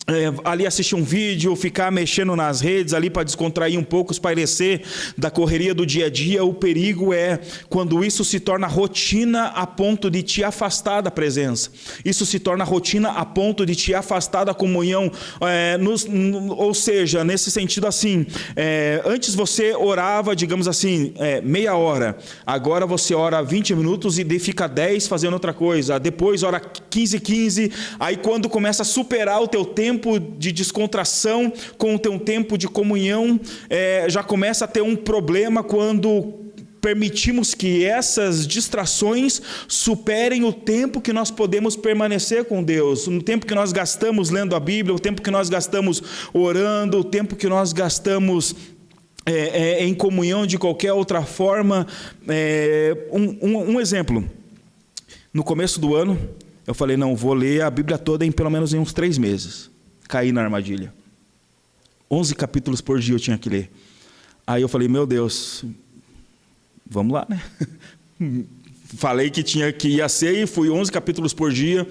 é, 0.09 0.33
ali 0.43 0.65
assistir 0.65 0.95
um 0.95 1.03
vídeo, 1.03 1.55
ficar 1.55 1.91
mexendo 1.91 2.35
nas 2.35 2.61
redes 2.61 2.93
ali 2.93 3.09
para 3.09 3.23
descontrair 3.23 3.79
um 3.79 3.83
pouco, 3.83 4.11
espairecer 4.11 4.81
da 5.17 5.29
correria 5.29 5.73
do 5.73 5.85
dia 5.85 6.07
a 6.07 6.09
dia. 6.09 6.43
O 6.43 6.53
perigo 6.53 7.13
é 7.13 7.39
quando 7.69 8.03
isso 8.03 8.23
se 8.25 8.39
torna 8.39 8.67
rotina 8.67 9.47
a 9.47 9.67
ponto 9.67 10.09
de 10.09 10.23
te 10.23 10.43
afastar 10.43 11.01
da 11.01 11.11
presença. 11.11 11.71
Isso 12.03 12.25
se 12.25 12.39
torna 12.39 12.63
rotina 12.63 13.09
a 13.09 13.25
ponto 13.25 13.65
de 13.65 13.75
te 13.75 13.93
afastar 13.93 14.43
da 14.45 14.53
comunhão. 14.53 15.11
É, 15.41 15.77
nos, 15.77 16.07
ou 16.49 16.73
seja, 16.73 17.23
nesse 17.23 17.51
sentido 17.51 17.87
assim, 17.87 18.25
é, 18.55 19.01
antes 19.05 19.35
você 19.35 19.75
orava, 19.75 20.35
digamos 20.35 20.67
assim, 20.67 21.13
é, 21.17 21.41
meia 21.41 21.75
hora. 21.75 22.17
Agora 22.45 22.85
você 22.85 23.13
ora 23.13 23.41
20 23.41 23.75
minutos 23.75 24.17
e 24.17 24.39
fica 24.39 24.67
10 24.67 25.07
fazendo 25.07 25.33
outra 25.33 25.53
coisa. 25.53 25.99
Depois 25.99 26.43
ora 26.43 26.59
15, 26.59 27.19
15. 27.19 27.71
Aí 27.99 28.17
quando 28.17 28.49
começa 28.49 28.81
a 28.81 28.85
superar 28.85 29.41
o 29.41 29.47
teu 29.47 29.65
tempo, 29.65 29.98
tempo 29.99 30.19
de 30.19 30.51
descontração 30.51 31.51
com 31.77 31.95
o 31.95 31.99
teu 31.99 32.17
tempo 32.19 32.57
de 32.57 32.67
comunhão, 32.67 33.39
é, 33.69 34.09
já 34.09 34.23
começa 34.23 34.63
a 34.63 34.67
ter 34.67 34.81
um 34.81 34.95
problema 34.95 35.61
quando 35.61 36.33
permitimos 36.81 37.53
que 37.53 37.83
essas 37.83 38.47
distrações 38.47 39.41
superem 39.67 40.45
o 40.45 40.53
tempo 40.53 41.01
que 41.01 41.11
nós 41.11 41.29
podemos 41.29 41.75
permanecer 41.75 42.45
com 42.45 42.63
Deus, 42.63 43.05
o 43.05 43.21
tempo 43.21 43.45
que 43.45 43.53
nós 43.53 43.73
gastamos 43.73 44.29
lendo 44.29 44.55
a 44.55 44.59
Bíblia, 44.61 44.95
o 44.95 44.99
tempo 44.99 45.21
que 45.21 45.29
nós 45.29 45.49
gastamos 45.49 46.01
orando, 46.33 46.99
o 46.99 47.03
tempo 47.03 47.35
que 47.35 47.47
nós 47.47 47.73
gastamos 47.73 48.55
é, 49.25 49.33
é, 49.33 49.85
em 49.85 49.93
comunhão 49.93 50.47
de 50.47 50.57
qualquer 50.57 50.93
outra 50.93 51.21
forma. 51.21 51.85
É, 52.29 52.95
um, 53.11 53.37
um, 53.41 53.57
um 53.73 53.81
exemplo: 53.81 54.23
no 55.33 55.43
começo 55.43 55.81
do 55.81 55.93
ano, 55.95 56.17
eu 56.65 56.73
falei, 56.73 56.95
não, 56.95 57.13
vou 57.13 57.33
ler 57.33 57.61
a 57.61 57.69
Bíblia 57.69 57.97
toda 57.97 58.25
em 58.25 58.31
pelo 58.31 58.49
menos 58.49 58.73
em 58.73 58.79
uns 58.79 58.93
três 58.93 59.17
meses 59.17 59.69
caí 60.09 60.31
na 60.31 60.41
armadilha. 60.41 60.91
11 62.11 62.33
capítulos 62.33 62.81
por 62.81 62.99
dia 62.99 63.13
eu 63.13 63.19
tinha 63.19 63.37
que 63.37 63.47
ler. 63.47 63.71
Aí 64.45 64.63
eu 64.63 64.67
falei, 64.67 64.87
meu 64.87 65.05
Deus, 65.05 65.63
vamos 66.85 67.13
lá, 67.13 67.25
né? 67.29 67.41
Falei 68.97 69.29
que 69.29 69.43
tinha 69.43 69.71
que 69.71 69.87
ia 69.87 70.09
ser 70.09 70.35
e 70.35 70.47
fui 70.47 70.67
11 70.67 70.91
capítulos 70.91 71.31
por 71.31 71.53
dia. 71.53 71.87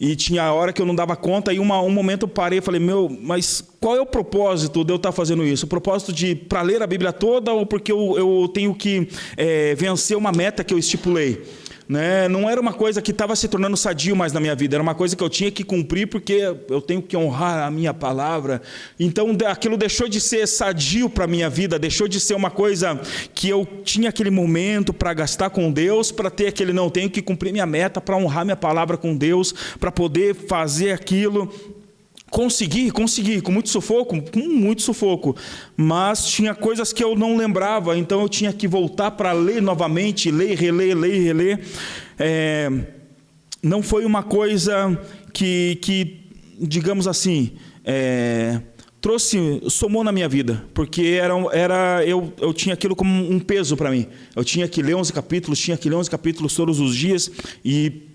E 0.00 0.16
tinha 0.16 0.42
a 0.42 0.52
hora 0.54 0.72
que 0.72 0.80
eu 0.80 0.86
não 0.86 0.94
dava 0.94 1.14
conta, 1.14 1.52
e 1.52 1.58
uma, 1.58 1.80
um 1.80 1.90
momento 1.90 2.22
eu 2.22 2.28
parei 2.28 2.58
e 2.58 2.62
falei, 2.62 2.80
meu, 2.80 3.14
mas 3.22 3.62
qual 3.78 3.94
é 3.94 4.00
o 4.00 4.06
propósito 4.06 4.82
de 4.82 4.92
eu 4.92 4.96
estar 4.96 5.12
fazendo 5.12 5.44
isso? 5.44 5.66
O 5.66 5.68
propósito 5.68 6.12
de 6.12 6.34
para 6.34 6.62
ler 6.62 6.82
a 6.82 6.86
Bíblia 6.86 7.12
toda 7.12 7.52
ou 7.52 7.64
porque 7.64 7.92
eu, 7.92 8.16
eu 8.16 8.48
tenho 8.48 8.74
que 8.74 9.06
é, 9.36 9.74
vencer 9.74 10.16
uma 10.16 10.32
meta 10.32 10.64
que 10.64 10.72
eu 10.72 10.78
estipulei? 10.78 11.44
Né? 11.88 12.28
não 12.28 12.48
era 12.48 12.60
uma 12.60 12.72
coisa 12.72 13.02
que 13.02 13.10
estava 13.10 13.36
se 13.36 13.48
tornando 13.48 13.76
sadio 13.76 14.16
mais 14.16 14.32
na 14.32 14.40
minha 14.40 14.54
vida, 14.54 14.76
era 14.76 14.82
uma 14.82 14.94
coisa 14.94 15.14
que 15.14 15.22
eu 15.22 15.28
tinha 15.28 15.50
que 15.50 15.64
cumprir 15.64 16.06
porque 16.06 16.34
eu 16.68 16.80
tenho 16.80 17.02
que 17.02 17.16
honrar 17.16 17.66
a 17.66 17.70
minha 17.70 17.92
palavra. 17.92 18.62
Então 18.98 19.36
aquilo 19.46 19.76
deixou 19.76 20.08
de 20.08 20.20
ser 20.20 20.46
sadio 20.46 21.08
para 21.08 21.24
a 21.24 21.28
minha 21.28 21.50
vida, 21.50 21.78
deixou 21.78 22.08
de 22.08 22.20
ser 22.20 22.34
uma 22.34 22.50
coisa 22.50 23.00
que 23.34 23.48
eu 23.48 23.66
tinha 23.84 24.08
aquele 24.08 24.30
momento 24.30 24.92
para 24.92 25.12
gastar 25.14 25.50
com 25.50 25.70
Deus, 25.70 26.10
para 26.10 26.30
ter 26.30 26.48
aquele 26.48 26.72
não, 26.72 26.90
tenho 26.90 27.10
que 27.10 27.22
cumprir 27.22 27.52
minha 27.52 27.66
meta, 27.66 28.00
para 28.00 28.16
honrar 28.16 28.44
minha 28.44 28.56
palavra 28.56 28.96
com 28.96 29.16
Deus, 29.16 29.54
para 29.78 29.92
poder 29.92 30.34
fazer 30.34 30.92
aquilo. 30.92 31.52
Consegui, 32.34 32.90
consegui, 32.90 33.40
com 33.40 33.52
muito 33.52 33.68
sufoco, 33.68 34.20
com 34.20 34.40
muito 34.40 34.82
sufoco. 34.82 35.36
Mas 35.76 36.26
tinha 36.26 36.52
coisas 36.52 36.92
que 36.92 37.04
eu 37.04 37.14
não 37.14 37.36
lembrava, 37.36 37.96
então 37.96 38.20
eu 38.20 38.28
tinha 38.28 38.52
que 38.52 38.66
voltar 38.66 39.12
para 39.12 39.30
ler 39.30 39.62
novamente, 39.62 40.32
ler, 40.32 40.58
reler, 40.58 40.96
ler, 40.96 41.22
reler. 41.22 41.60
É, 42.18 42.68
não 43.62 43.84
foi 43.84 44.04
uma 44.04 44.24
coisa 44.24 45.00
que, 45.32 45.78
que 45.80 46.22
digamos 46.58 47.06
assim, 47.06 47.52
é, 47.84 48.60
trouxe, 49.00 49.62
somou 49.68 50.02
na 50.02 50.10
minha 50.10 50.28
vida, 50.28 50.66
porque 50.74 51.20
era, 51.22 51.34
era 51.52 52.04
eu, 52.04 52.32
eu 52.40 52.52
tinha 52.52 52.74
aquilo 52.74 52.96
como 52.96 53.12
um 53.30 53.38
peso 53.38 53.76
para 53.76 53.92
mim. 53.92 54.08
Eu 54.34 54.42
tinha 54.42 54.66
que 54.66 54.82
ler 54.82 54.96
11 54.96 55.12
capítulos, 55.12 55.60
tinha 55.60 55.76
que 55.76 55.88
ler 55.88 55.94
11 55.94 56.10
capítulos 56.10 56.52
todos 56.52 56.80
os 56.80 56.96
dias 56.96 57.30
e 57.64 58.12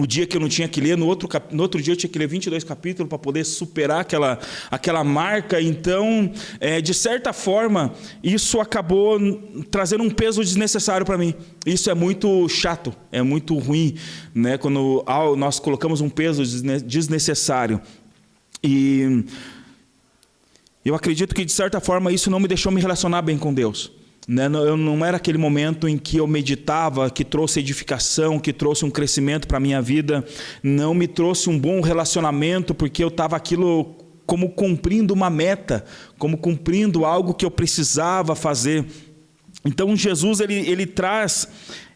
o 0.00 0.06
dia 0.06 0.26
que 0.26 0.36
eu 0.36 0.40
não 0.40 0.48
tinha 0.48 0.66
que 0.66 0.80
ler, 0.80 0.96
no 0.96 1.06
outro, 1.06 1.28
no 1.50 1.62
outro 1.62 1.80
dia 1.80 1.92
eu 1.92 1.96
tinha 1.96 2.10
que 2.10 2.18
ler 2.18 2.26
22 2.26 2.64
capítulos 2.64 3.08
para 3.08 3.18
poder 3.18 3.44
superar 3.44 4.00
aquela, 4.00 4.38
aquela 4.70 5.04
marca. 5.04 5.60
Então, 5.60 6.32
é, 6.58 6.80
de 6.80 6.94
certa 6.94 7.32
forma, 7.32 7.92
isso 8.22 8.60
acabou 8.60 9.18
trazendo 9.70 10.02
um 10.02 10.10
peso 10.10 10.42
desnecessário 10.42 11.04
para 11.04 11.18
mim. 11.18 11.34
Isso 11.66 11.90
é 11.90 11.94
muito 11.94 12.48
chato, 12.48 12.94
é 13.12 13.22
muito 13.22 13.56
ruim, 13.58 13.96
né? 14.34 14.56
quando 14.56 15.04
nós 15.36 15.58
colocamos 15.58 16.00
um 16.00 16.08
peso 16.08 16.42
desnecessário. 16.84 17.80
E 18.62 19.24
eu 20.84 20.94
acredito 20.94 21.34
que, 21.34 21.44
de 21.44 21.52
certa 21.52 21.80
forma, 21.80 22.10
isso 22.12 22.30
não 22.30 22.40
me 22.40 22.48
deixou 22.48 22.72
me 22.72 22.80
relacionar 22.80 23.22
bem 23.22 23.36
com 23.36 23.52
Deus. 23.52 23.99
Né? 24.28 24.46
Eu 24.46 24.76
não 24.76 25.04
era 25.04 25.16
aquele 25.16 25.38
momento 25.38 25.88
em 25.88 25.96
que 25.98 26.18
eu 26.18 26.26
meditava, 26.26 27.10
que 27.10 27.24
trouxe 27.24 27.60
edificação, 27.60 28.38
que 28.38 28.52
trouxe 28.52 28.84
um 28.84 28.90
crescimento 28.90 29.48
para 29.48 29.56
a 29.56 29.60
minha 29.60 29.80
vida. 29.80 30.24
Não 30.62 30.94
me 30.94 31.06
trouxe 31.06 31.48
um 31.48 31.58
bom 31.58 31.80
relacionamento, 31.80 32.74
porque 32.74 33.02
eu 33.02 33.08
estava 33.08 33.36
aquilo 33.36 33.96
como 34.26 34.50
cumprindo 34.50 35.12
uma 35.12 35.28
meta, 35.28 35.84
como 36.16 36.38
cumprindo 36.38 37.04
algo 37.04 37.34
que 37.34 37.44
eu 37.44 37.50
precisava 37.50 38.36
fazer. 38.36 38.86
Então 39.64 39.94
Jesus 39.94 40.40
ele, 40.40 40.54
ele 40.54 40.86
traz 40.86 41.46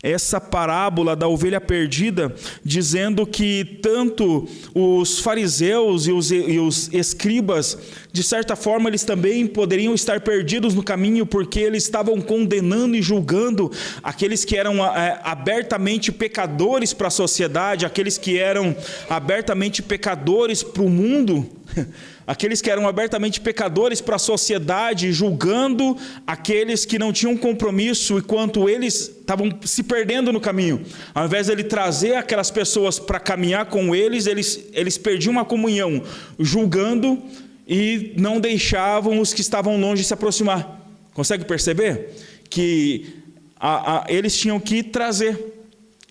essa 0.03 0.39
parábola 0.39 1.17
da 1.17 1.27
ovelha 1.27 1.59
perdida, 1.59 2.35
dizendo 2.63 3.27
que 3.27 3.65
tanto 3.81 4.47
os 4.75 5.19
fariseus 5.19 6.07
e 6.07 6.13
os, 6.13 6.31
e 6.31 6.59
os 6.59 6.93
escribas, 6.93 7.79
de 8.13 8.23
certa 8.23 8.55
forma, 8.55 8.91
eles 8.91 9.03
também 9.03 9.47
poderiam 9.47 9.95
estar 9.95 10.21
perdidos 10.21 10.75
no 10.75 10.83
caminho, 10.83 11.25
porque 11.25 11.59
eles 11.59 11.85
estavam 11.85 12.21
condenando 12.21 12.95
e 12.95 13.01
julgando 13.01 13.73
aqueles 14.03 14.45
que 14.45 14.59
eram 14.59 14.85
é, 14.85 15.19
abertamente 15.25 16.13
pecadores 16.13 16.93
para 16.93 17.09
a 17.09 17.11
sociedade, 17.11 17.87
aqueles 17.87 18.19
que 18.19 18.39
eram 18.39 18.77
abertamente 19.09 19.83
pecadores 19.83 20.63
para 20.63 20.83
o 20.83 20.91
mundo. 20.91 21.49
aqueles 22.27 22.61
que 22.61 22.71
eram 22.71 22.87
abertamente 22.87 23.41
pecadores 23.41 24.01
para 24.01 24.17
a 24.17 24.19
sociedade, 24.19 25.13
julgando 25.13 25.97
aqueles 26.27 26.85
que 26.85 26.99
não 26.99 27.13
tinham 27.13 27.37
compromisso, 27.37 28.19
enquanto 28.19 28.69
eles 28.69 29.09
estavam 29.09 29.51
se 29.65 29.83
perdendo 29.83 30.33
no 30.33 30.41
caminho. 30.41 30.85
Ao 31.15 31.25
invés 31.27 31.47
de 31.47 31.53
ele 31.53 31.65
trazer 31.65 32.15
aquelas 32.15 32.51
pessoas 32.51 32.99
para 32.99 33.21
caminhar 33.21 33.67
com 33.67 33.95
eles, 33.95 34.27
eles, 34.27 34.65
eles 34.73 34.99
perdiam 34.99 35.33
uma 35.33 35.45
comunhão, 35.45 36.03
julgando 36.39 37.23
e 37.67 38.13
não 38.17 38.41
deixavam 38.41 39.21
os 39.21 39.33
que 39.33 39.41
estavam 39.41 39.81
longe 39.81 40.05
se 40.05 40.13
aproximar. 40.13 40.81
Consegue 41.13 41.45
perceber? 41.45 42.11
Que 42.51 43.23
a, 43.59 43.99
a, 43.99 44.05
eles 44.09 44.37
tinham 44.37 44.61
que 44.61 44.83
trazer 44.83 45.54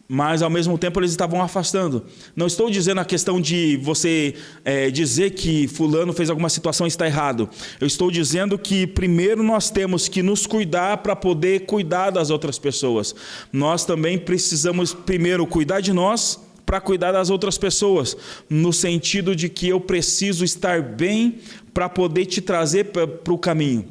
mas 0.08 0.42
ao 0.42 0.50
mesmo 0.50 0.78
tempo 0.78 1.00
eles 1.00 1.12
estavam 1.12 1.42
afastando. 1.42 2.06
Não 2.36 2.48
estou 2.48 2.70
dizendo 2.70 3.00
a 3.00 3.06
questão 3.06 3.40
de 3.40 3.78
você 3.78 4.36
é, 4.66 4.92
dizer 4.92 5.32
que 5.32 5.68
fulano 5.68 6.14
fez 6.14 6.30
alguma 6.30 6.50
situação 6.50 6.86
e 6.86 6.90
está 6.90 7.08
errado. 7.08 7.50
Eu 7.80 7.88
estou 7.88 8.12
dizendo 8.12 8.58
que 8.58 8.86
primeiro 8.86 9.42
nós 9.42 9.70
temos 9.70 10.08
que 10.08 10.22
nos 10.22 10.46
cuidar 10.46 10.98
para 10.98 11.16
poder 11.16 11.62
cuidar 11.62 12.10
das 12.10 12.30
outras 12.30 12.60
pessoas. 12.60 13.16
Nós 13.52 13.86
também 13.86 14.18
precisamos 14.18 14.94
primeiro 14.94 15.48
cuidar 15.48 15.80
de 15.80 15.94
nós 15.94 16.40
para 16.66 16.80
cuidar 16.80 17.12
das 17.12 17.30
outras 17.30 17.58
pessoas, 17.58 18.16
no 18.50 18.72
sentido 18.72 19.36
de 19.36 19.50
que 19.50 19.68
eu 19.68 19.82
preciso 19.82 20.46
estar 20.46 20.82
bem 20.82 21.40
para 21.74 21.90
poder 21.90 22.26
te 22.26 22.42
trazer 22.42 22.86
para 22.86 23.34
o 23.34 23.38
caminho. 23.38 23.86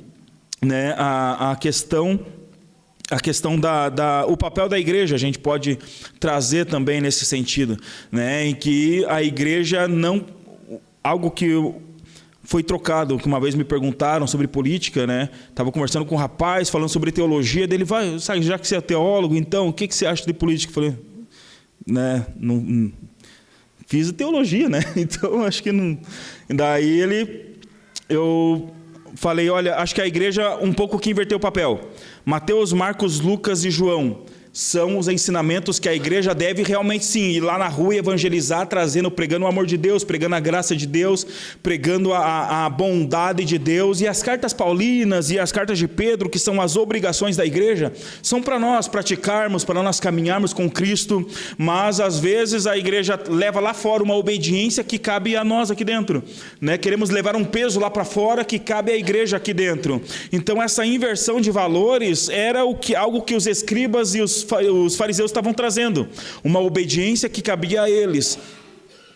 Né? 0.60 0.94
A, 0.96 1.52
a 1.52 1.56
questão 1.56 2.20
a 3.12 3.20
questão 3.20 3.60
da, 3.60 3.90
da, 3.90 4.24
o 4.26 4.36
papel 4.36 4.68
da 4.68 4.78
igreja 4.78 5.14
a 5.14 5.18
gente 5.18 5.38
pode 5.38 5.78
trazer 6.18 6.64
também 6.64 7.00
nesse 7.00 7.26
sentido, 7.26 7.76
né, 8.10 8.46
em 8.46 8.54
que 8.54 9.04
a 9.06 9.22
igreja 9.22 9.86
não 9.86 10.24
algo 11.04 11.30
que 11.30 11.46
foi 12.42 12.62
trocado, 12.62 13.18
que 13.18 13.26
uma 13.26 13.38
vez 13.38 13.54
me 13.54 13.64
perguntaram 13.64 14.26
sobre 14.26 14.48
política, 14.48 15.06
né? 15.06 15.28
Tava 15.54 15.70
conversando 15.70 16.04
com 16.04 16.16
um 16.16 16.18
rapaz 16.18 16.68
falando 16.68 16.88
sobre 16.88 17.12
teologia, 17.12 17.68
dele 17.68 17.84
vai, 17.84 18.18
sabe, 18.18 18.42
já 18.42 18.58
que 18.58 18.66
você 18.66 18.76
é 18.76 18.80
teólogo, 18.80 19.36
então 19.36 19.68
o 19.68 19.72
que 19.72 19.86
que 19.86 19.94
você 19.94 20.06
acha 20.06 20.26
de 20.26 20.32
política? 20.32 20.70
Eu 20.70 20.74
falei, 20.74 20.94
né, 21.86 22.26
não, 22.36 22.56
não 22.56 22.92
fiz 23.86 24.10
teologia, 24.12 24.68
né? 24.68 24.80
Então 24.96 25.44
acho 25.44 25.62
que 25.62 25.70
não. 25.70 25.98
Daí 26.48 27.00
ele 27.00 27.56
eu 28.08 28.72
falei, 29.14 29.48
olha, 29.50 29.76
acho 29.76 29.94
que 29.94 30.00
a 30.00 30.06
igreja 30.06 30.56
um 30.56 30.72
pouco 30.72 30.98
que 30.98 31.10
inverteu 31.10 31.38
o 31.38 31.40
papel. 31.40 31.80
Mateus, 32.24 32.72
Marcos, 32.72 33.20
Lucas 33.20 33.64
e 33.64 33.70
João 33.70 34.22
são 34.52 34.98
os 34.98 35.08
ensinamentos 35.08 35.78
que 35.78 35.88
a 35.88 35.94
igreja 35.94 36.34
deve 36.34 36.62
realmente 36.62 37.06
sim 37.06 37.30
ir 37.30 37.40
lá 37.40 37.56
na 37.56 37.68
rua 37.68 37.94
e 37.94 37.98
evangelizar, 37.98 38.66
trazendo, 38.66 39.10
pregando 39.10 39.46
o 39.46 39.48
amor 39.48 39.64
de 39.64 39.78
Deus, 39.78 40.04
pregando 40.04 40.34
a 40.34 40.40
graça 40.40 40.76
de 40.76 40.86
Deus, 40.86 41.26
pregando 41.62 42.12
a, 42.12 42.66
a 42.66 42.68
bondade 42.68 43.46
de 43.46 43.56
Deus. 43.56 44.02
E 44.02 44.06
as 44.06 44.22
cartas 44.22 44.52
paulinas 44.52 45.30
e 45.30 45.38
as 45.38 45.50
cartas 45.50 45.78
de 45.78 45.88
Pedro, 45.88 46.28
que 46.28 46.38
são 46.38 46.60
as 46.60 46.76
obrigações 46.76 47.34
da 47.34 47.46
igreja, 47.46 47.94
são 48.22 48.42
para 48.42 48.58
nós 48.58 48.86
praticarmos, 48.86 49.64
para 49.64 49.82
nós 49.82 49.98
caminharmos 49.98 50.52
com 50.52 50.70
Cristo, 50.70 51.26
mas 51.56 51.98
às 51.98 52.18
vezes 52.18 52.66
a 52.66 52.76
igreja 52.76 53.18
leva 53.28 53.58
lá 53.58 53.72
fora 53.72 54.02
uma 54.02 54.16
obediência 54.16 54.84
que 54.84 54.98
cabe 54.98 55.34
a 55.34 55.42
nós 55.42 55.70
aqui 55.70 55.84
dentro. 55.84 56.22
Né? 56.60 56.76
Queremos 56.76 57.08
levar 57.08 57.34
um 57.36 57.44
peso 57.44 57.80
lá 57.80 57.90
para 57.90 58.04
fora 58.04 58.44
que 58.44 58.58
cabe 58.58 58.92
à 58.92 58.96
igreja 58.96 59.38
aqui 59.38 59.54
dentro. 59.54 60.02
Então 60.30 60.62
essa 60.62 60.84
inversão 60.84 61.40
de 61.40 61.50
valores 61.50 62.28
era 62.28 62.66
o 62.66 62.74
que, 62.74 62.94
algo 62.94 63.22
que 63.22 63.34
os 63.34 63.46
escribas 63.46 64.14
e 64.14 64.20
os 64.20 64.41
os 64.44 64.96
fariseus 64.96 65.30
estavam 65.30 65.52
trazendo, 65.52 66.08
uma 66.42 66.60
obediência 66.60 67.28
que 67.28 67.42
cabia 67.42 67.82
a 67.82 67.90
eles. 67.90 68.38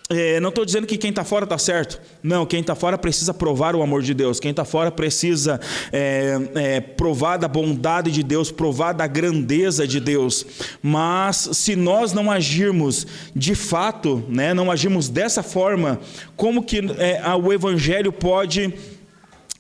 É, 0.09 0.39
não 0.39 0.51
estou 0.51 0.65
dizendo 0.65 0.87
que 0.87 0.97
quem 0.97 1.11
está 1.11 1.25
fora 1.25 1.45
está 1.45 1.59
certo. 1.59 2.01
Não, 2.23 2.47
quem 2.47 2.61
está 2.61 2.77
fora 2.77 2.97
precisa 2.97 3.35
provar 3.35 3.75
o 3.75 3.83
amor 3.83 4.03
de 4.03 4.15
Deus. 4.15 4.39
Quem 4.39 4.53
está 4.53 4.65
fora 4.65 4.91
precisa 4.91 5.61
é, 5.93 6.39
é, 6.55 6.81
provar 6.81 7.39
da 7.39 7.49
bondade 7.49 8.13
de 8.13 8.23
Deus, 8.23 8.53
provar 8.53 8.93
da 8.93 9.07
grandeza 9.09 9.87
de 9.87 9.99
Deus. 9.99 10.47
Mas 10.81 11.49
se 11.53 11.75
nós 11.75 12.13
não 12.13 12.31
agirmos 12.31 13.05
de 13.35 13.57
fato, 13.57 14.23
né, 14.29 14.55
não 14.55 14.71
agirmos 14.71 15.09
dessa 15.09 15.43
forma, 15.43 15.99
como 16.37 16.63
que 16.63 16.79
é, 16.99 17.21
o 17.35 17.53
Evangelho 17.53 18.13
pode 18.13 18.73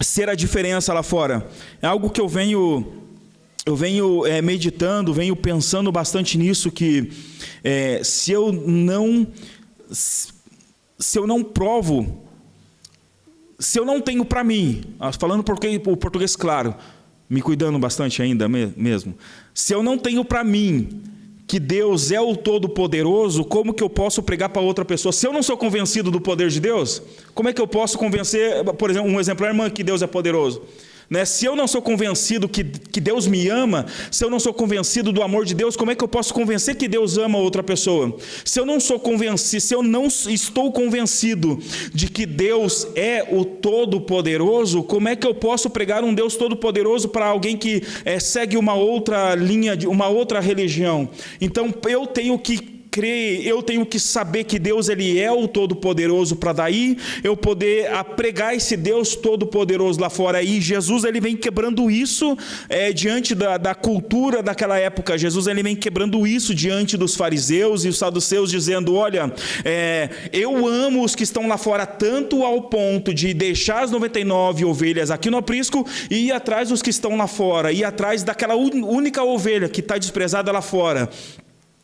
ser 0.00 0.28
a 0.28 0.34
diferença 0.36 0.92
lá 0.92 1.02
fora? 1.02 1.44
É 1.82 1.88
algo 1.88 2.08
que 2.08 2.20
eu 2.20 2.28
venho 2.28 3.05
eu 3.66 3.74
venho 3.74 4.24
é, 4.24 4.40
meditando, 4.40 5.12
venho 5.12 5.34
pensando 5.34 5.90
bastante 5.90 6.38
nisso 6.38 6.70
que 6.70 7.10
é, 7.64 8.00
se 8.04 8.30
eu 8.30 8.52
não 8.52 9.26
se 9.90 11.18
eu 11.18 11.26
não 11.26 11.42
provo, 11.42 12.22
se 13.58 13.78
eu 13.78 13.84
não 13.84 14.00
tenho 14.00 14.24
para 14.24 14.44
mim, 14.44 14.82
ah, 15.00 15.12
falando 15.12 15.42
porque 15.42 15.80
o 15.84 15.96
português 15.96 16.36
claro, 16.36 16.74
me 17.28 17.42
cuidando 17.42 17.76
bastante 17.76 18.22
ainda 18.22 18.48
mesmo, 18.48 19.14
se 19.52 19.74
eu 19.74 19.82
não 19.82 19.98
tenho 19.98 20.24
para 20.24 20.44
mim 20.44 21.02
que 21.46 21.58
Deus 21.58 22.10
é 22.10 22.20
o 22.20 22.36
Todo-Poderoso, 22.36 23.44
como 23.44 23.74
que 23.74 23.82
eu 23.82 23.90
posso 23.90 24.22
pregar 24.22 24.48
para 24.48 24.62
outra 24.62 24.84
pessoa? 24.84 25.12
Se 25.12 25.26
eu 25.26 25.32
não 25.32 25.42
sou 25.42 25.56
convencido 25.56 26.10
do 26.10 26.20
poder 26.20 26.50
de 26.50 26.60
Deus, 26.60 27.02
como 27.34 27.48
é 27.48 27.52
que 27.52 27.60
eu 27.60 27.68
posso 27.68 27.98
convencer, 27.98 28.64
por 28.64 28.90
exemplo, 28.90 29.10
um 29.10 29.20
exemplo, 29.20 29.44
a 29.44 29.48
irmã 29.48 29.70
que 29.70 29.84
Deus 29.84 30.02
é 30.02 30.06
poderoso? 30.06 30.62
Né? 31.08 31.24
Se 31.24 31.46
eu 31.46 31.54
não 31.54 31.66
sou 31.66 31.80
convencido 31.80 32.48
que, 32.48 32.64
que 32.64 33.00
Deus 33.00 33.26
me 33.26 33.48
ama, 33.48 33.86
se 34.10 34.24
eu 34.24 34.30
não 34.30 34.40
sou 34.40 34.52
convencido 34.52 35.12
do 35.12 35.22
amor 35.22 35.44
de 35.44 35.54
Deus, 35.54 35.76
como 35.76 35.90
é 35.90 35.94
que 35.94 36.02
eu 36.02 36.08
posso 36.08 36.34
convencer 36.34 36.74
que 36.74 36.88
Deus 36.88 37.16
ama 37.16 37.38
outra 37.38 37.62
pessoa? 37.62 38.16
Se 38.44 38.58
eu 38.58 38.66
não 38.66 38.80
sou 38.80 38.98
convencido, 38.98 39.60
se 39.60 39.74
eu 39.74 39.82
não 39.82 40.06
estou 40.06 40.72
convencido 40.72 41.58
de 41.94 42.08
que 42.08 42.26
Deus 42.26 42.88
é 42.96 43.26
o 43.30 43.44
Todo-Poderoso, 43.44 44.82
como 44.82 45.08
é 45.08 45.14
que 45.14 45.26
eu 45.26 45.34
posso 45.34 45.70
pregar 45.70 46.02
um 46.02 46.12
Deus 46.12 46.36
Todo-Poderoso 46.36 47.08
para 47.08 47.26
alguém 47.26 47.56
que 47.56 47.82
é, 48.04 48.18
segue 48.18 48.56
uma 48.56 48.74
outra 48.74 49.34
linha, 49.34 49.78
uma 49.86 50.08
outra 50.08 50.40
religião? 50.40 51.08
Então 51.40 51.72
eu 51.88 52.06
tenho 52.06 52.38
que 52.38 52.75
crer, 52.96 53.46
eu 53.46 53.62
tenho 53.62 53.84
que 53.84 54.00
saber 54.00 54.44
que 54.44 54.58
Deus 54.58 54.88
ele 54.88 55.20
é 55.20 55.30
o 55.30 55.46
Todo-Poderoso 55.46 56.34
para 56.36 56.54
daí 56.54 56.96
eu 57.22 57.36
poder 57.36 57.90
pregar 58.16 58.56
esse 58.56 58.74
Deus 58.74 59.14
Todo-Poderoso 59.14 60.00
lá 60.00 60.08
fora. 60.08 60.42
E 60.42 60.62
Jesus 60.62 61.04
ele 61.04 61.20
vem 61.20 61.36
quebrando 61.36 61.90
isso 61.90 62.34
é, 62.70 62.94
diante 62.94 63.34
da, 63.34 63.58
da 63.58 63.74
cultura 63.74 64.42
daquela 64.42 64.78
época. 64.78 65.18
Jesus 65.18 65.46
ele 65.46 65.62
vem 65.62 65.76
quebrando 65.76 66.26
isso 66.26 66.54
diante 66.54 66.96
dos 66.96 67.14
fariseus 67.14 67.84
e 67.84 67.88
os 67.88 67.98
saduceus, 67.98 68.50
dizendo: 68.50 68.94
Olha, 68.94 69.30
é, 69.62 70.08
eu 70.32 70.66
amo 70.66 71.04
os 71.04 71.14
que 71.14 71.22
estão 71.22 71.46
lá 71.46 71.58
fora 71.58 71.84
tanto 71.84 72.44
ao 72.44 72.62
ponto 72.62 73.12
de 73.12 73.34
deixar 73.34 73.84
as 73.84 73.90
99 73.90 74.64
ovelhas 74.64 75.10
aqui 75.10 75.28
no 75.28 75.36
aprisco 75.36 75.86
e 76.10 76.28
ir 76.28 76.32
atrás 76.32 76.70
dos 76.70 76.80
que 76.80 76.88
estão 76.88 77.14
lá 77.14 77.26
fora, 77.26 77.72
ir 77.72 77.84
atrás 77.84 78.22
daquela 78.22 78.54
única 78.54 79.22
ovelha 79.22 79.68
que 79.68 79.80
está 79.80 79.98
desprezada 79.98 80.50
lá 80.50 80.62
fora. 80.62 81.10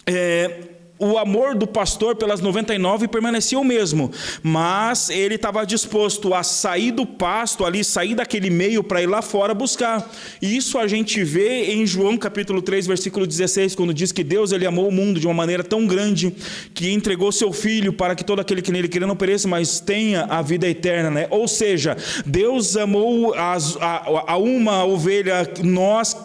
É, 0.07 0.72
o 1.03 1.19
amor 1.19 1.57
do 1.57 1.67
pastor 1.67 2.15
pelas 2.15 2.41
99 2.41 3.09
permanecia 3.09 3.59
o 3.59 3.65
mesmo, 3.65 4.11
mas 4.41 5.11
ele 5.11 5.35
estava 5.35 5.67
disposto 5.67 6.33
a 6.33 6.45
sair 6.45 6.93
do 6.93 7.05
pasto 7.05 7.65
ali, 7.65 7.83
sair 7.83 8.15
daquele 8.15 8.49
meio 8.49 8.85
para 8.85 9.03
ir 9.03 9.07
lá 9.07 9.21
fora 9.21 9.53
buscar. 9.53 10.09
E 10.41 10.57
isso 10.57 10.79
a 10.79 10.87
gente 10.87 11.25
vê 11.25 11.73
em 11.73 11.85
João 11.85 12.17
capítulo 12.17 12.63
3, 12.63 12.87
versículo 12.87 13.27
16, 13.27 13.75
quando 13.75 13.93
diz 13.93 14.13
que 14.13 14.23
Deus 14.23 14.53
ele 14.53 14.65
amou 14.65 14.89
o 14.89 14.93
mundo 14.93 15.19
de 15.19 15.27
uma 15.27 15.35
maneira 15.35 15.65
tão 15.65 15.87
grande 15.89 16.33
que 16.73 16.93
entregou 16.93 17.33
seu 17.33 17.53
filho 17.53 17.93
para 17.93 18.15
que 18.15 18.23
todo 18.23 18.41
aquele 18.41 18.63
que 18.63 18.71
nele 18.71 18.87
queira 18.87 19.07
não 19.07 19.17
pereça, 19.17 19.49
mas 19.49 19.81
tenha 19.81 20.25
a 20.27 20.41
vida 20.41 20.69
eterna, 20.69 21.11
né? 21.11 21.27
Ou 21.31 21.49
seja, 21.49 21.97
Deus 22.25 22.77
amou 22.77 23.35
as, 23.35 23.77
a, 23.79 24.33
a 24.33 24.37
uma 24.37 24.85
ovelha 24.85 25.51
nós 25.65 26.17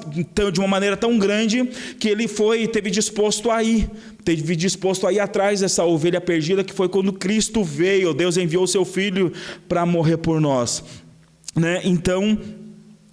de 0.54 0.60
uma 0.60 0.68
maneira 0.68 0.96
tão 0.96 1.18
grande 1.18 1.66
que 2.00 2.08
ele 2.08 2.28
foi 2.28 2.68
teve 2.68 2.92
disposto 2.92 3.50
a 3.50 3.64
ir 3.64 3.90
teve 4.28 4.58
disposto 4.58 5.08
a 5.08 5.14
ir 5.14 5.22
atrás 5.22 5.62
dessa 5.62 5.86
ovelha 5.86 6.20
perdida, 6.20 6.62
que 6.62 6.74
foi 6.74 6.90
quando 6.90 7.14
Cristo 7.14 7.64
veio, 7.64 8.14
Deus 8.14 8.36
enviou 8.36 8.68
seu 8.68 8.84
Filho 8.84 9.32
para 9.70 9.86
morrer 9.86 10.18
por 10.18 10.42
nós. 10.42 10.84
Né? 11.56 11.80
Então, 11.86 12.38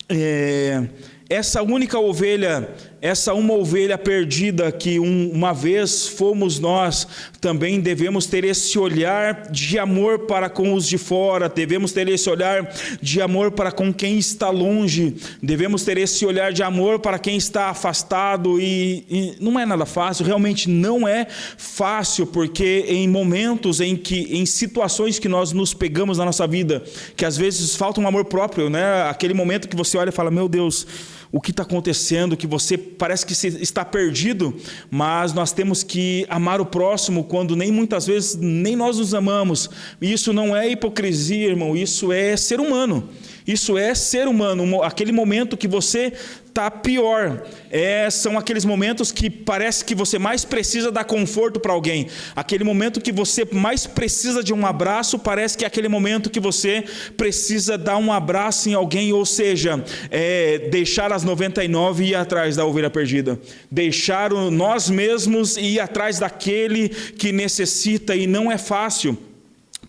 é, 0.09 0.88
essa 1.31 1.62
única 1.62 2.00
ovelha 2.00 2.68
essa 3.05 3.35
uma 3.35 3.53
ovelha 3.53 3.99
perdida 3.99 4.73
que 4.73 4.99
um, 4.99 5.31
uma 5.31 5.53
vez 5.53 6.09
fomos 6.09 6.59
nós, 6.59 7.07
também 7.38 7.79
devemos 7.79 8.25
ter 8.25 8.45
esse 8.45 8.79
olhar 8.79 9.51
de 9.51 9.79
amor 9.79 10.21
para 10.21 10.49
com 10.49 10.73
os 10.73 10.88
de 10.88 10.97
fora, 10.97 11.47
devemos 11.47 11.93
ter 11.93 12.09
esse 12.09 12.31
olhar 12.31 12.67
de 13.03 13.21
amor 13.21 13.51
para 13.51 13.71
com 13.71 13.93
quem 13.93 14.17
está 14.17 14.49
longe, 14.49 15.17
devemos 15.43 15.85
ter 15.85 15.99
esse 15.99 16.25
olhar 16.25 16.51
de 16.51 16.62
amor 16.62 16.99
para 16.99 17.19
quem 17.19 17.37
está 17.37 17.69
afastado 17.69 18.59
e, 18.59 19.05
e 19.11 19.37
não 19.38 19.61
é 19.61 19.67
nada 19.67 19.85
fácil, 19.85 20.25
realmente 20.25 20.71
não 20.71 21.07
é 21.07 21.27
fácil, 21.59 22.27
porque 22.27 22.87
em 22.88 23.07
momentos 23.07 23.83
em 23.83 23.97
que, 23.97 24.35
em 24.35 24.47
situações 24.47 25.19
que 25.19 25.29
nós 25.29 25.53
nos 25.53 25.75
pegamos 25.75 26.17
na 26.17 26.25
nossa 26.25 26.47
vida, 26.47 26.83
que 27.14 27.27
às 27.27 27.37
vezes 27.37 27.77
falta 27.77 28.01
um 28.01 28.09
amor 28.09 28.25
próprio, 28.25 28.71
né? 28.71 29.03
Aquele 29.11 29.35
momento 29.35 29.69
que 29.69 29.77
você 29.77 29.99
olha 29.99 30.09
e 30.09 30.12
fala, 30.12 30.31
meu 30.31 30.49
Deus, 30.49 30.87
o 31.35 31.40
que 31.40 31.51
está 31.51 31.64
acontecendo, 31.64 32.37
que 32.37 32.47
você 32.47 32.79
parece 32.79 33.27
que 33.27 33.33
está 33.33 33.85
perdido, 33.85 34.55
mas 34.88 35.33
nós 35.33 35.51
temos 35.51 35.83
que 35.83 36.25
amar 36.29 36.61
o 36.61 36.64
próximo 36.64 37.25
quando 37.25 37.57
nem 37.57 37.73
muitas 37.73 38.07
vezes 38.07 38.37
nem 38.37 38.77
nós 38.77 38.99
nos 38.99 39.12
amamos. 39.14 39.68
Isso 40.01 40.33
não 40.33 40.57
é 40.57 40.68
hipocrisia, 40.68 41.49
irmão, 41.49 41.77
isso 41.77 42.12
é 42.12 42.37
ser 42.37 42.61
humano. 42.61 43.09
Isso 43.44 43.77
é 43.77 43.97
ser 43.97 44.29
humano, 44.29 44.81
aquele 44.85 45.11
momento 45.11 45.57
que 45.57 45.66
você 45.66 46.12
está 46.55 46.71
pior. 46.71 47.43
É, 47.69 48.09
são 48.09 48.38
aqueles 48.38 48.64
momentos 48.64 49.11
que 49.11 49.29
parece 49.29 49.85
que 49.85 49.93
você 49.93 50.21
mais 50.21 50.45
precisa 50.45 50.93
dar 50.93 51.05
conforto 51.05 51.59
para 51.59 51.73
alguém. 51.73 52.07
Aquele 52.37 52.62
momento 52.62 53.01
que 53.01 53.11
você 53.11 53.45
mais 53.51 53.87
precisa 53.87 54.43
de 54.43 54.55
um 54.55 54.64
abraço, 54.64 55.19
parece 55.19 55.59
que 55.59 55.64
é 55.64 55.67
aquele 55.67 55.88
momento 55.88 56.31
que 56.31 56.38
você 56.38 56.85
precisa 57.17 57.77
dar 57.77 57.97
um 57.97 58.12
abraço 58.12 58.69
em 58.69 58.75
alguém, 58.75 59.12
ou 59.12 59.27
seja, 59.27 59.85
é, 60.11 60.69
deixar 60.71 61.12
as 61.12 61.25
99 61.25 62.05
e 62.05 62.11
ir 62.11 62.14
atrás 62.14 62.55
da 62.55 62.64
ovelha 62.64 62.88
perdida. 62.88 63.37
Deixar 63.69 64.31
nós 64.31 64.88
mesmos 64.88 65.57
e 65.57 65.75
ir 65.75 65.81
atrás 65.81 66.21
daquele 66.21 66.88
que 66.88 67.33
necessita 67.33 68.14
e 68.14 68.29
não 68.29 68.51
é 68.53 68.57
fácil. 68.57 69.19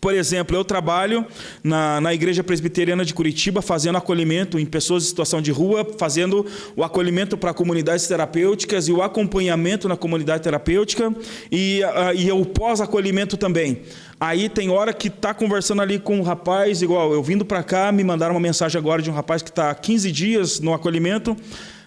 Por 0.05 0.13
exemplo, 0.13 0.55
eu 0.55 0.63
trabalho 0.63 1.25
na, 1.63 1.99
na 1.99 2.13
Igreja 2.13 2.43
Presbiteriana 2.43 3.03
de 3.03 3.11
Curitiba 3.11 3.59
fazendo 3.59 3.97
acolhimento 3.97 4.59
em 4.59 4.63
pessoas 4.63 5.03
em 5.03 5.07
situação 5.07 5.41
de 5.41 5.49
rua, 5.49 5.83
fazendo 5.97 6.45
o 6.75 6.83
acolhimento 6.83 7.35
para 7.35 7.55
comunidades 7.55 8.05
terapêuticas 8.05 8.87
e 8.87 8.91
o 8.91 9.01
acompanhamento 9.01 9.89
na 9.89 9.97
comunidade 9.97 10.43
terapêutica 10.43 11.11
e, 11.51 11.81
uh, 11.83 12.15
e 12.15 12.31
o 12.31 12.45
pós-acolhimento 12.45 13.35
também. 13.35 13.81
Aí 14.19 14.47
tem 14.47 14.69
hora 14.69 14.93
que 14.93 15.07
está 15.07 15.33
conversando 15.33 15.81
ali 15.81 15.97
com 15.97 16.19
um 16.19 16.21
rapaz, 16.21 16.83
igual 16.83 17.11
eu 17.11 17.23
vindo 17.23 17.43
para 17.43 17.63
cá, 17.63 17.91
me 17.91 18.03
mandaram 18.03 18.35
uma 18.35 18.39
mensagem 18.39 18.77
agora 18.77 19.01
de 19.01 19.09
um 19.09 19.13
rapaz 19.13 19.41
que 19.41 19.49
está 19.49 19.71
há 19.71 19.73
15 19.73 20.11
dias 20.11 20.59
no 20.59 20.71
acolhimento. 20.71 21.35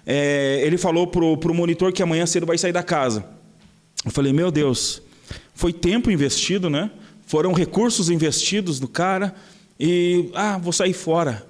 É, 0.05 0.61
ele 0.65 0.77
falou 0.77 1.07
para 1.07 1.23
o 1.23 1.55
monitor 1.55 1.93
que 1.93 2.03
amanhã 2.03 2.27
cedo 2.27 2.47
vai 2.47 2.59
sair 2.59 2.73
da 2.73 2.83
casa. 2.83 3.25
Eu 4.05 4.11
falei, 4.11 4.33
meu 4.33 4.51
Deus, 4.51 5.01
foi 5.55 5.73
tempo 5.73 6.11
investido, 6.11 6.69
né? 6.69 6.91
Foram 7.29 7.53
recursos 7.53 8.09
investidos 8.09 8.81
no 8.81 8.88
cara 8.88 9.35
e, 9.79 10.31
ah, 10.35 10.59
vou 10.59 10.73
sair 10.73 10.95
fora. 10.95 11.47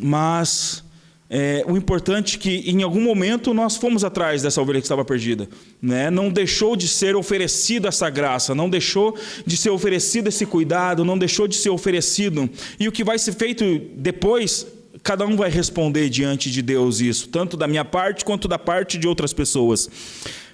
Mas 0.00 0.84
é, 1.30 1.64
o 1.66 1.78
importante 1.78 2.36
é 2.36 2.38
que 2.38 2.70
em 2.70 2.82
algum 2.82 3.00
momento 3.00 3.54
nós 3.54 3.76
fomos 3.76 4.04
atrás 4.04 4.42
dessa 4.42 4.60
ovelha 4.60 4.80
que 4.80 4.84
estava 4.84 5.04
perdida. 5.06 5.48
Né? 5.80 6.10
Não 6.10 6.30
deixou 6.30 6.76
de 6.76 6.86
ser 6.86 7.16
oferecida 7.16 7.88
essa 7.88 8.10
graça, 8.10 8.54
não 8.54 8.68
deixou 8.68 9.16
de 9.46 9.56
ser 9.56 9.70
oferecido 9.70 10.28
esse 10.28 10.44
cuidado, 10.44 11.06
não 11.06 11.18
deixou 11.18 11.48
de 11.48 11.56
ser 11.56 11.70
oferecido. 11.70 12.48
E 12.78 12.86
o 12.86 12.92
que 12.92 13.02
vai 13.02 13.18
ser 13.18 13.32
feito 13.32 13.64
depois, 13.96 14.66
cada 15.02 15.24
um 15.24 15.36
vai 15.36 15.48
responder 15.48 16.10
diante 16.10 16.50
de 16.50 16.60
Deus 16.60 17.00
isso, 17.00 17.28
tanto 17.30 17.56
da 17.56 17.66
minha 17.66 17.84
parte 17.84 18.26
quanto 18.26 18.46
da 18.46 18.58
parte 18.58 18.98
de 18.98 19.08
outras 19.08 19.32
pessoas. 19.32 19.88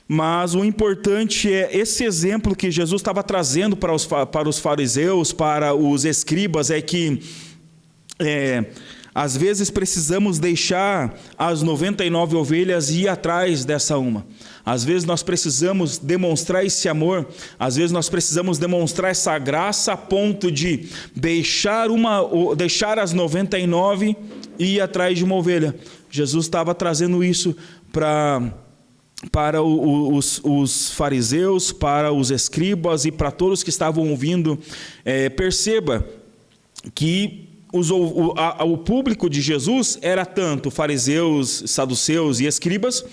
Mas 0.07 0.55
o 0.55 0.65
importante 0.65 1.51
é 1.53 1.75
esse 1.77 2.05
exemplo 2.05 2.55
que 2.55 2.71
Jesus 2.71 3.01
estava 3.01 3.23
trazendo 3.23 3.75
para 3.75 3.93
os, 3.93 4.07
para 4.07 4.49
os 4.49 4.59
fariseus, 4.59 5.33
para 5.33 5.75
os 5.75 6.05
escribas, 6.05 6.71
é 6.71 6.81
que 6.83 7.23
é, 8.19 8.67
às 9.15 9.37
vezes 9.37 9.71
precisamos 9.71 10.39
deixar 10.39 11.19
as 11.39 11.63
99 11.63 12.37
ovelhas 12.37 12.91
e 12.91 13.03
ir 13.03 13.09
atrás 13.09 13.65
dessa 13.65 13.97
uma. 13.97 14.27
Às 14.67 14.85
vezes 14.85 15.05
nós 15.05 15.23
precisamos 15.23 15.99
demonstrar 15.99 16.67
esse 16.67 16.89
amor, 16.89 17.27
às 17.59 17.77
vezes 17.77 17.93
nós 17.93 18.09
precisamos 18.09 18.59
demonstrar 18.59 19.11
essa 19.11 19.39
graça 19.39 19.93
a 19.93 19.97
ponto 19.97 20.51
de 20.51 20.89
deixar 21.15 21.91
uma 21.91 22.23
deixar 22.57 22.99
as 22.99 23.13
99 23.13 24.17
e 24.59 24.75
ir 24.75 24.81
atrás 24.81 25.17
de 25.17 25.25
uma 25.25 25.37
ovelha. 25.37 25.75
Jesus 26.11 26.45
estava 26.47 26.75
trazendo 26.75 27.23
isso 27.23 27.57
para 27.93 28.53
para 29.31 29.63
os, 29.63 30.41
os, 30.45 30.91
fariseus, 30.91 31.73
para 31.73 32.13
os 32.13 32.31
escribas 32.31 33.05
e 33.05 33.13
para 33.13 33.31
todos 33.31 33.63
que 33.63 33.71
estavam 33.71 34.11
ouvindo, 34.11 34.59
é, 35.05 35.29
perceba 35.29 36.07
que 36.95 37.49
os, 37.73 37.91
o, 37.91 38.35
a, 38.37 38.65
o 38.65 38.79
público 38.79 39.29
de 39.29 39.41
Jesus 39.41 39.99
era 40.01 40.25
tanto 40.25 40.71
fariseus, 40.71 41.65
saduceus 41.67 42.41
e 42.41 42.47
escribas, 42.47 43.05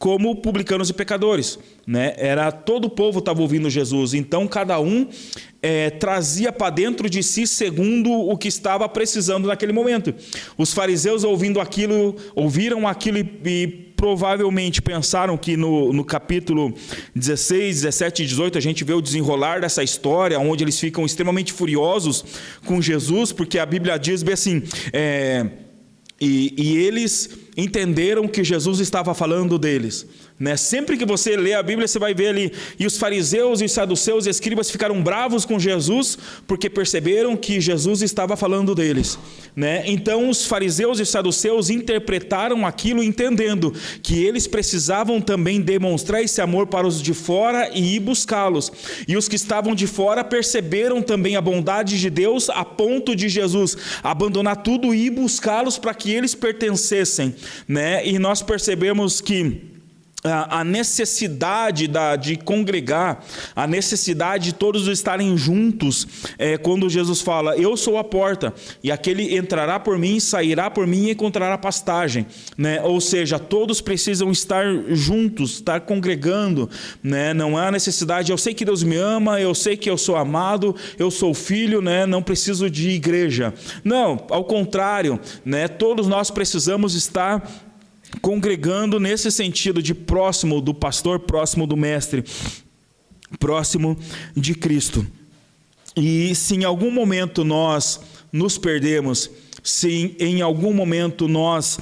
como 0.00 0.36
publicanos 0.36 0.88
e 0.88 0.94
pecadores. 0.94 1.58
Né? 1.86 2.14
Era 2.16 2.50
todo 2.50 2.86
o 2.86 2.90
povo 2.90 3.18
estava 3.18 3.42
ouvindo 3.42 3.68
Jesus, 3.68 4.14
então 4.14 4.48
cada 4.48 4.80
um 4.80 5.06
é, 5.62 5.90
trazia 5.90 6.50
para 6.50 6.70
dentro 6.70 7.08
de 7.08 7.22
si 7.22 7.46
segundo 7.46 8.10
o 8.10 8.36
que 8.38 8.48
estava 8.48 8.88
precisando 8.88 9.46
naquele 9.46 9.74
momento. 9.74 10.14
Os 10.56 10.72
fariseus 10.72 11.22
ouvindo 11.22 11.60
aquilo, 11.60 12.16
ouviram 12.34 12.88
aquilo 12.88 13.18
e, 13.18 13.40
e 13.44 13.89
provavelmente 14.00 14.80
pensaram 14.80 15.36
que 15.36 15.58
no, 15.58 15.92
no 15.92 16.02
capítulo 16.02 16.72
16, 17.14 17.82
17 17.82 18.22
e 18.22 18.26
18 18.26 18.56
a 18.56 18.60
gente 18.60 18.82
vê 18.82 18.94
o 18.94 19.00
desenrolar 19.02 19.60
dessa 19.60 19.82
história, 19.82 20.40
onde 20.40 20.64
eles 20.64 20.80
ficam 20.80 21.04
extremamente 21.04 21.52
furiosos 21.52 22.24
com 22.64 22.80
Jesus, 22.80 23.30
porque 23.30 23.58
a 23.58 23.66
Bíblia 23.66 23.98
diz 23.98 24.22
bem 24.22 24.32
assim. 24.32 24.62
É, 24.90 25.46
e, 26.18 26.54
e 26.56 26.78
eles 26.78 27.28
entenderam 27.54 28.26
que 28.26 28.42
Jesus 28.42 28.80
estava 28.80 29.12
falando 29.12 29.58
deles. 29.58 30.06
Né? 30.40 30.56
Sempre 30.56 30.96
que 30.96 31.04
você 31.04 31.36
lê 31.36 31.52
a 31.52 31.62
Bíblia, 31.62 31.86
você 31.86 31.98
vai 31.98 32.14
ver 32.14 32.28
ali, 32.28 32.50
e 32.78 32.86
os 32.86 32.96
fariseus 32.96 33.60
e 33.60 33.66
os 33.66 33.72
saduceus 33.72 34.24
e 34.24 34.30
escribas 34.30 34.70
ficaram 34.70 35.02
bravos 35.02 35.44
com 35.44 35.58
Jesus, 35.58 36.16
porque 36.46 36.70
perceberam 36.70 37.36
que 37.36 37.60
Jesus 37.60 38.00
estava 38.00 38.34
falando 38.38 38.74
deles. 38.74 39.18
Né? 39.54 39.82
Então 39.84 40.30
os 40.30 40.46
fariseus 40.46 40.98
e 40.98 41.04
saduceus 41.04 41.68
interpretaram 41.68 42.64
aquilo 42.64 43.02
entendendo 43.02 43.74
que 44.02 44.24
eles 44.24 44.46
precisavam 44.46 45.20
também 45.20 45.60
demonstrar 45.60 46.22
esse 46.22 46.40
amor 46.40 46.68
para 46.68 46.86
os 46.86 47.02
de 47.02 47.12
fora 47.12 47.68
e 47.74 47.96
ir 47.96 48.00
buscá-los. 48.00 48.72
E 49.06 49.18
os 49.18 49.28
que 49.28 49.36
estavam 49.36 49.74
de 49.74 49.86
fora 49.86 50.24
perceberam 50.24 51.02
também 51.02 51.36
a 51.36 51.40
bondade 51.42 52.00
de 52.00 52.08
Deus 52.08 52.48
a 52.48 52.64
ponto 52.64 53.14
de 53.14 53.28
Jesus 53.28 53.76
abandonar 54.02 54.62
tudo 54.62 54.94
e 54.94 55.06
ir 55.06 55.10
buscá-los 55.10 55.76
para 55.76 55.92
que 55.92 56.10
eles 56.10 56.34
pertencessem, 56.34 57.34
né? 57.68 58.06
E 58.06 58.18
nós 58.18 58.40
percebemos 58.40 59.20
que 59.20 59.69
a 60.22 60.62
necessidade 60.62 61.88
da, 61.88 62.14
de 62.14 62.36
congregar, 62.36 63.24
a 63.56 63.66
necessidade 63.66 64.46
de 64.46 64.54
todos 64.54 64.86
estarem 64.86 65.36
juntos, 65.36 66.06
é, 66.38 66.58
quando 66.58 66.90
Jesus 66.90 67.22
fala: 67.22 67.56
Eu 67.56 67.74
sou 67.76 67.96
a 67.96 68.04
porta, 68.04 68.52
e 68.82 68.92
aquele 68.92 69.36
entrará 69.36 69.80
por 69.80 69.98
mim, 69.98 70.20
sairá 70.20 70.70
por 70.70 70.86
mim 70.86 71.06
e 71.06 71.10
encontrará 71.12 71.56
pastagem. 71.56 72.26
Né? 72.56 72.82
Ou 72.82 73.00
seja, 73.00 73.38
todos 73.38 73.80
precisam 73.80 74.30
estar 74.30 74.64
juntos, 74.90 75.54
estar 75.54 75.80
congregando. 75.80 76.68
Né? 77.02 77.32
Não 77.32 77.56
há 77.56 77.70
necessidade, 77.70 78.30
eu 78.30 78.38
sei 78.38 78.52
que 78.52 78.64
Deus 78.64 78.82
me 78.82 78.96
ama, 78.96 79.40
eu 79.40 79.54
sei 79.54 79.76
que 79.76 79.88
eu 79.88 79.96
sou 79.96 80.16
amado, 80.16 80.76
eu 80.98 81.10
sou 81.10 81.32
filho, 81.32 81.80
né? 81.80 82.04
não 82.04 82.22
preciso 82.22 82.68
de 82.68 82.90
igreja. 82.90 83.54
Não, 83.82 84.26
ao 84.28 84.44
contrário, 84.44 85.18
né? 85.44 85.66
todos 85.66 86.06
nós 86.06 86.30
precisamos 86.30 86.94
estar 86.94 87.69
congregando 88.20 88.98
nesse 88.98 89.30
sentido 89.30 89.82
de 89.82 89.94
próximo 89.94 90.60
do 90.60 90.74
pastor, 90.74 91.20
próximo 91.20 91.66
do 91.66 91.76
mestre, 91.76 92.24
próximo 93.38 93.96
de 94.36 94.54
Cristo. 94.54 95.06
E 95.96 96.34
se 96.34 96.54
em 96.54 96.64
algum 96.64 96.90
momento 96.90 97.44
nós 97.44 98.00
nos 98.32 98.56
perdemos, 98.58 99.30
se 99.62 100.16
em 100.18 100.40
algum 100.40 100.72
momento 100.72 101.28
nós, 101.28 101.78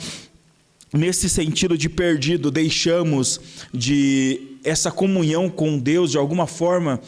nesse 0.92 1.28
sentido 1.28 1.76
de 1.76 1.88
perdido, 1.88 2.50
deixamos 2.50 3.40
de 3.72 4.56
essa 4.64 4.90
comunhão 4.90 5.48
com 5.48 5.78
Deus 5.78 6.10
de 6.10 6.18
alguma 6.18 6.46
forma, 6.46 7.00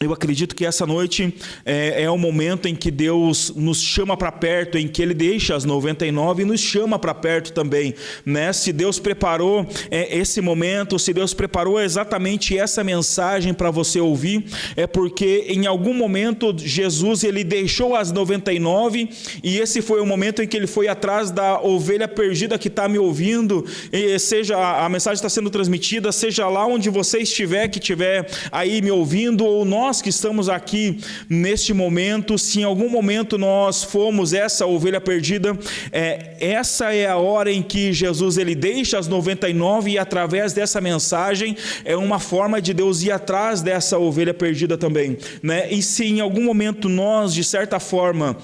eu 0.00 0.12
acredito 0.12 0.56
que 0.56 0.66
essa 0.66 0.84
noite 0.84 1.32
é, 1.64 2.02
é 2.02 2.10
o 2.10 2.18
momento 2.18 2.66
em 2.66 2.74
que 2.74 2.90
Deus 2.90 3.52
nos 3.54 3.80
chama 3.80 4.16
para 4.16 4.32
perto, 4.32 4.76
em 4.76 4.88
que 4.88 5.00
Ele 5.00 5.14
deixa 5.14 5.54
as 5.54 5.64
99 5.64 6.42
e 6.42 6.44
nos 6.44 6.60
chama 6.60 6.98
para 6.98 7.14
perto 7.14 7.52
também. 7.52 7.94
Né? 8.26 8.52
Se 8.52 8.72
Deus 8.72 8.98
preparou 8.98 9.66
é, 9.90 10.18
esse 10.18 10.40
momento, 10.40 10.98
se 10.98 11.12
Deus 11.12 11.32
preparou 11.32 11.80
exatamente 11.80 12.58
essa 12.58 12.82
mensagem 12.82 13.54
para 13.54 13.70
você 13.70 14.00
ouvir, 14.00 14.44
é 14.76 14.86
porque 14.86 15.46
em 15.48 15.66
algum 15.66 15.94
momento 15.94 16.52
Jesus 16.56 17.22
ele 17.22 17.44
deixou 17.44 17.94
as 17.94 18.10
99 18.10 19.08
e 19.44 19.58
esse 19.58 19.80
foi 19.80 20.00
o 20.00 20.06
momento 20.06 20.42
em 20.42 20.48
que 20.48 20.56
ele 20.56 20.66
foi 20.66 20.88
atrás 20.88 21.30
da 21.30 21.60
ovelha 21.60 22.08
perdida 22.08 22.58
que 22.58 22.68
está 22.68 22.88
me 22.88 22.98
ouvindo, 22.98 23.64
e 23.92 24.18
seja 24.18 24.56
a 24.84 24.88
mensagem 24.88 25.14
está 25.14 25.28
sendo 25.28 25.50
transmitida, 25.50 26.10
seja 26.10 26.48
lá 26.48 26.66
onde 26.66 26.90
você 26.90 27.18
estiver, 27.18 27.68
que 27.68 27.78
estiver 27.78 28.28
aí 28.50 28.82
me 28.82 28.90
ouvindo, 28.90 29.44
ou 29.44 29.64
nós 29.64 29.83
nós 29.84 30.00
que 30.00 30.08
estamos 30.08 30.48
aqui 30.48 30.98
neste 31.28 31.74
momento, 31.74 32.38
se 32.38 32.60
em 32.60 32.64
algum 32.64 32.88
momento 32.88 33.36
nós 33.36 33.84
fomos 33.84 34.32
essa 34.32 34.64
ovelha 34.64 34.98
perdida, 34.98 35.58
é, 35.92 36.36
essa 36.40 36.94
é 36.94 37.06
a 37.06 37.18
hora 37.18 37.52
em 37.52 37.62
que 37.62 37.92
Jesus 37.92 38.38
ele 38.38 38.54
deixa 38.54 38.98
as 38.98 39.08
99 39.08 39.90
e 39.90 39.98
através 39.98 40.54
dessa 40.54 40.80
mensagem 40.80 41.54
é 41.84 41.94
uma 41.94 42.18
forma 42.18 42.62
de 42.62 42.72
Deus 42.72 43.02
ir 43.02 43.10
atrás 43.10 43.60
dessa 43.60 43.98
ovelha 43.98 44.32
perdida 44.32 44.78
também, 44.78 45.18
né? 45.42 45.70
E 45.70 45.82
se 45.82 46.06
em 46.06 46.20
algum 46.20 46.42
momento 46.42 46.88
nós 46.88 47.34
de 47.34 47.44
certa 47.44 47.78
forma 47.78 48.38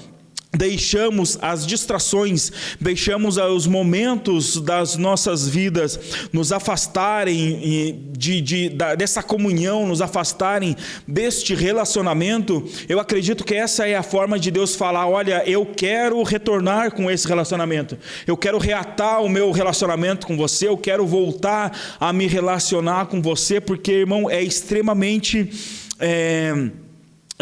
deixamos 0.53 1.39
as 1.41 1.65
distrações, 1.65 2.51
deixamos 2.81 3.37
os 3.37 3.67
momentos 3.67 4.61
das 4.61 4.97
nossas 4.97 5.49
vidas 5.49 5.99
nos 6.33 6.51
afastarem 6.51 8.11
de, 8.11 8.41
de, 8.41 8.69
dessa 8.99 9.23
comunhão, 9.23 9.87
nos 9.87 10.01
afastarem 10.01 10.77
deste 11.07 11.55
relacionamento, 11.55 12.69
eu 12.89 12.99
acredito 12.99 13.45
que 13.45 13.55
essa 13.55 13.87
é 13.87 13.95
a 13.95 14.03
forma 14.03 14.39
de 14.39 14.51
Deus 14.51 14.75
falar: 14.75 15.07
olha, 15.07 15.43
eu 15.47 15.65
quero 15.65 16.23
retornar 16.23 16.93
com 16.93 17.11
esse 17.11 17.29
relacionamento, 17.29 17.97
eu 18.27 18.37
quero 18.37 18.59
reatar 18.59 19.23
o 19.23 19.29
meu 19.29 19.53
relacionamento 19.53 20.27
com 20.27 20.37
você, 20.37 20.67
eu 20.69 20.77
quero 20.77 21.07
voltar 21.07 21.97
a 22.01 22.13
me 22.13 22.27
relacionar 22.27 23.07
com 23.07 23.23
você, 23.23 23.61
porque, 23.61 23.93
irmão, 23.93 24.29
é 24.29 24.43
extremamente. 24.43 25.51
É, 25.99 26.71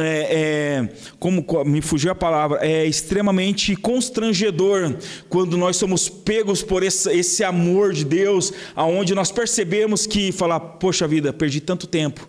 é, 0.00 0.28
é, 0.30 0.88
como 1.18 1.44
me 1.64 1.82
fugiu 1.82 2.12
a 2.12 2.14
palavra, 2.14 2.60
é 2.62 2.86
extremamente 2.86 3.74
constrangedor 3.74 4.94
quando 5.28 5.56
nós 5.56 5.76
somos 5.76 6.08
pegos 6.08 6.62
por 6.62 6.84
esse, 6.84 7.10
esse 7.10 7.42
amor 7.42 7.92
de 7.92 8.04
Deus, 8.04 8.52
aonde 8.76 9.14
nós 9.14 9.32
percebemos 9.32 10.06
que 10.06 10.30
falar, 10.30 10.60
poxa 10.60 11.08
vida, 11.08 11.32
perdi 11.32 11.60
tanto 11.60 11.86
tempo 11.86 12.28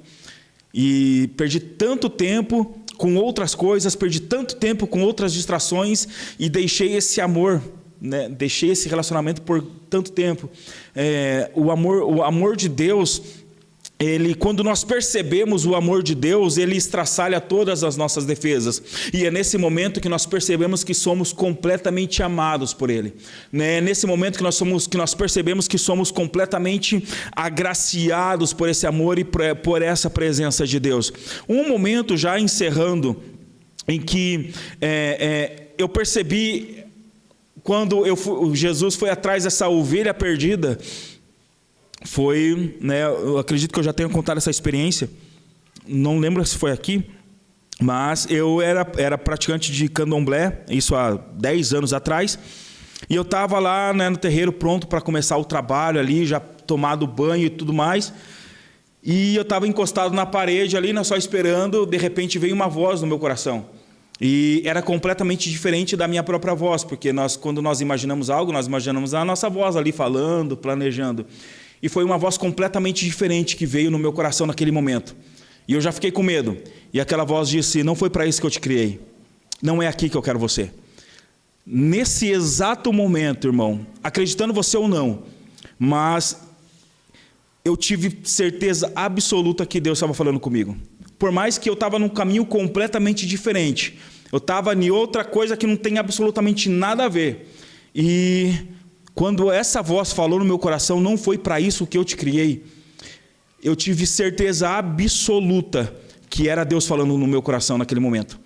e 0.73 1.29
perdi 1.38 1.60
tanto 1.60 2.10
tempo 2.10 2.75
com 2.97 3.15
outras 3.15 3.53
coisas, 3.53 3.95
perdi 3.95 4.19
tanto 4.19 4.55
tempo 4.55 4.88
com 4.88 5.03
outras 5.03 5.32
distrações 5.32 6.08
e 6.39 6.49
deixei 6.49 6.95
esse 6.95 7.21
amor, 7.21 7.62
né? 8.01 8.27
deixei 8.29 8.71
esse 8.71 8.89
relacionamento 8.89 9.43
por 9.43 9.62
tanto 9.89 10.12
tempo. 10.12 10.49
É, 10.95 11.51
o 11.55 11.71
amor, 11.71 12.01
o 12.01 12.23
amor 12.23 12.55
de 12.55 12.67
Deus 12.67 13.21
ele, 13.99 14.33
quando 14.33 14.63
nós 14.63 14.85
percebemos 14.85 15.65
o 15.65 15.75
amor 15.75 16.01
de 16.01 16.15
Deus, 16.15 16.57
ele 16.57 16.77
estraçalha 16.77 17.41
todas 17.41 17.83
as 17.83 17.97
nossas 17.97 18.25
defesas. 18.25 18.81
E 19.13 19.25
é 19.25 19.31
nesse 19.31 19.57
momento 19.57 19.99
que 19.99 20.07
nós 20.07 20.25
percebemos 20.25 20.85
que 20.85 20.93
somos 20.93 21.33
completamente 21.33 22.23
amados 22.23 22.73
por 22.73 22.89
Ele. 22.89 23.13
Né? 23.51 23.79
É 23.79 23.81
nesse 23.81 24.07
momento 24.07 24.38
que 24.38 24.43
nós, 24.43 24.55
somos, 24.55 24.88
que 24.88 24.95
nós 24.95 25.13
percebemos 25.13 25.67
que 25.67 25.77
somos 25.77 26.12
completamente 26.12 27.03
agraciados 27.33 28.53
por 28.53 28.69
esse 28.69 28.88
amor 28.88 29.19
e 29.19 29.25
por 29.25 29.81
essa 29.81 30.09
presença 30.09 30.65
de 30.65 30.79
Deus. 30.79 31.12
Um 31.47 31.67
momento 31.67 32.15
já 32.15 32.39
encerrando, 32.39 33.21
em 33.85 33.99
que 33.99 34.53
é, 34.79 35.17
é, 35.19 35.67
eu 35.77 35.89
percebi 35.89 36.85
quando 37.63 38.05
eu, 38.05 38.17
Jesus 38.55 38.95
foi 38.95 39.09
atrás 39.09 39.43
dessa 39.43 39.67
ovelha 39.67 40.13
perdida 40.13 40.79
foi, 42.05 42.77
né, 42.81 43.03
eu 43.03 43.38
acredito 43.38 43.73
que 43.73 43.79
eu 43.79 43.83
já 43.83 43.93
tenho 43.93 44.09
contado 44.09 44.38
essa 44.38 44.49
experiência, 44.49 45.09
não 45.88 46.19
lembro 46.19 46.45
se 46.45 46.57
foi 46.57 46.71
aqui, 46.71 47.03
mas 47.81 48.27
eu 48.29 48.62
era, 48.62 48.89
era 48.97 49.17
praticante 49.17 49.71
de 49.71 49.88
candomblé, 49.88 50.63
isso 50.69 50.95
há 50.95 51.13
10 51.15 51.73
anos 51.73 51.93
atrás, 51.93 52.38
e 53.09 53.15
eu 53.15 53.21
estava 53.21 53.59
lá 53.59 53.93
né, 53.93 54.09
no 54.09 54.17
terreiro 54.17 54.51
pronto 54.51 54.88
para 54.88 55.01
começar 55.01 55.38
o 55.38 55.45
trabalho 55.45 55.99
ali, 55.99 56.25
já 56.25 56.39
tomado 56.39 57.07
banho 57.07 57.45
e 57.45 57.49
tudo 57.49 57.73
mais, 57.73 58.13
E 59.01 59.36
eu 59.36 59.43
estava 59.43 59.65
encostado 59.65 60.13
na 60.13 60.26
parede 60.26 60.76
ali, 60.76 60.93
só 61.05 61.15
esperando, 61.15 61.86
de 61.86 61.97
repente 61.97 62.38
veio 62.38 62.53
uma 62.53 62.67
voz 62.67 63.01
no 63.01 63.07
meu 63.07 63.17
coração. 63.17 63.65
E 64.19 64.61
era 64.65 64.82
completamente 64.82 65.49
diferente 65.49 65.95
da 65.95 66.05
minha 66.05 66.21
própria 66.21 66.53
voz, 66.53 66.84
porque 66.84 67.13
nós, 67.13 67.38
quando 67.38 67.61
nós 67.61 67.80
imaginamos 67.80 68.30
algo, 68.30 68.51
nós 68.51 68.67
imaginamos 68.67 69.13
a 69.13 69.24
nossa 69.24 69.49
voz 69.49 69.78
ali 69.78 69.93
falando, 69.93 70.57
planejando. 70.57 71.26
E 71.82 71.88
foi 71.89 72.03
uma 72.03 72.17
voz 72.17 72.38
completamente 72.38 73.05
diferente 73.05 73.55
que 73.55 73.65
veio 73.65 73.89
no 73.89 73.97
meu 73.97 74.11
coração 74.11 74.45
naquele 74.45 74.71
momento. 74.71 75.15
E 75.67 75.73
eu 75.73 75.82
já 75.82 75.91
fiquei 75.91 76.11
com 76.11 76.23
medo. 76.23 76.57
E 76.93 76.99
aquela 76.99 77.23
voz 77.23 77.47
disse: 77.47 77.84
Não 77.84 77.95
foi 77.95 78.09
para 78.09 78.25
isso 78.25 78.41
que 78.41 78.47
eu 78.47 78.51
te 78.51 78.59
criei. 78.59 78.99
Não 79.61 79.82
é 79.82 79.88
aqui 79.88 80.09
que 80.09 80.17
eu 80.17 80.21
quero 80.21 80.39
você. 80.39 80.71
Nesse 81.65 82.27
exato 82.27 82.91
momento, 82.91 83.47
irmão, 83.47 83.86
acreditando 84.03 84.53
você 84.53 84.75
ou 84.75 84.88
não, 84.88 85.23
mas 85.77 86.41
eu 87.63 87.77
tive 87.77 88.21
certeza 88.23 88.91
absoluta 88.95 89.65
que 89.65 89.80
Deus 89.80 89.97
estava 89.99 90.13
falando 90.13 90.39
comigo. 90.39 90.75
Por 91.19 91.32
mais 91.32 91.57
que 91.57 91.69
eu 91.69 91.73
estava 91.73 91.99
num 91.99 92.09
caminho 92.09 92.45
completamente 92.45 93.27
diferente, 93.27 93.99
eu 94.32 94.38
estava 94.38 94.73
em 94.73 94.89
outra 94.89 95.23
coisa 95.23 95.55
que 95.55 95.67
não 95.67 95.75
tem 95.75 95.97
absolutamente 95.97 96.69
nada 96.69 97.05
a 97.05 97.09
ver. 97.09 97.53
E 97.93 98.53
quando 99.20 99.51
essa 99.51 99.82
voz 99.82 100.13
falou 100.13 100.39
no 100.39 100.45
meu 100.45 100.57
coração, 100.57 101.01
não 101.01 101.17
foi 101.17 101.38
para 101.38 101.59
isso 101.59 101.86
que 101.86 101.97
eu 101.97 102.05
te 102.05 102.15
criei. 102.15 102.63
Eu 103.61 103.76
tive 103.76 104.07
certeza 104.07 104.70
absoluta 104.70 105.93
que 106.30 106.47
era 106.47 106.63
Deus 106.63 106.88
falando 106.88 107.17
no 107.17 107.28
meu 107.28 107.41
coração 107.41 107.78
naquele 107.78 107.99
momento. 107.99 108.39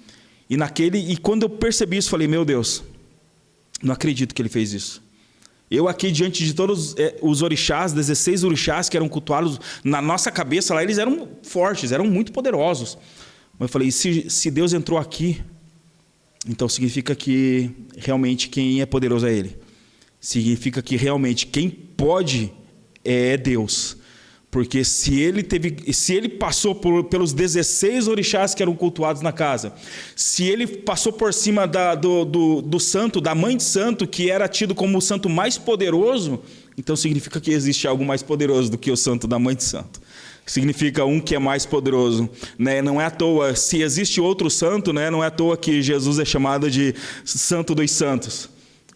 E 0.49 0.57
naquele 0.57 0.97
e 0.97 1.15
quando 1.15 1.43
eu 1.43 1.49
percebi 1.49 1.97
isso, 1.97 2.09
falei: 2.09 2.28
"Meu 2.28 2.43
Deus, 2.43 2.84
não 3.84 3.93
acredito 3.93 4.34
que 4.34 4.41
ele 4.41 4.49
fez 4.49 4.74
isso. 4.74 4.99
Eu 5.69 5.88
aqui 5.88 6.11
diante 6.11 6.43
de 6.43 6.55
todos 6.55 6.95
é, 6.97 7.19
os 7.21 7.43
orixás, 7.43 7.93
16 7.93 8.43
orixás 8.43 8.89
que 8.89 8.97
eram 8.97 9.07
cultuados 9.07 9.59
na 9.84 10.01
nossa 10.01 10.32
cabeça 10.32 10.74
lá, 10.74 10.82
eles 10.82 10.97
eram 10.97 11.28
fortes, 11.43 11.91
eram 11.91 12.07
muito 12.07 12.32
poderosos. 12.32 12.97
Mas 13.59 13.67
eu 13.67 13.71
falei, 13.71 13.91
se, 13.91 14.28
se 14.28 14.49
Deus 14.49 14.74
entrou 14.74 14.97
aqui, 14.97 15.39
então 16.49 16.67
significa 16.67 17.13
que 17.13 17.69
realmente 17.95 18.49
quem 18.49 18.82
é 18.82 18.88
poderoso 18.88 19.28
é 19.28 19.34
Ele. 19.36 19.62
Significa 20.24 20.82
que 20.82 20.95
realmente 20.95 21.45
quem 21.45 21.69
pode 21.69 22.49
é 23.03 23.36
Deus. 23.36 23.97
Porque 24.49 24.86
se 24.86 25.19
ele 25.19 25.43
teve, 25.43 25.91
se 25.91 26.13
ele 26.13 26.30
passou 26.30 26.74
por, 26.74 27.03
pelos 27.03 27.34
16 27.34 28.07
orixás 28.07 28.55
que 28.55 28.63
eram 28.63 28.74
cultuados 28.74 29.21
na 29.21 29.34
casa, 29.34 29.74
se 30.15 30.45
ele 30.45 30.65
passou 30.65 31.11
por 31.11 31.34
cima 31.34 31.67
da, 31.67 31.93
do, 31.93 32.24
do, 32.24 32.61
do, 32.61 32.80
santo, 32.80 33.19
da 33.19 33.36
mãe 33.36 33.57
de 33.57 33.63
santo, 33.63 34.07
que 34.07 34.32
era 34.32 34.47
tido 34.47 34.74
como 34.74 34.97
o 34.97 35.01
santo 35.01 35.28
mais 35.28 35.57
poderoso, 35.57 36.39
então 36.78 36.95
significa 36.95 37.41
que 37.41 37.51
existe 37.51 37.86
algo 37.86 38.05
mais 38.05 38.24
poderoso 38.24 38.71
do 38.71 38.78
que 38.78 38.91
o 38.91 38.95
santo 38.95 39.28
da 39.28 39.38
mãe 39.38 39.57
de 39.57 39.65
santo. 39.65 40.01
Significa 40.45 41.03
um 41.03 41.19
que 41.19 41.36
é 41.36 41.39
mais 41.39 41.65
poderoso, 41.65 42.30
né? 42.57 42.82
Não 42.82 43.01
é 43.01 43.05
à 43.05 43.11
toa, 43.11 43.55
se 43.57 43.82
existe 43.82 44.21
outro 44.21 44.49
santo, 44.49 44.93
né? 44.93 45.09
Não 45.09 45.21
é 45.21 45.28
à 45.28 45.32
toa 45.32 45.57
que 45.57 45.82
Jesus 45.82 46.17
é 46.17 46.24
chamado 46.24 46.71
de 46.71 46.95
Santo 47.26 47.76
dos 47.76 47.91
Santos 47.91 48.53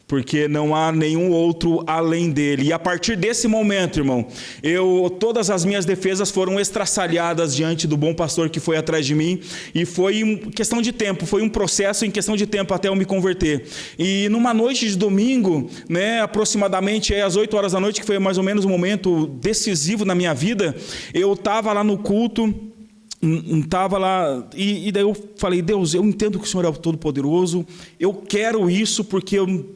porque 0.08 0.48
não 0.48 0.74
há 0.74 0.92
nenhum 0.92 1.32
outro 1.32 1.84
além 1.86 2.32
dele. 2.32 2.68
E 2.68 2.74
a 2.74 2.80
partir 2.80 3.18
desse 3.18 3.48
momento, 3.48 4.00
irmão, 4.00 4.26
eu 4.64 5.14
todas 5.20 5.50
as 5.50 5.66
minhas 5.66 5.86
defesas 5.86 6.32
foram 6.32 6.60
estraçalhadas 6.60 7.54
diante 7.54 7.86
do 7.86 7.98
bom 7.98 8.14
pastor 8.14 8.50
que 8.50 8.60
foi 8.60 8.78
atrás 8.78 9.06
de 9.06 9.14
mim, 9.14 9.40
e 9.76 9.86
foi 9.86 10.42
questão 10.56 10.82
de 10.82 10.94
tempo, 10.94 11.26
foi 11.26 11.42
um 11.42 11.50
processo 11.50 12.06
em 12.06 12.12
questão 12.12 12.38
de 12.38 12.48
tempo 12.48 12.74
até 12.74 12.88
eu 12.88 12.96
me 12.96 13.06
converter. 13.06 13.66
E 14.00 14.30
numa 14.30 14.54
noite 14.54 14.88
de 14.88 14.98
domingo, 14.98 15.70
né, 15.90 16.22
aproximadamente 16.22 17.14
às 17.14 17.36
8 17.36 17.58
horas 17.58 17.74
da 17.74 17.80
noite, 17.80 18.00
que 18.00 18.06
foi 18.06 18.18
mais 18.18 18.38
ou 18.38 18.44
menos 18.44 18.64
um 18.64 18.70
momento 18.70 19.28
decisivo 19.28 20.06
na 20.06 20.16
minha 20.16 20.34
vida, 20.34 20.76
eu 21.14 21.34
estava 21.34 21.74
lá 21.74 21.84
no 21.84 21.98
culto, 21.98 22.54
estava 23.22 23.98
lá 23.98 24.48
e, 24.56 24.88
e, 24.88 24.92
daí 24.92 25.02
eu 25.02 25.16
falei 25.38 25.60
Deus 25.62 25.96
eu 25.96 26.04
entendo 26.06 26.38
que 26.38 26.46
o 26.46 26.48
Senhor 26.48 26.66
é 26.66 26.70
o 26.70 26.74
todo 26.74 27.00
poderoso 27.00 27.66
eu 28.00 28.14
quero 28.14 28.70
isso 28.70 29.04
porque 29.04 29.40
eu 29.40 29.76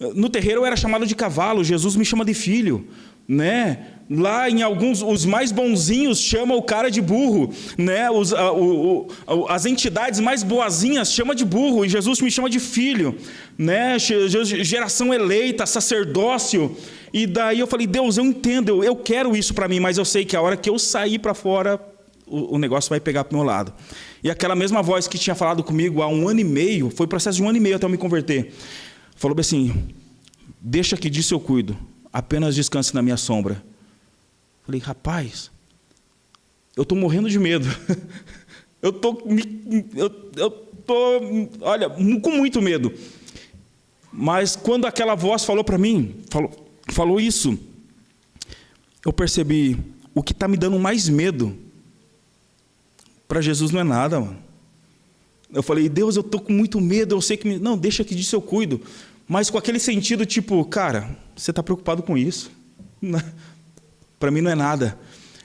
no 0.00 0.28
terreiro 0.28 0.60
eu 0.60 0.66
era 0.66 0.76
chamado 0.76 1.04
de 1.06 1.14
cavalo, 1.14 1.64
Jesus 1.64 1.96
me 1.96 2.04
chama 2.04 2.24
de 2.24 2.34
filho, 2.34 2.86
né? 3.26 3.86
Lá 4.08 4.48
em 4.48 4.62
alguns, 4.62 5.02
os 5.02 5.26
mais 5.26 5.52
bonzinhos 5.52 6.18
chamam 6.18 6.56
o 6.56 6.62
cara 6.62 6.90
de 6.90 7.00
burro, 7.00 7.52
né? 7.76 8.10
Os, 8.10 8.32
a, 8.32 8.52
o, 8.52 9.08
o, 9.26 9.46
as 9.48 9.66
entidades 9.66 10.18
mais 10.20 10.42
boazinhas 10.42 11.12
chamam 11.12 11.34
de 11.34 11.44
burro 11.44 11.84
e 11.84 11.88
Jesus 11.88 12.20
me 12.20 12.30
chama 12.30 12.48
de 12.48 12.60
filho, 12.60 13.16
né? 13.58 13.98
Geração 13.98 15.12
eleita, 15.12 15.66
sacerdócio. 15.66 16.74
E 17.12 17.26
daí 17.26 17.58
eu 17.58 17.66
falei, 17.66 17.86
Deus, 17.86 18.16
eu 18.16 18.24
entendo, 18.24 18.68
eu, 18.68 18.84
eu 18.84 18.96
quero 18.96 19.36
isso 19.36 19.52
para 19.52 19.68
mim, 19.68 19.80
mas 19.80 19.98
eu 19.98 20.04
sei 20.04 20.24
que 20.24 20.36
a 20.36 20.40
hora 20.40 20.56
que 20.56 20.70
eu 20.70 20.78
sair 20.78 21.18
para 21.18 21.34
fora, 21.34 21.78
o, 22.26 22.54
o 22.54 22.58
negócio 22.58 22.88
vai 22.88 23.00
pegar 23.00 23.24
para 23.24 23.36
meu 23.36 23.44
lado. 23.44 23.74
E 24.22 24.30
aquela 24.30 24.54
mesma 24.54 24.80
voz 24.80 25.06
que 25.06 25.18
tinha 25.18 25.34
falado 25.34 25.62
comigo 25.62 26.00
há 26.02 26.08
um 26.08 26.28
ano 26.28 26.40
e 26.40 26.44
meio, 26.44 26.88
foi 26.88 27.06
processo 27.06 27.36
de 27.36 27.42
um 27.42 27.48
ano 27.48 27.58
e 27.58 27.60
meio 27.60 27.76
até 27.76 27.84
eu 27.84 27.90
me 27.90 27.98
converter 27.98 28.52
falou 29.18 29.38
assim: 29.38 29.94
Deixa 30.60 30.96
que 30.96 31.08
disso 31.08 31.34
eu 31.34 31.40
cuido, 31.40 31.76
apenas 32.12 32.54
descanse 32.54 32.94
na 32.94 33.02
minha 33.02 33.16
sombra. 33.16 33.62
Falei, 34.64 34.80
rapaz, 34.80 35.50
eu 36.76 36.82
estou 36.82 36.98
morrendo 36.98 37.30
de 37.30 37.38
medo. 37.38 37.66
eu 38.82 38.92
tô, 38.92 39.22
eu, 39.94 40.30
eu 40.36 40.50
tô, 40.50 41.20
olha, 41.60 41.88
com 41.88 42.30
muito 42.30 42.60
medo. 42.60 42.92
Mas 44.12 44.56
quando 44.56 44.86
aquela 44.86 45.14
voz 45.14 45.44
falou 45.44 45.62
para 45.62 45.78
mim, 45.78 46.16
falou, 46.28 46.68
falou 46.88 47.20
isso, 47.20 47.58
eu 49.04 49.12
percebi 49.12 49.78
o 50.14 50.22
que 50.22 50.32
está 50.32 50.48
me 50.48 50.56
dando 50.56 50.78
mais 50.78 51.08
medo. 51.08 51.56
Para 53.28 53.40
Jesus 53.40 53.70
não 53.70 53.80
é 53.80 53.84
nada, 53.84 54.20
mano. 54.20 54.38
Eu 55.52 55.62
falei, 55.62 55.88
Deus, 55.88 56.16
eu 56.16 56.20
estou 56.20 56.40
com 56.40 56.52
muito 56.52 56.80
medo, 56.80 57.14
eu 57.14 57.22
sei 57.22 57.36
que. 57.36 57.46
Me... 57.46 57.58
Não, 57.58 57.78
deixa 57.78 58.04
que 58.04 58.14
disso 58.14 58.36
eu 58.36 58.42
cuido. 58.42 58.82
Mas 59.28 59.50
com 59.50 59.58
aquele 59.58 59.78
sentido 59.78 60.24
tipo, 60.24 60.64
cara, 60.64 61.10
você 61.36 61.50
está 61.50 61.62
preocupado 61.62 62.02
com 62.02 62.16
isso? 62.16 62.50
Para 64.18 64.30
mim 64.30 64.40
não 64.40 64.50
é 64.50 64.54
nada. 64.54 64.98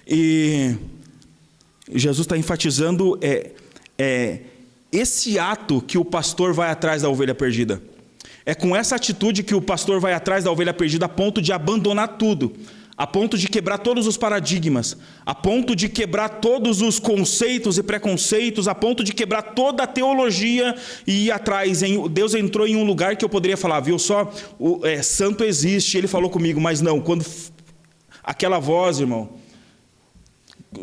E 0.07 0.75
Jesus 1.93 2.25
está 2.25 2.37
enfatizando 2.37 3.19
é, 3.21 3.51
é, 3.97 4.39
esse 4.89 5.37
ato 5.37 5.81
que 5.81 5.97
o 5.97 6.05
pastor 6.05 6.53
vai 6.53 6.71
atrás 6.71 7.01
da 7.01 7.09
ovelha 7.09 7.35
perdida. 7.35 7.83
É 8.45 8.55
com 8.55 8.75
essa 8.75 8.95
atitude 8.95 9.43
que 9.43 9.53
o 9.53 9.61
pastor 9.61 9.99
vai 9.99 10.13
atrás 10.13 10.45
da 10.45 10.51
ovelha 10.51 10.73
perdida 10.73 11.05
a 11.05 11.09
ponto 11.09 11.41
de 11.41 11.51
abandonar 11.51 12.17
tudo 12.17 12.53
a 12.95 13.07
ponto 13.07 13.37
de 13.37 13.47
quebrar 13.47 13.79
todos 13.79 14.05
os 14.05 14.17
paradigmas, 14.17 14.95
a 15.25 15.33
ponto 15.33 15.75
de 15.75 15.89
quebrar 15.89 16.29
todos 16.29 16.81
os 16.81 16.99
conceitos 16.99 17.77
e 17.77 17.83
preconceitos, 17.83 18.67
a 18.67 18.75
ponto 18.75 19.03
de 19.03 19.13
quebrar 19.13 19.41
toda 19.41 19.83
a 19.83 19.87
teologia 19.87 20.75
e 21.05 21.25
ir 21.25 21.31
atrás. 21.31 21.81
Deus 22.11 22.35
entrou 22.35 22.67
em 22.67 22.75
um 22.75 22.83
lugar 22.83 23.15
que 23.15 23.25
eu 23.25 23.29
poderia 23.29 23.57
falar, 23.57 23.79
viu 23.79 23.97
só, 23.97 24.31
o 24.59 24.85
é, 24.85 25.01
santo 25.01 25.43
existe, 25.43 25.97
ele 25.97 26.07
falou 26.07 26.29
comigo, 26.29 26.61
mas 26.61 26.81
não, 26.81 27.01
quando 27.01 27.25
aquela 28.23 28.59
voz, 28.59 28.99
irmão, 28.99 29.29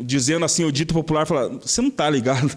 dizendo 0.02 0.44
assim, 0.44 0.64
o 0.64 0.72
dito 0.72 0.92
popular, 0.92 1.26
fala, 1.26 1.48
você 1.48 1.80
não 1.80 1.88
está 1.88 2.10
ligado? 2.10 2.56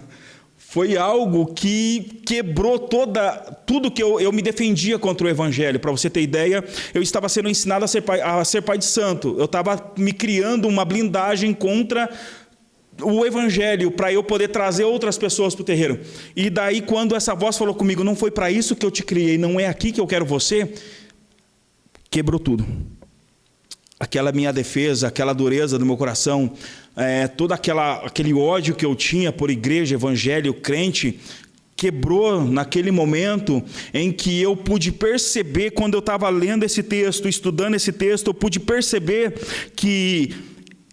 Foi 0.74 0.96
algo 0.96 1.46
que 1.54 2.20
quebrou 2.26 2.80
toda 2.80 3.30
tudo 3.64 3.92
que 3.92 4.02
eu, 4.02 4.18
eu 4.18 4.32
me 4.32 4.42
defendia 4.42 4.98
contra 4.98 5.24
o 5.24 5.30
evangelho. 5.30 5.78
Para 5.78 5.92
você 5.92 6.10
ter 6.10 6.20
ideia, 6.20 6.64
eu 6.92 7.00
estava 7.00 7.28
sendo 7.28 7.48
ensinado 7.48 7.84
a 7.84 7.86
ser 7.86 8.00
pai, 8.00 8.20
a 8.20 8.44
ser 8.44 8.60
pai 8.60 8.76
de 8.76 8.84
santo. 8.84 9.36
Eu 9.38 9.44
estava 9.44 9.92
me 9.96 10.12
criando 10.12 10.66
uma 10.66 10.84
blindagem 10.84 11.54
contra 11.54 12.10
o 13.00 13.24
evangelho 13.24 13.92
para 13.92 14.12
eu 14.12 14.24
poder 14.24 14.48
trazer 14.48 14.82
outras 14.82 15.16
pessoas 15.16 15.54
para 15.54 15.62
o 15.62 15.64
terreiro. 15.64 16.00
E 16.34 16.50
daí 16.50 16.80
quando 16.80 17.14
essa 17.14 17.36
voz 17.36 17.56
falou 17.56 17.76
comigo, 17.76 18.02
não 18.02 18.16
foi 18.16 18.32
para 18.32 18.50
isso 18.50 18.74
que 18.74 18.84
eu 18.84 18.90
te 18.90 19.04
criei, 19.04 19.38
não 19.38 19.60
é 19.60 19.68
aqui 19.68 19.92
que 19.92 20.00
eu 20.00 20.08
quero 20.08 20.24
você, 20.24 20.74
quebrou 22.10 22.40
tudo. 22.40 22.66
Aquela 23.98 24.32
minha 24.32 24.52
defesa, 24.52 25.08
aquela 25.08 25.32
dureza 25.32 25.78
do 25.78 25.86
meu 25.86 25.96
coração, 25.96 26.52
é, 26.96 27.28
todo 27.28 27.52
aquela, 27.52 28.04
aquele 28.04 28.32
ódio 28.34 28.74
que 28.74 28.84
eu 28.84 28.94
tinha 28.94 29.32
por 29.32 29.50
igreja, 29.50 29.94
evangelho, 29.94 30.52
crente, 30.54 31.20
quebrou 31.76 32.44
naquele 32.44 32.90
momento 32.90 33.62
em 33.92 34.12
que 34.12 34.40
eu 34.40 34.56
pude 34.56 34.92
perceber, 34.92 35.72
quando 35.72 35.94
eu 35.94 36.00
estava 36.00 36.28
lendo 36.28 36.64
esse 36.64 36.82
texto, 36.82 37.28
estudando 37.28 37.74
esse 37.74 37.92
texto, 37.92 38.28
eu 38.28 38.34
pude 38.34 38.60
perceber 38.60 39.34
que 39.74 40.34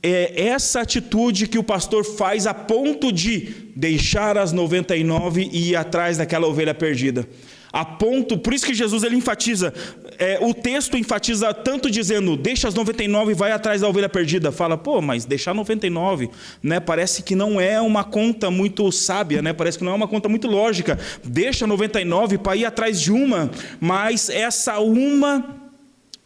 é 0.03 0.47
essa 0.47 0.81
atitude 0.81 1.47
que 1.47 1.59
o 1.59 1.63
pastor 1.63 2.03
faz 2.03 2.47
a 2.47 2.53
ponto 2.53 3.11
de 3.11 3.71
deixar 3.75 4.37
as 4.37 4.51
99 4.51 5.49
e 5.51 5.69
ir 5.69 5.75
atrás 5.75 6.17
daquela 6.17 6.47
ovelha 6.47 6.73
perdida. 6.73 7.27
A 7.73 7.85
ponto, 7.85 8.37
por 8.37 8.53
isso 8.53 8.65
que 8.65 8.73
Jesus 8.73 9.01
ele 9.03 9.15
enfatiza, 9.15 9.73
é, 10.19 10.37
o 10.41 10.53
texto 10.53 10.97
enfatiza 10.97 11.53
tanto 11.53 11.89
dizendo, 11.89 12.35
deixa 12.35 12.67
as 12.67 12.73
99 12.73 13.31
e 13.31 13.35
vai 13.35 13.53
atrás 13.53 13.79
da 13.79 13.87
ovelha 13.87 14.09
perdida. 14.09 14.51
Fala, 14.51 14.77
pô, 14.77 15.01
mas 15.01 15.23
deixar 15.23 15.53
99, 15.53 16.29
né? 16.61 16.81
Parece 16.81 17.23
que 17.23 17.33
não 17.33 17.61
é 17.61 17.79
uma 17.79 18.03
conta 18.03 18.51
muito 18.51 18.91
sábia, 18.91 19.41
né? 19.41 19.53
Parece 19.53 19.77
que 19.77 19.85
não 19.85 19.93
é 19.93 19.95
uma 19.95 20.07
conta 20.07 20.27
muito 20.27 20.47
lógica. 20.47 20.99
Deixa 21.23 21.65
99 21.65 22.39
para 22.39 22.57
ir 22.57 22.65
atrás 22.65 22.99
de 22.99 23.11
uma, 23.11 23.49
mas 23.79 24.29
essa 24.29 24.79
uma 24.79 25.61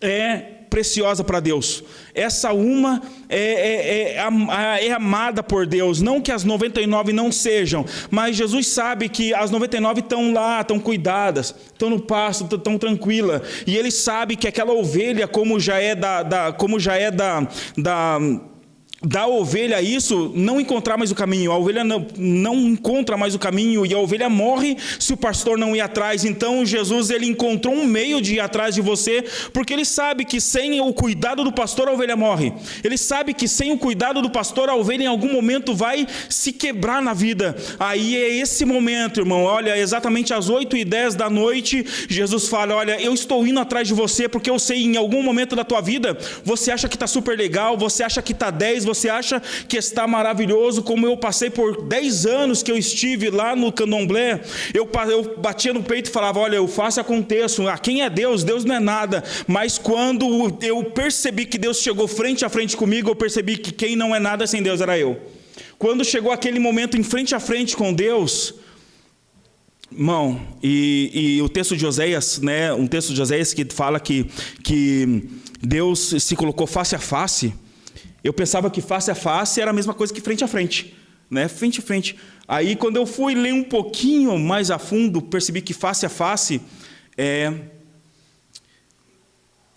é 0.01 0.54
preciosa 0.75 1.23
para 1.23 1.39
Deus. 1.39 1.81
Essa 2.13 2.51
uma 2.51 3.01
é, 3.29 3.39
é, 3.39 4.17
é, 4.17 4.87
é, 4.87 4.91
amada 4.91 5.41
por 5.41 5.65
Deus. 5.65 6.01
Não 6.01 6.19
que 6.19 6.33
as 6.33 6.43
99 6.43 7.13
não 7.13 7.31
sejam, 7.31 7.85
mas 8.11 8.35
Jesus 8.35 8.67
sabe 8.67 9.07
que 9.07 9.33
as 9.33 9.49
99 9.49 10.01
estão 10.01 10.33
lá, 10.33 10.59
estão 10.59 10.77
cuidadas, 10.77 11.55
estão 11.67 11.89
no 11.89 12.01
pasto, 12.01 12.53
estão 12.53 12.77
tranquila. 12.77 13.41
E 13.65 13.77
ele 13.77 13.89
sabe 13.89 14.35
que 14.35 14.49
aquela 14.49 14.73
ovelha, 14.73 15.29
como 15.29 15.61
já 15.61 15.79
é 15.79 15.95
da, 15.95 16.23
da 16.23 16.51
como 16.51 16.77
já 16.77 16.97
é 16.97 17.09
da, 17.09 17.47
da 17.77 18.19
da 19.05 19.27
ovelha 19.27 19.81
isso 19.81 20.31
não 20.35 20.59
encontrar 20.59 20.97
mais 20.97 21.11
o 21.11 21.15
caminho. 21.15 21.51
A 21.51 21.57
ovelha 21.57 21.83
não, 21.83 22.05
não 22.17 22.55
encontra 22.55 23.15
mais 23.15 23.35
o 23.35 23.39
caminho 23.39 23.85
e 23.85 23.93
a 23.93 23.97
ovelha 23.97 24.29
morre 24.29 24.77
se 24.99 25.13
o 25.13 25.17
pastor 25.17 25.57
não 25.57 25.75
ir 25.75 25.81
atrás. 25.81 26.25
Então 26.25 26.65
Jesus 26.65 27.09
ele 27.09 27.25
encontrou 27.25 27.73
um 27.73 27.85
meio 27.85 28.21
de 28.21 28.35
ir 28.35 28.39
atrás 28.39 28.73
de 28.75 28.81
você, 28.81 29.23
porque 29.53 29.73
ele 29.73 29.85
sabe 29.85 30.25
que 30.25 30.41
sem 30.41 30.81
o 30.81 30.93
cuidado 30.93 31.43
do 31.43 31.51
pastor 31.51 31.87
a 31.87 31.93
ovelha 31.93 32.15
morre. 32.15 32.53
Ele 32.83 32.97
sabe 32.97 33.33
que 33.33 33.47
sem 33.47 33.71
o 33.71 33.77
cuidado 33.77 34.21
do 34.21 34.29
pastor 34.29 34.69
a 34.69 34.75
ovelha 34.75 35.03
em 35.03 35.07
algum 35.07 35.31
momento 35.31 35.75
vai 35.75 36.07
se 36.29 36.51
quebrar 36.51 37.01
na 37.01 37.13
vida. 37.13 37.55
Aí 37.79 38.15
é 38.15 38.37
esse 38.37 38.65
momento, 38.65 39.19
irmão. 39.19 39.43
Olha, 39.43 39.77
exatamente 39.77 40.33
às 40.33 40.49
8 40.49 40.77
e 40.77 40.85
10 40.85 41.15
da 41.15 41.29
noite, 41.29 41.85
Jesus 42.09 42.47
fala: 42.47 42.75
Olha, 42.75 42.99
eu 43.01 43.13
estou 43.13 43.45
indo 43.45 43.59
atrás 43.59 43.87
de 43.87 43.93
você 43.93 44.27
porque 44.27 44.49
eu 44.49 44.57
sei 44.57 44.83
em 44.83 44.97
algum 44.97 45.21
momento 45.21 45.55
da 45.55 45.63
tua 45.63 45.81
vida 45.81 46.17
você 46.43 46.71
acha 46.71 46.87
que 46.87 46.95
está 46.95 47.07
super 47.07 47.37
legal, 47.37 47.77
você 47.77 48.03
acha 48.03 48.21
que 48.21 48.31
está 48.31 48.49
10, 48.49 48.85
você 48.85 48.94
acha 49.09 49.41
que 49.67 49.77
está 49.77 50.07
maravilhoso, 50.07 50.81
como 50.81 51.05
eu 51.05 51.17
passei 51.17 51.49
por 51.49 51.81
10 51.83 52.25
anos 52.25 52.63
que 52.63 52.71
eu 52.71 52.77
estive 52.77 53.29
lá 53.29 53.55
no 53.55 53.71
candomblé, 53.71 54.41
eu, 54.73 54.89
eu 55.09 55.37
batia 55.37 55.73
no 55.73 55.83
peito 55.83 56.09
e 56.09 56.13
falava: 56.13 56.39
Olha, 56.39 56.55
eu 56.55 56.67
faço 56.67 56.99
aconteço, 56.99 57.67
ah, 57.67 57.77
quem 57.77 58.01
é 58.01 58.09
Deus? 58.09 58.43
Deus 58.43 58.63
não 58.65 58.75
é 58.75 58.79
nada. 58.79 59.23
Mas 59.47 59.77
quando 59.77 60.55
eu 60.61 60.83
percebi 60.85 61.45
que 61.45 61.57
Deus 61.57 61.79
chegou 61.79 62.07
frente 62.07 62.45
a 62.45 62.49
frente 62.49 62.75
comigo, 62.75 63.09
eu 63.09 63.15
percebi 63.15 63.57
que 63.57 63.71
quem 63.71 63.95
não 63.95 64.15
é 64.15 64.19
nada 64.19 64.47
sem 64.47 64.63
Deus 64.63 64.81
era 64.81 64.97
eu. 64.97 65.19
Quando 65.77 66.03
chegou 66.05 66.31
aquele 66.31 66.59
momento 66.59 66.97
em 66.97 67.03
frente 67.03 67.35
a 67.35 67.39
frente 67.39 67.75
com 67.75 67.93
Deus, 67.93 68.55
Irmão, 69.91 70.41
e, 70.61 71.37
e, 71.37 71.41
o 71.41 71.47
texto 71.47 71.77
de 71.77 71.85
Oséias, 71.85 72.39
né, 72.39 72.73
um 72.73 72.87
texto 72.87 73.13
de 73.13 73.21
Oséias 73.21 73.53
que 73.53 73.65
fala 73.65 73.99
que, 73.99 74.25
que 74.63 75.23
Deus 75.61 76.15
se 76.19 76.35
colocou 76.35 76.67
face 76.67 76.95
a 76.95 76.99
face, 76.99 77.53
eu 78.25 78.33
pensava 78.33 78.71
que 78.71 78.81
face 78.81 79.11
a 79.11 79.15
face 79.15 79.61
era 79.61 79.69
a 79.69 79.73
mesma 79.73 79.93
coisa 79.93 80.11
que 80.11 80.19
frente 80.19 80.43
a 80.43 80.47
frente, 80.47 80.97
né? 81.29 81.47
Frente 81.47 81.79
a 81.79 81.83
frente. 81.83 82.17
Aí 82.47 82.75
quando 82.75 82.95
eu 82.95 83.05
fui 83.05 83.35
ler 83.35 83.53
um 83.53 83.63
pouquinho 83.63 84.39
mais 84.39 84.71
a 84.71 84.79
fundo, 84.79 85.21
percebi 85.21 85.61
que 85.61 85.75
face 85.75 86.07
a 86.07 86.09
face 86.09 86.59
é 87.15 87.53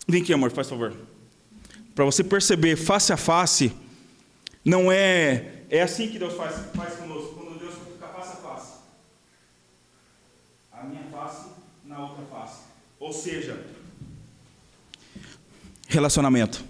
Vem 0.07 0.23
aqui, 0.23 0.33
amor, 0.33 0.49
faz 0.49 0.67
favor. 0.67 0.95
Para 1.93 2.03
você 2.03 2.23
perceber, 2.23 2.75
face 2.75 3.13
a 3.13 3.17
face 3.17 3.71
não 4.65 4.91
é 4.91 5.59
é 5.69 5.83
assim 5.83 6.07
que 6.07 6.17
Deus 6.17 6.33
faz, 6.33 6.55
faz 6.73 6.95
conosco, 6.95 7.35
quando 7.35 7.59
Deus 7.59 7.75
fica 7.75 8.07
face 8.07 8.31
a 8.31 8.35
face. 8.37 8.73
A 10.73 10.83
minha 10.85 11.03
face 11.11 11.49
na 11.85 11.99
outra 11.99 12.25
face. 12.25 12.61
Ou 12.99 13.13
seja, 13.13 13.63
relacionamento. 15.87 16.68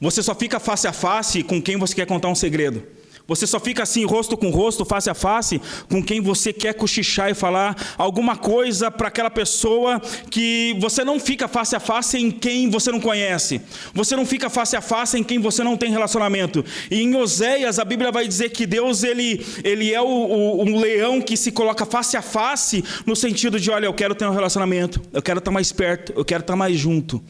Você 0.00 0.22
só 0.22 0.34
fica 0.34 0.60
face 0.60 0.86
a 0.86 0.92
face 0.92 1.42
com 1.42 1.60
quem 1.60 1.76
você 1.76 1.94
quer 1.94 2.06
contar 2.06 2.28
um 2.28 2.34
segredo. 2.34 2.82
Você 3.28 3.44
só 3.44 3.58
fica 3.58 3.82
assim, 3.82 4.04
rosto 4.04 4.36
com 4.36 4.50
rosto, 4.50 4.84
face 4.84 5.10
a 5.10 5.14
face, 5.14 5.60
com 5.90 6.00
quem 6.00 6.20
você 6.20 6.52
quer 6.52 6.74
cochichar 6.74 7.28
e 7.28 7.34
falar 7.34 7.76
alguma 7.98 8.36
coisa 8.36 8.88
para 8.88 9.08
aquela 9.08 9.30
pessoa 9.30 10.00
que 10.30 10.76
você 10.78 11.02
não 11.02 11.18
fica 11.18 11.48
face 11.48 11.74
a 11.74 11.80
face 11.80 12.18
em 12.18 12.30
quem 12.30 12.70
você 12.70 12.92
não 12.92 13.00
conhece. 13.00 13.60
Você 13.92 14.14
não 14.14 14.24
fica 14.24 14.48
face 14.48 14.76
a 14.76 14.80
face 14.80 15.18
em 15.18 15.24
quem 15.24 15.40
você 15.40 15.64
não 15.64 15.76
tem 15.76 15.90
relacionamento. 15.90 16.64
E 16.88 17.02
em 17.02 17.16
Oséias, 17.16 17.80
a 17.80 17.84
Bíblia 17.84 18.12
vai 18.12 18.28
dizer 18.28 18.50
que 18.50 18.64
Deus 18.64 19.02
ele, 19.02 19.44
ele 19.64 19.92
é 19.92 20.00
o, 20.00 20.06
o, 20.06 20.62
um 20.62 20.78
leão 20.78 21.20
que 21.20 21.36
se 21.36 21.50
coloca 21.50 21.84
face 21.84 22.16
a 22.16 22.22
face, 22.22 22.84
no 23.04 23.16
sentido 23.16 23.58
de: 23.58 23.72
olha, 23.72 23.86
eu 23.86 23.94
quero 23.94 24.14
ter 24.14 24.26
um 24.26 24.32
relacionamento, 24.32 25.02
eu 25.12 25.20
quero 25.20 25.40
estar 25.40 25.50
mais 25.50 25.72
perto, 25.72 26.12
eu 26.16 26.24
quero 26.24 26.42
estar 26.42 26.54
mais 26.54 26.76
junto. 26.76 27.20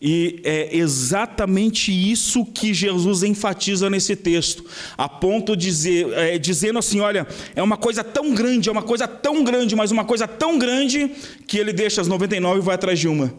E 0.00 0.40
é 0.44 0.76
exatamente 0.76 1.90
isso 1.90 2.44
que 2.44 2.74
Jesus 2.74 3.22
enfatiza 3.22 3.88
nesse 3.88 4.14
texto, 4.14 4.64
a 4.96 5.08
ponto 5.08 5.56
de 5.56 5.66
dizer, 5.66 6.12
é, 6.12 6.38
dizendo 6.38 6.78
assim: 6.78 7.00
olha, 7.00 7.26
é 7.54 7.62
uma 7.62 7.78
coisa 7.78 8.04
tão 8.04 8.34
grande, 8.34 8.68
é 8.68 8.72
uma 8.72 8.82
coisa 8.82 9.08
tão 9.08 9.42
grande, 9.42 9.74
mas 9.74 9.90
uma 9.90 10.04
coisa 10.04 10.28
tão 10.28 10.58
grande 10.58 11.10
que 11.46 11.56
ele 11.56 11.72
deixa 11.72 12.00
as 12.00 12.08
99 12.08 12.58
e 12.58 12.62
vai 12.62 12.74
atrás 12.74 12.98
de 12.98 13.08
uma. 13.08 13.32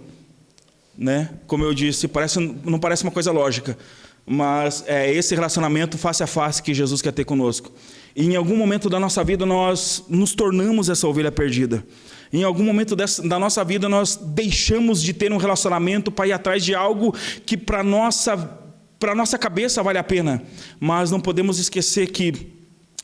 Né? 0.97 1.29
Como 1.45 1.63
eu 1.63 1.75
disse, 1.75 2.07
parece, 2.07 2.39
não 2.65 2.79
parece 2.79 3.03
uma 3.03 3.11
coisa 3.11 3.31
lógica, 3.31 3.77
mas 4.25 4.83
é 4.87 5.13
esse 5.13 5.35
relacionamento 5.35 5.95
face 5.95 6.23
a 6.23 6.27
face 6.27 6.63
que 6.63 6.73
Jesus 6.73 7.03
quer 7.03 7.11
ter 7.13 7.23
conosco. 7.23 7.71
E 8.15 8.25
em 8.25 8.35
algum 8.35 8.57
momento 8.57 8.89
da 8.89 8.99
nossa 8.99 9.23
vida 9.23 9.45
nós 9.45 10.03
nos 10.09 10.33
tornamos 10.33 10.89
essa 10.89 11.07
ovelha 11.07 11.31
perdida. 11.31 11.85
Em 12.31 12.43
algum 12.43 12.63
momento 12.63 12.95
dessa, 12.95 13.27
da 13.27 13.39
nossa 13.39 13.63
vida 13.63 13.87
nós 13.87 14.15
deixamos 14.15 15.01
de 15.01 15.13
ter 15.13 15.31
um 15.31 15.37
relacionamento 15.37 16.11
para 16.11 16.27
ir 16.27 16.33
atrás 16.33 16.63
de 16.63 16.75
algo 16.75 17.15
que 17.45 17.57
para 17.57 17.83
nossa 17.83 18.65
para 18.99 19.13
nossa 19.13 19.37
cabeça 19.37 19.83
vale 19.83 19.99
a 19.99 20.03
pena, 20.03 20.41
mas 20.79 21.11
não 21.11 21.19
podemos 21.19 21.59
esquecer 21.59 22.07
que 22.07 22.57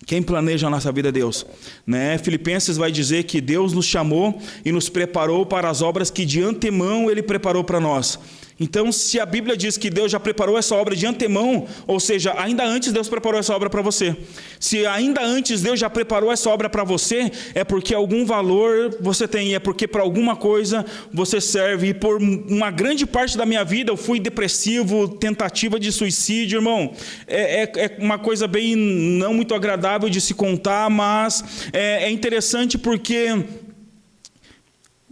quem 0.05 0.21
planeja 0.21 0.67
a 0.67 0.69
nossa 0.69 0.91
vida 0.91 1.09
é 1.09 1.11
Deus. 1.11 1.45
Né? 1.85 2.17
Filipenses 2.17 2.77
vai 2.77 2.91
dizer 2.91 3.23
que 3.23 3.39
Deus 3.39 3.73
nos 3.73 3.85
chamou 3.85 4.41
e 4.65 4.71
nos 4.71 4.89
preparou 4.89 5.45
para 5.45 5.69
as 5.69 5.81
obras 5.81 6.09
que 6.09 6.25
de 6.25 6.41
antemão 6.41 7.09
Ele 7.09 7.21
preparou 7.21 7.63
para 7.63 7.79
nós. 7.79 8.19
Então, 8.59 8.91
se 8.91 9.19
a 9.19 9.25
Bíblia 9.25 9.57
diz 9.57 9.77
que 9.77 9.89
Deus 9.89 10.11
já 10.11 10.19
preparou 10.19 10.57
essa 10.57 10.75
obra 10.75 10.95
de 10.95 11.05
antemão, 11.05 11.67
ou 11.87 11.99
seja, 11.99 12.33
ainda 12.37 12.63
antes 12.63 12.91
Deus 12.91 13.09
preparou 13.09 13.39
essa 13.39 13.53
obra 13.53 13.69
para 13.69 13.81
você. 13.81 14.15
Se 14.59 14.85
ainda 14.85 15.23
antes 15.23 15.61
Deus 15.61 15.79
já 15.79 15.89
preparou 15.89 16.31
essa 16.31 16.49
obra 16.49 16.69
para 16.69 16.83
você, 16.83 17.31
é 17.55 17.63
porque 17.63 17.93
algum 17.93 18.25
valor 18.25 18.95
você 18.99 19.27
tem, 19.27 19.55
é 19.55 19.59
porque 19.59 19.87
para 19.87 20.01
alguma 20.03 20.35
coisa 20.35 20.85
você 21.11 21.41
serve. 21.41 21.89
E 21.89 21.93
por 21.93 22.21
uma 22.21 22.69
grande 22.69 23.05
parte 23.05 23.37
da 23.37 23.45
minha 23.45 23.63
vida 23.63 23.91
eu 23.91 23.97
fui 23.97 24.19
depressivo, 24.19 25.09
tentativa 25.09 25.79
de 25.79 25.91
suicídio, 25.91 26.57
irmão. 26.57 26.93
É, 27.27 27.63
é, 27.63 27.71
é 27.75 27.97
uma 27.99 28.19
coisa 28.19 28.47
bem 28.47 28.75
não 28.75 29.33
muito 29.33 29.55
agradável 29.55 30.09
de 30.09 30.21
se 30.21 30.33
contar, 30.33 30.89
mas 30.89 31.43
é, 31.73 32.03
é 32.03 32.11
interessante 32.11 32.77
porque 32.77 33.43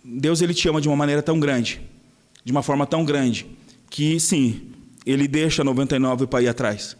Deus 0.03 0.41
ele 0.41 0.53
te 0.53 0.69
ama 0.69 0.79
de 0.79 0.87
uma 0.87 0.95
maneira 0.95 1.23
tão 1.23 1.39
grande 1.39 1.90
de 2.43 2.51
uma 2.51 2.63
forma 2.63 2.85
tão 2.85 3.05
grande 3.05 3.45
que, 3.89 4.19
sim, 4.19 4.61
ele 5.05 5.27
deixa 5.27 5.63
99 5.63 6.27
para 6.27 6.41
ir 6.41 6.47
atrás. 6.47 6.95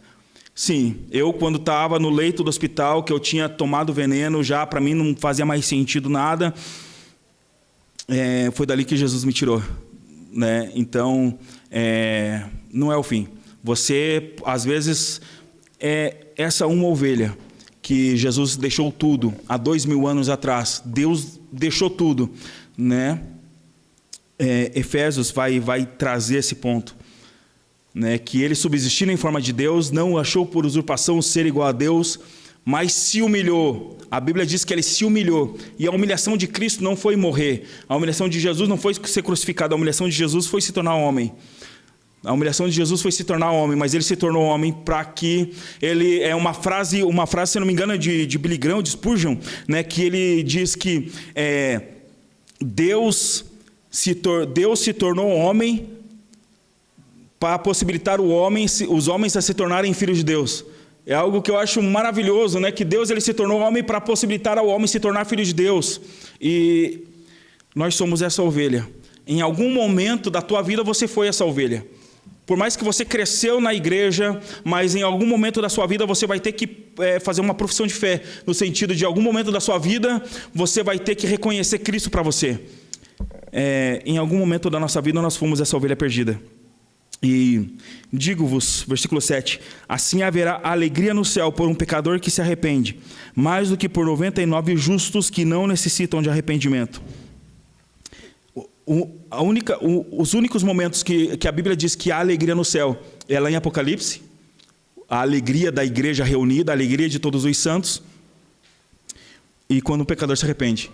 Sim, 0.54 0.96
eu 1.10 1.32
quando 1.32 1.56
estava 1.56 1.98
no 1.98 2.10
leito 2.10 2.44
do 2.44 2.48
hospital, 2.48 3.02
que 3.02 3.12
eu 3.12 3.18
tinha 3.18 3.48
tomado 3.48 3.92
veneno, 3.92 4.42
já 4.42 4.66
para 4.66 4.80
mim 4.80 4.92
não 4.92 5.16
fazia 5.16 5.46
mais 5.46 5.64
sentido 5.64 6.10
nada, 6.10 6.52
é, 8.06 8.50
foi 8.52 8.66
dali 8.66 8.84
que 8.84 8.96
Jesus 8.96 9.24
me 9.24 9.32
tirou. 9.32 9.62
Né? 10.30 10.70
Então, 10.74 11.38
é, 11.70 12.44
não 12.70 12.92
é 12.92 12.96
o 12.96 13.02
fim. 13.02 13.28
Você, 13.64 14.34
às 14.44 14.64
vezes, 14.64 15.20
é 15.80 16.26
essa 16.36 16.66
uma 16.66 16.86
ovelha 16.86 17.36
que 17.80 18.16
Jesus 18.16 18.56
deixou 18.56 18.92
tudo 18.92 19.34
há 19.48 19.56
dois 19.56 19.86
mil 19.86 20.06
anos 20.06 20.28
atrás. 20.28 20.82
Deus 20.84 21.40
deixou 21.50 21.88
tudo, 21.88 22.30
né? 22.76 23.20
É, 24.42 24.72
Efésios 24.74 25.30
vai, 25.30 25.60
vai 25.60 25.86
trazer 25.86 26.38
esse 26.38 26.56
ponto. 26.56 26.96
Né, 27.94 28.16
que 28.18 28.42
ele, 28.42 28.54
subsistindo 28.54 29.12
em 29.12 29.16
forma 29.16 29.40
de 29.40 29.52
Deus, 29.52 29.90
não 29.90 30.16
achou 30.16 30.46
por 30.46 30.64
usurpação 30.64 31.20
ser 31.20 31.44
igual 31.44 31.68
a 31.68 31.72
Deus, 31.72 32.18
mas 32.64 32.92
se 32.92 33.20
humilhou. 33.20 33.98
A 34.10 34.18
Bíblia 34.18 34.46
diz 34.46 34.64
que 34.64 34.72
ele 34.72 34.82
se 34.82 35.04
humilhou. 35.04 35.58
E 35.78 35.86
a 35.86 35.90
humilhação 35.90 36.36
de 36.36 36.46
Cristo 36.46 36.82
não 36.82 36.96
foi 36.96 37.16
morrer. 37.16 37.64
A 37.88 37.94
humilhação 37.94 38.28
de 38.28 38.40
Jesus 38.40 38.68
não 38.68 38.78
foi 38.78 38.94
ser 38.94 39.22
crucificado. 39.22 39.74
A 39.74 39.76
humilhação 39.76 40.08
de 40.08 40.14
Jesus 40.14 40.46
foi 40.46 40.60
se 40.60 40.72
tornar 40.72 40.94
homem. 40.94 41.32
A 42.24 42.32
humilhação 42.32 42.66
de 42.68 42.72
Jesus 42.72 43.02
foi 43.02 43.12
se 43.12 43.24
tornar 43.24 43.50
homem, 43.50 43.76
mas 43.76 43.94
ele 43.94 44.04
se 44.04 44.16
tornou 44.16 44.44
homem 44.44 44.72
para 44.72 45.04
que 45.04 45.52
ele 45.80 46.20
é 46.20 46.34
uma 46.34 46.54
frase, 46.54 47.02
uma 47.02 47.26
frase, 47.26 47.52
se 47.52 47.60
não 47.60 47.66
me 47.66 47.72
engano, 47.72 47.98
de, 47.98 48.26
de 48.26 48.38
Billy 48.38 48.56
Graham, 48.56 48.80
de 48.80 48.90
Spurgeon, 48.90 49.36
né, 49.66 49.82
que 49.82 50.02
ele 50.02 50.42
diz 50.44 50.76
que 50.76 51.10
é, 51.34 51.82
Deus 52.60 53.44
se 53.92 54.18
Deus 54.54 54.80
se 54.80 54.94
tornou 54.94 55.30
homem 55.30 55.86
para 57.38 57.58
possibilitar 57.58 58.22
homem, 58.22 58.64
os 58.88 59.06
homens 59.06 59.36
a 59.36 59.42
se 59.42 59.52
tornarem 59.52 59.92
filhos 59.92 60.16
de 60.16 60.24
Deus. 60.24 60.64
É 61.04 61.12
algo 61.12 61.42
que 61.42 61.50
eu 61.50 61.58
acho 61.58 61.82
maravilhoso, 61.82 62.58
né? 62.58 62.72
Que 62.72 62.86
Deus 62.86 63.10
ele 63.10 63.20
se 63.20 63.34
tornou 63.34 63.60
homem 63.60 63.84
para 63.84 64.00
possibilitar 64.00 64.56
ao 64.56 64.66
homem 64.66 64.86
se 64.86 64.98
tornar 64.98 65.26
filho 65.26 65.44
de 65.44 65.52
Deus. 65.52 66.00
E 66.40 67.00
nós 67.74 67.94
somos 67.94 68.22
essa 68.22 68.42
ovelha. 68.42 68.88
Em 69.26 69.42
algum 69.42 69.70
momento 69.70 70.30
da 70.30 70.40
tua 70.40 70.62
vida 70.62 70.82
você 70.82 71.06
foi 71.06 71.28
essa 71.28 71.44
ovelha. 71.44 71.86
Por 72.46 72.56
mais 72.56 72.74
que 72.74 72.84
você 72.84 73.04
cresceu 73.04 73.60
na 73.60 73.74
igreja, 73.74 74.40
mas 74.64 74.94
em 74.94 75.02
algum 75.02 75.26
momento 75.26 75.60
da 75.60 75.68
sua 75.68 75.86
vida 75.86 76.06
você 76.06 76.26
vai 76.26 76.40
ter 76.40 76.52
que 76.52 76.86
é, 76.98 77.20
fazer 77.20 77.42
uma 77.42 77.54
profissão 77.54 77.86
de 77.86 77.94
fé, 77.94 78.22
no 78.46 78.54
sentido 78.54 78.94
de 78.94 79.04
algum 79.04 79.20
momento 79.20 79.52
da 79.52 79.60
sua 79.60 79.78
vida 79.78 80.22
você 80.54 80.82
vai 80.82 80.98
ter 80.98 81.14
que 81.14 81.26
reconhecer 81.26 81.80
Cristo 81.80 82.08
para 82.08 82.22
você 82.22 82.58
é, 83.52 84.02
em 84.06 84.16
algum 84.16 84.38
momento 84.38 84.70
da 84.70 84.80
nossa 84.80 85.00
vida 85.00 85.20
nós 85.20 85.36
fomos 85.36 85.60
essa 85.60 85.76
ovelha 85.76 85.94
perdida. 85.94 86.40
E 87.22 87.76
digo-vos, 88.12 88.84
versículo 88.88 89.20
7, 89.20 89.60
assim 89.88 90.22
haverá 90.22 90.60
alegria 90.64 91.14
no 91.14 91.24
céu 91.24 91.52
por 91.52 91.68
um 91.68 91.74
pecador 91.74 92.18
que 92.18 92.30
se 92.30 92.40
arrepende, 92.40 92.98
mais 93.34 93.68
do 93.68 93.76
que 93.76 93.88
por 93.88 94.04
99 94.04 94.76
justos 94.76 95.30
que 95.30 95.44
não 95.44 95.68
necessitam 95.68 96.20
de 96.20 96.28
arrependimento. 96.28 97.00
O, 98.84 99.08
única, 99.30 99.78
o, 99.84 100.20
os 100.20 100.34
únicos 100.34 100.64
momentos 100.64 101.04
que, 101.04 101.36
que 101.36 101.46
a 101.46 101.52
Bíblia 101.52 101.76
diz 101.76 101.94
que 101.94 102.10
há 102.10 102.18
alegria 102.18 102.56
no 102.56 102.64
céu 102.64 103.00
é 103.28 103.38
lá 103.38 103.48
em 103.48 103.54
Apocalipse, 103.54 104.20
a 105.08 105.20
alegria 105.20 105.70
da 105.70 105.84
igreja 105.84 106.24
reunida, 106.24 106.72
a 106.72 106.74
alegria 106.74 107.08
de 107.08 107.20
todos 107.20 107.44
os 107.44 107.56
santos, 107.56 108.02
e 109.68 109.80
quando 109.80 110.00
o 110.00 110.04
pecador 110.04 110.36
se 110.36 110.44
arrepende. 110.44 110.90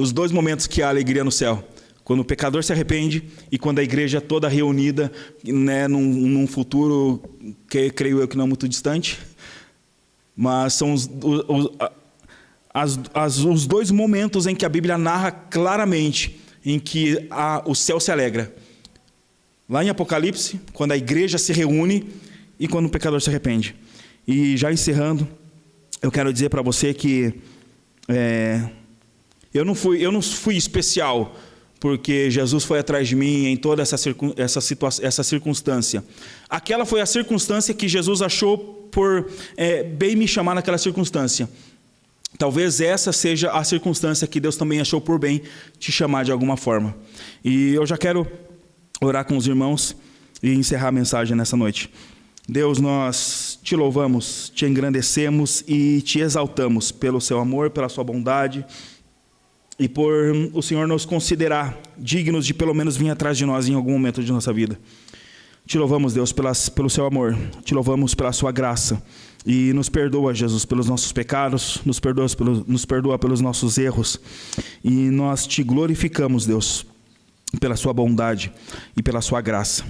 Os 0.00 0.12
dois 0.12 0.32
momentos 0.32 0.66
que 0.66 0.80
há 0.80 0.88
alegria 0.88 1.22
no 1.22 1.30
céu 1.30 1.62
quando 2.02 2.20
o 2.20 2.24
pecador 2.24 2.64
se 2.64 2.72
arrepende 2.72 3.22
e 3.52 3.58
quando 3.58 3.80
a 3.80 3.82
igreja 3.82 4.18
toda 4.18 4.48
reunida, 4.48 5.12
né, 5.44 5.86
num, 5.86 6.00
num 6.00 6.46
futuro 6.46 7.22
que 7.68 7.90
creio 7.90 8.18
eu 8.18 8.26
que 8.26 8.34
não 8.34 8.44
é 8.44 8.48
muito 8.48 8.66
distante, 8.66 9.18
mas 10.34 10.72
são 10.72 10.94
os, 10.94 11.08
os, 11.22 11.68
as, 12.72 12.98
as, 13.12 13.38
os 13.40 13.66
dois 13.66 13.90
momentos 13.90 14.46
em 14.46 14.54
que 14.54 14.64
a 14.64 14.70
Bíblia 14.70 14.96
narra 14.96 15.30
claramente 15.30 16.40
em 16.64 16.78
que 16.80 17.26
a, 17.28 17.62
o 17.66 17.74
céu 17.74 18.00
se 18.00 18.10
alegra. 18.10 18.50
Lá 19.68 19.84
em 19.84 19.90
Apocalipse, 19.90 20.58
quando 20.72 20.92
a 20.92 20.96
igreja 20.96 21.36
se 21.36 21.52
reúne 21.52 22.08
e 22.58 22.66
quando 22.66 22.86
o 22.86 22.90
pecador 22.90 23.20
se 23.20 23.28
arrepende. 23.28 23.76
E 24.26 24.56
já 24.56 24.72
encerrando, 24.72 25.28
eu 26.00 26.10
quero 26.10 26.32
dizer 26.32 26.48
para 26.48 26.62
você 26.62 26.94
que 26.94 27.34
é, 28.08 28.66
eu, 29.52 29.64
não 29.64 29.74
fui, 29.74 30.04
eu 30.04 30.12
não 30.12 30.22
fui 30.22 30.56
especial 30.56 31.36
porque 31.80 32.30
Jesus 32.30 32.62
foi 32.62 32.78
atrás 32.78 33.08
de 33.08 33.16
mim 33.16 33.46
em 33.46 33.56
toda 33.56 33.80
essa, 33.80 33.96
essa, 34.36 34.60
essa 35.02 35.22
circunstância. 35.22 36.04
Aquela 36.48 36.84
foi 36.84 37.00
a 37.00 37.06
circunstância 37.06 37.72
que 37.72 37.88
Jesus 37.88 38.20
achou 38.20 38.58
por 38.92 39.30
é, 39.56 39.82
bem 39.82 40.14
me 40.14 40.28
chamar 40.28 40.54
naquela 40.54 40.76
circunstância. 40.76 41.48
Talvez 42.36 42.80
essa 42.82 43.12
seja 43.12 43.50
a 43.50 43.64
circunstância 43.64 44.26
que 44.26 44.38
Deus 44.38 44.56
também 44.56 44.78
achou 44.78 45.00
por 45.00 45.18
bem 45.18 45.42
te 45.78 45.90
chamar 45.90 46.24
de 46.24 46.30
alguma 46.30 46.56
forma. 46.56 46.94
E 47.42 47.74
eu 47.74 47.86
já 47.86 47.96
quero 47.96 48.26
orar 49.00 49.24
com 49.24 49.36
os 49.36 49.46
irmãos 49.46 49.96
e 50.42 50.52
encerrar 50.52 50.88
a 50.88 50.92
mensagem 50.92 51.34
nessa 51.34 51.56
noite. 51.56 51.90
Deus, 52.46 52.78
nós 52.78 53.58
te 53.62 53.74
louvamos, 53.74 54.52
te 54.54 54.66
engrandecemos 54.66 55.64
e 55.66 56.02
te 56.02 56.20
exaltamos 56.20 56.92
pelo 56.92 57.20
seu 57.20 57.38
amor, 57.38 57.70
pela 57.70 57.88
sua 57.88 58.04
bondade 58.04 58.64
e 59.80 59.88
por 59.88 60.12
o 60.52 60.60
Senhor 60.60 60.86
nos 60.86 61.06
considerar 61.06 61.80
dignos 61.96 62.44
de 62.44 62.52
pelo 62.52 62.74
menos 62.74 62.98
vir 62.98 63.08
atrás 63.08 63.38
de 63.38 63.46
nós 63.46 63.66
em 63.66 63.74
algum 63.74 63.92
momento 63.92 64.22
de 64.22 64.30
nossa 64.30 64.52
vida. 64.52 64.78
Te 65.66 65.78
louvamos, 65.78 66.12
Deus, 66.12 66.32
pelas, 66.32 66.68
pelo 66.68 66.90
seu 66.90 67.06
amor, 67.06 67.34
te 67.64 67.74
louvamos 67.74 68.14
pela 68.14 68.30
sua 68.30 68.52
graça. 68.52 69.02
E 69.46 69.72
nos 69.72 69.88
perdoa, 69.88 70.34
Jesus, 70.34 70.66
pelos 70.66 70.86
nossos 70.86 71.12
pecados, 71.12 71.80
nos 71.86 71.98
perdoa, 71.98 72.26
nos 72.66 72.84
perdoa 72.84 73.18
pelos 73.18 73.40
nossos 73.40 73.78
erros. 73.78 74.20
E 74.84 74.90
nós 74.90 75.46
te 75.46 75.62
glorificamos, 75.62 76.44
Deus, 76.44 76.84
pela 77.58 77.74
sua 77.74 77.94
bondade 77.94 78.52
e 78.94 79.02
pela 79.02 79.22
sua 79.22 79.40
graça. 79.40 79.82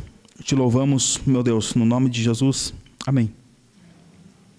Te 0.45 0.55
louvamos, 0.55 1.19
meu 1.27 1.43
Deus, 1.43 1.75
no 1.75 1.85
nome 1.85 2.09
de 2.09 2.23
Jesus. 2.23 2.73
Amém. 3.05 3.40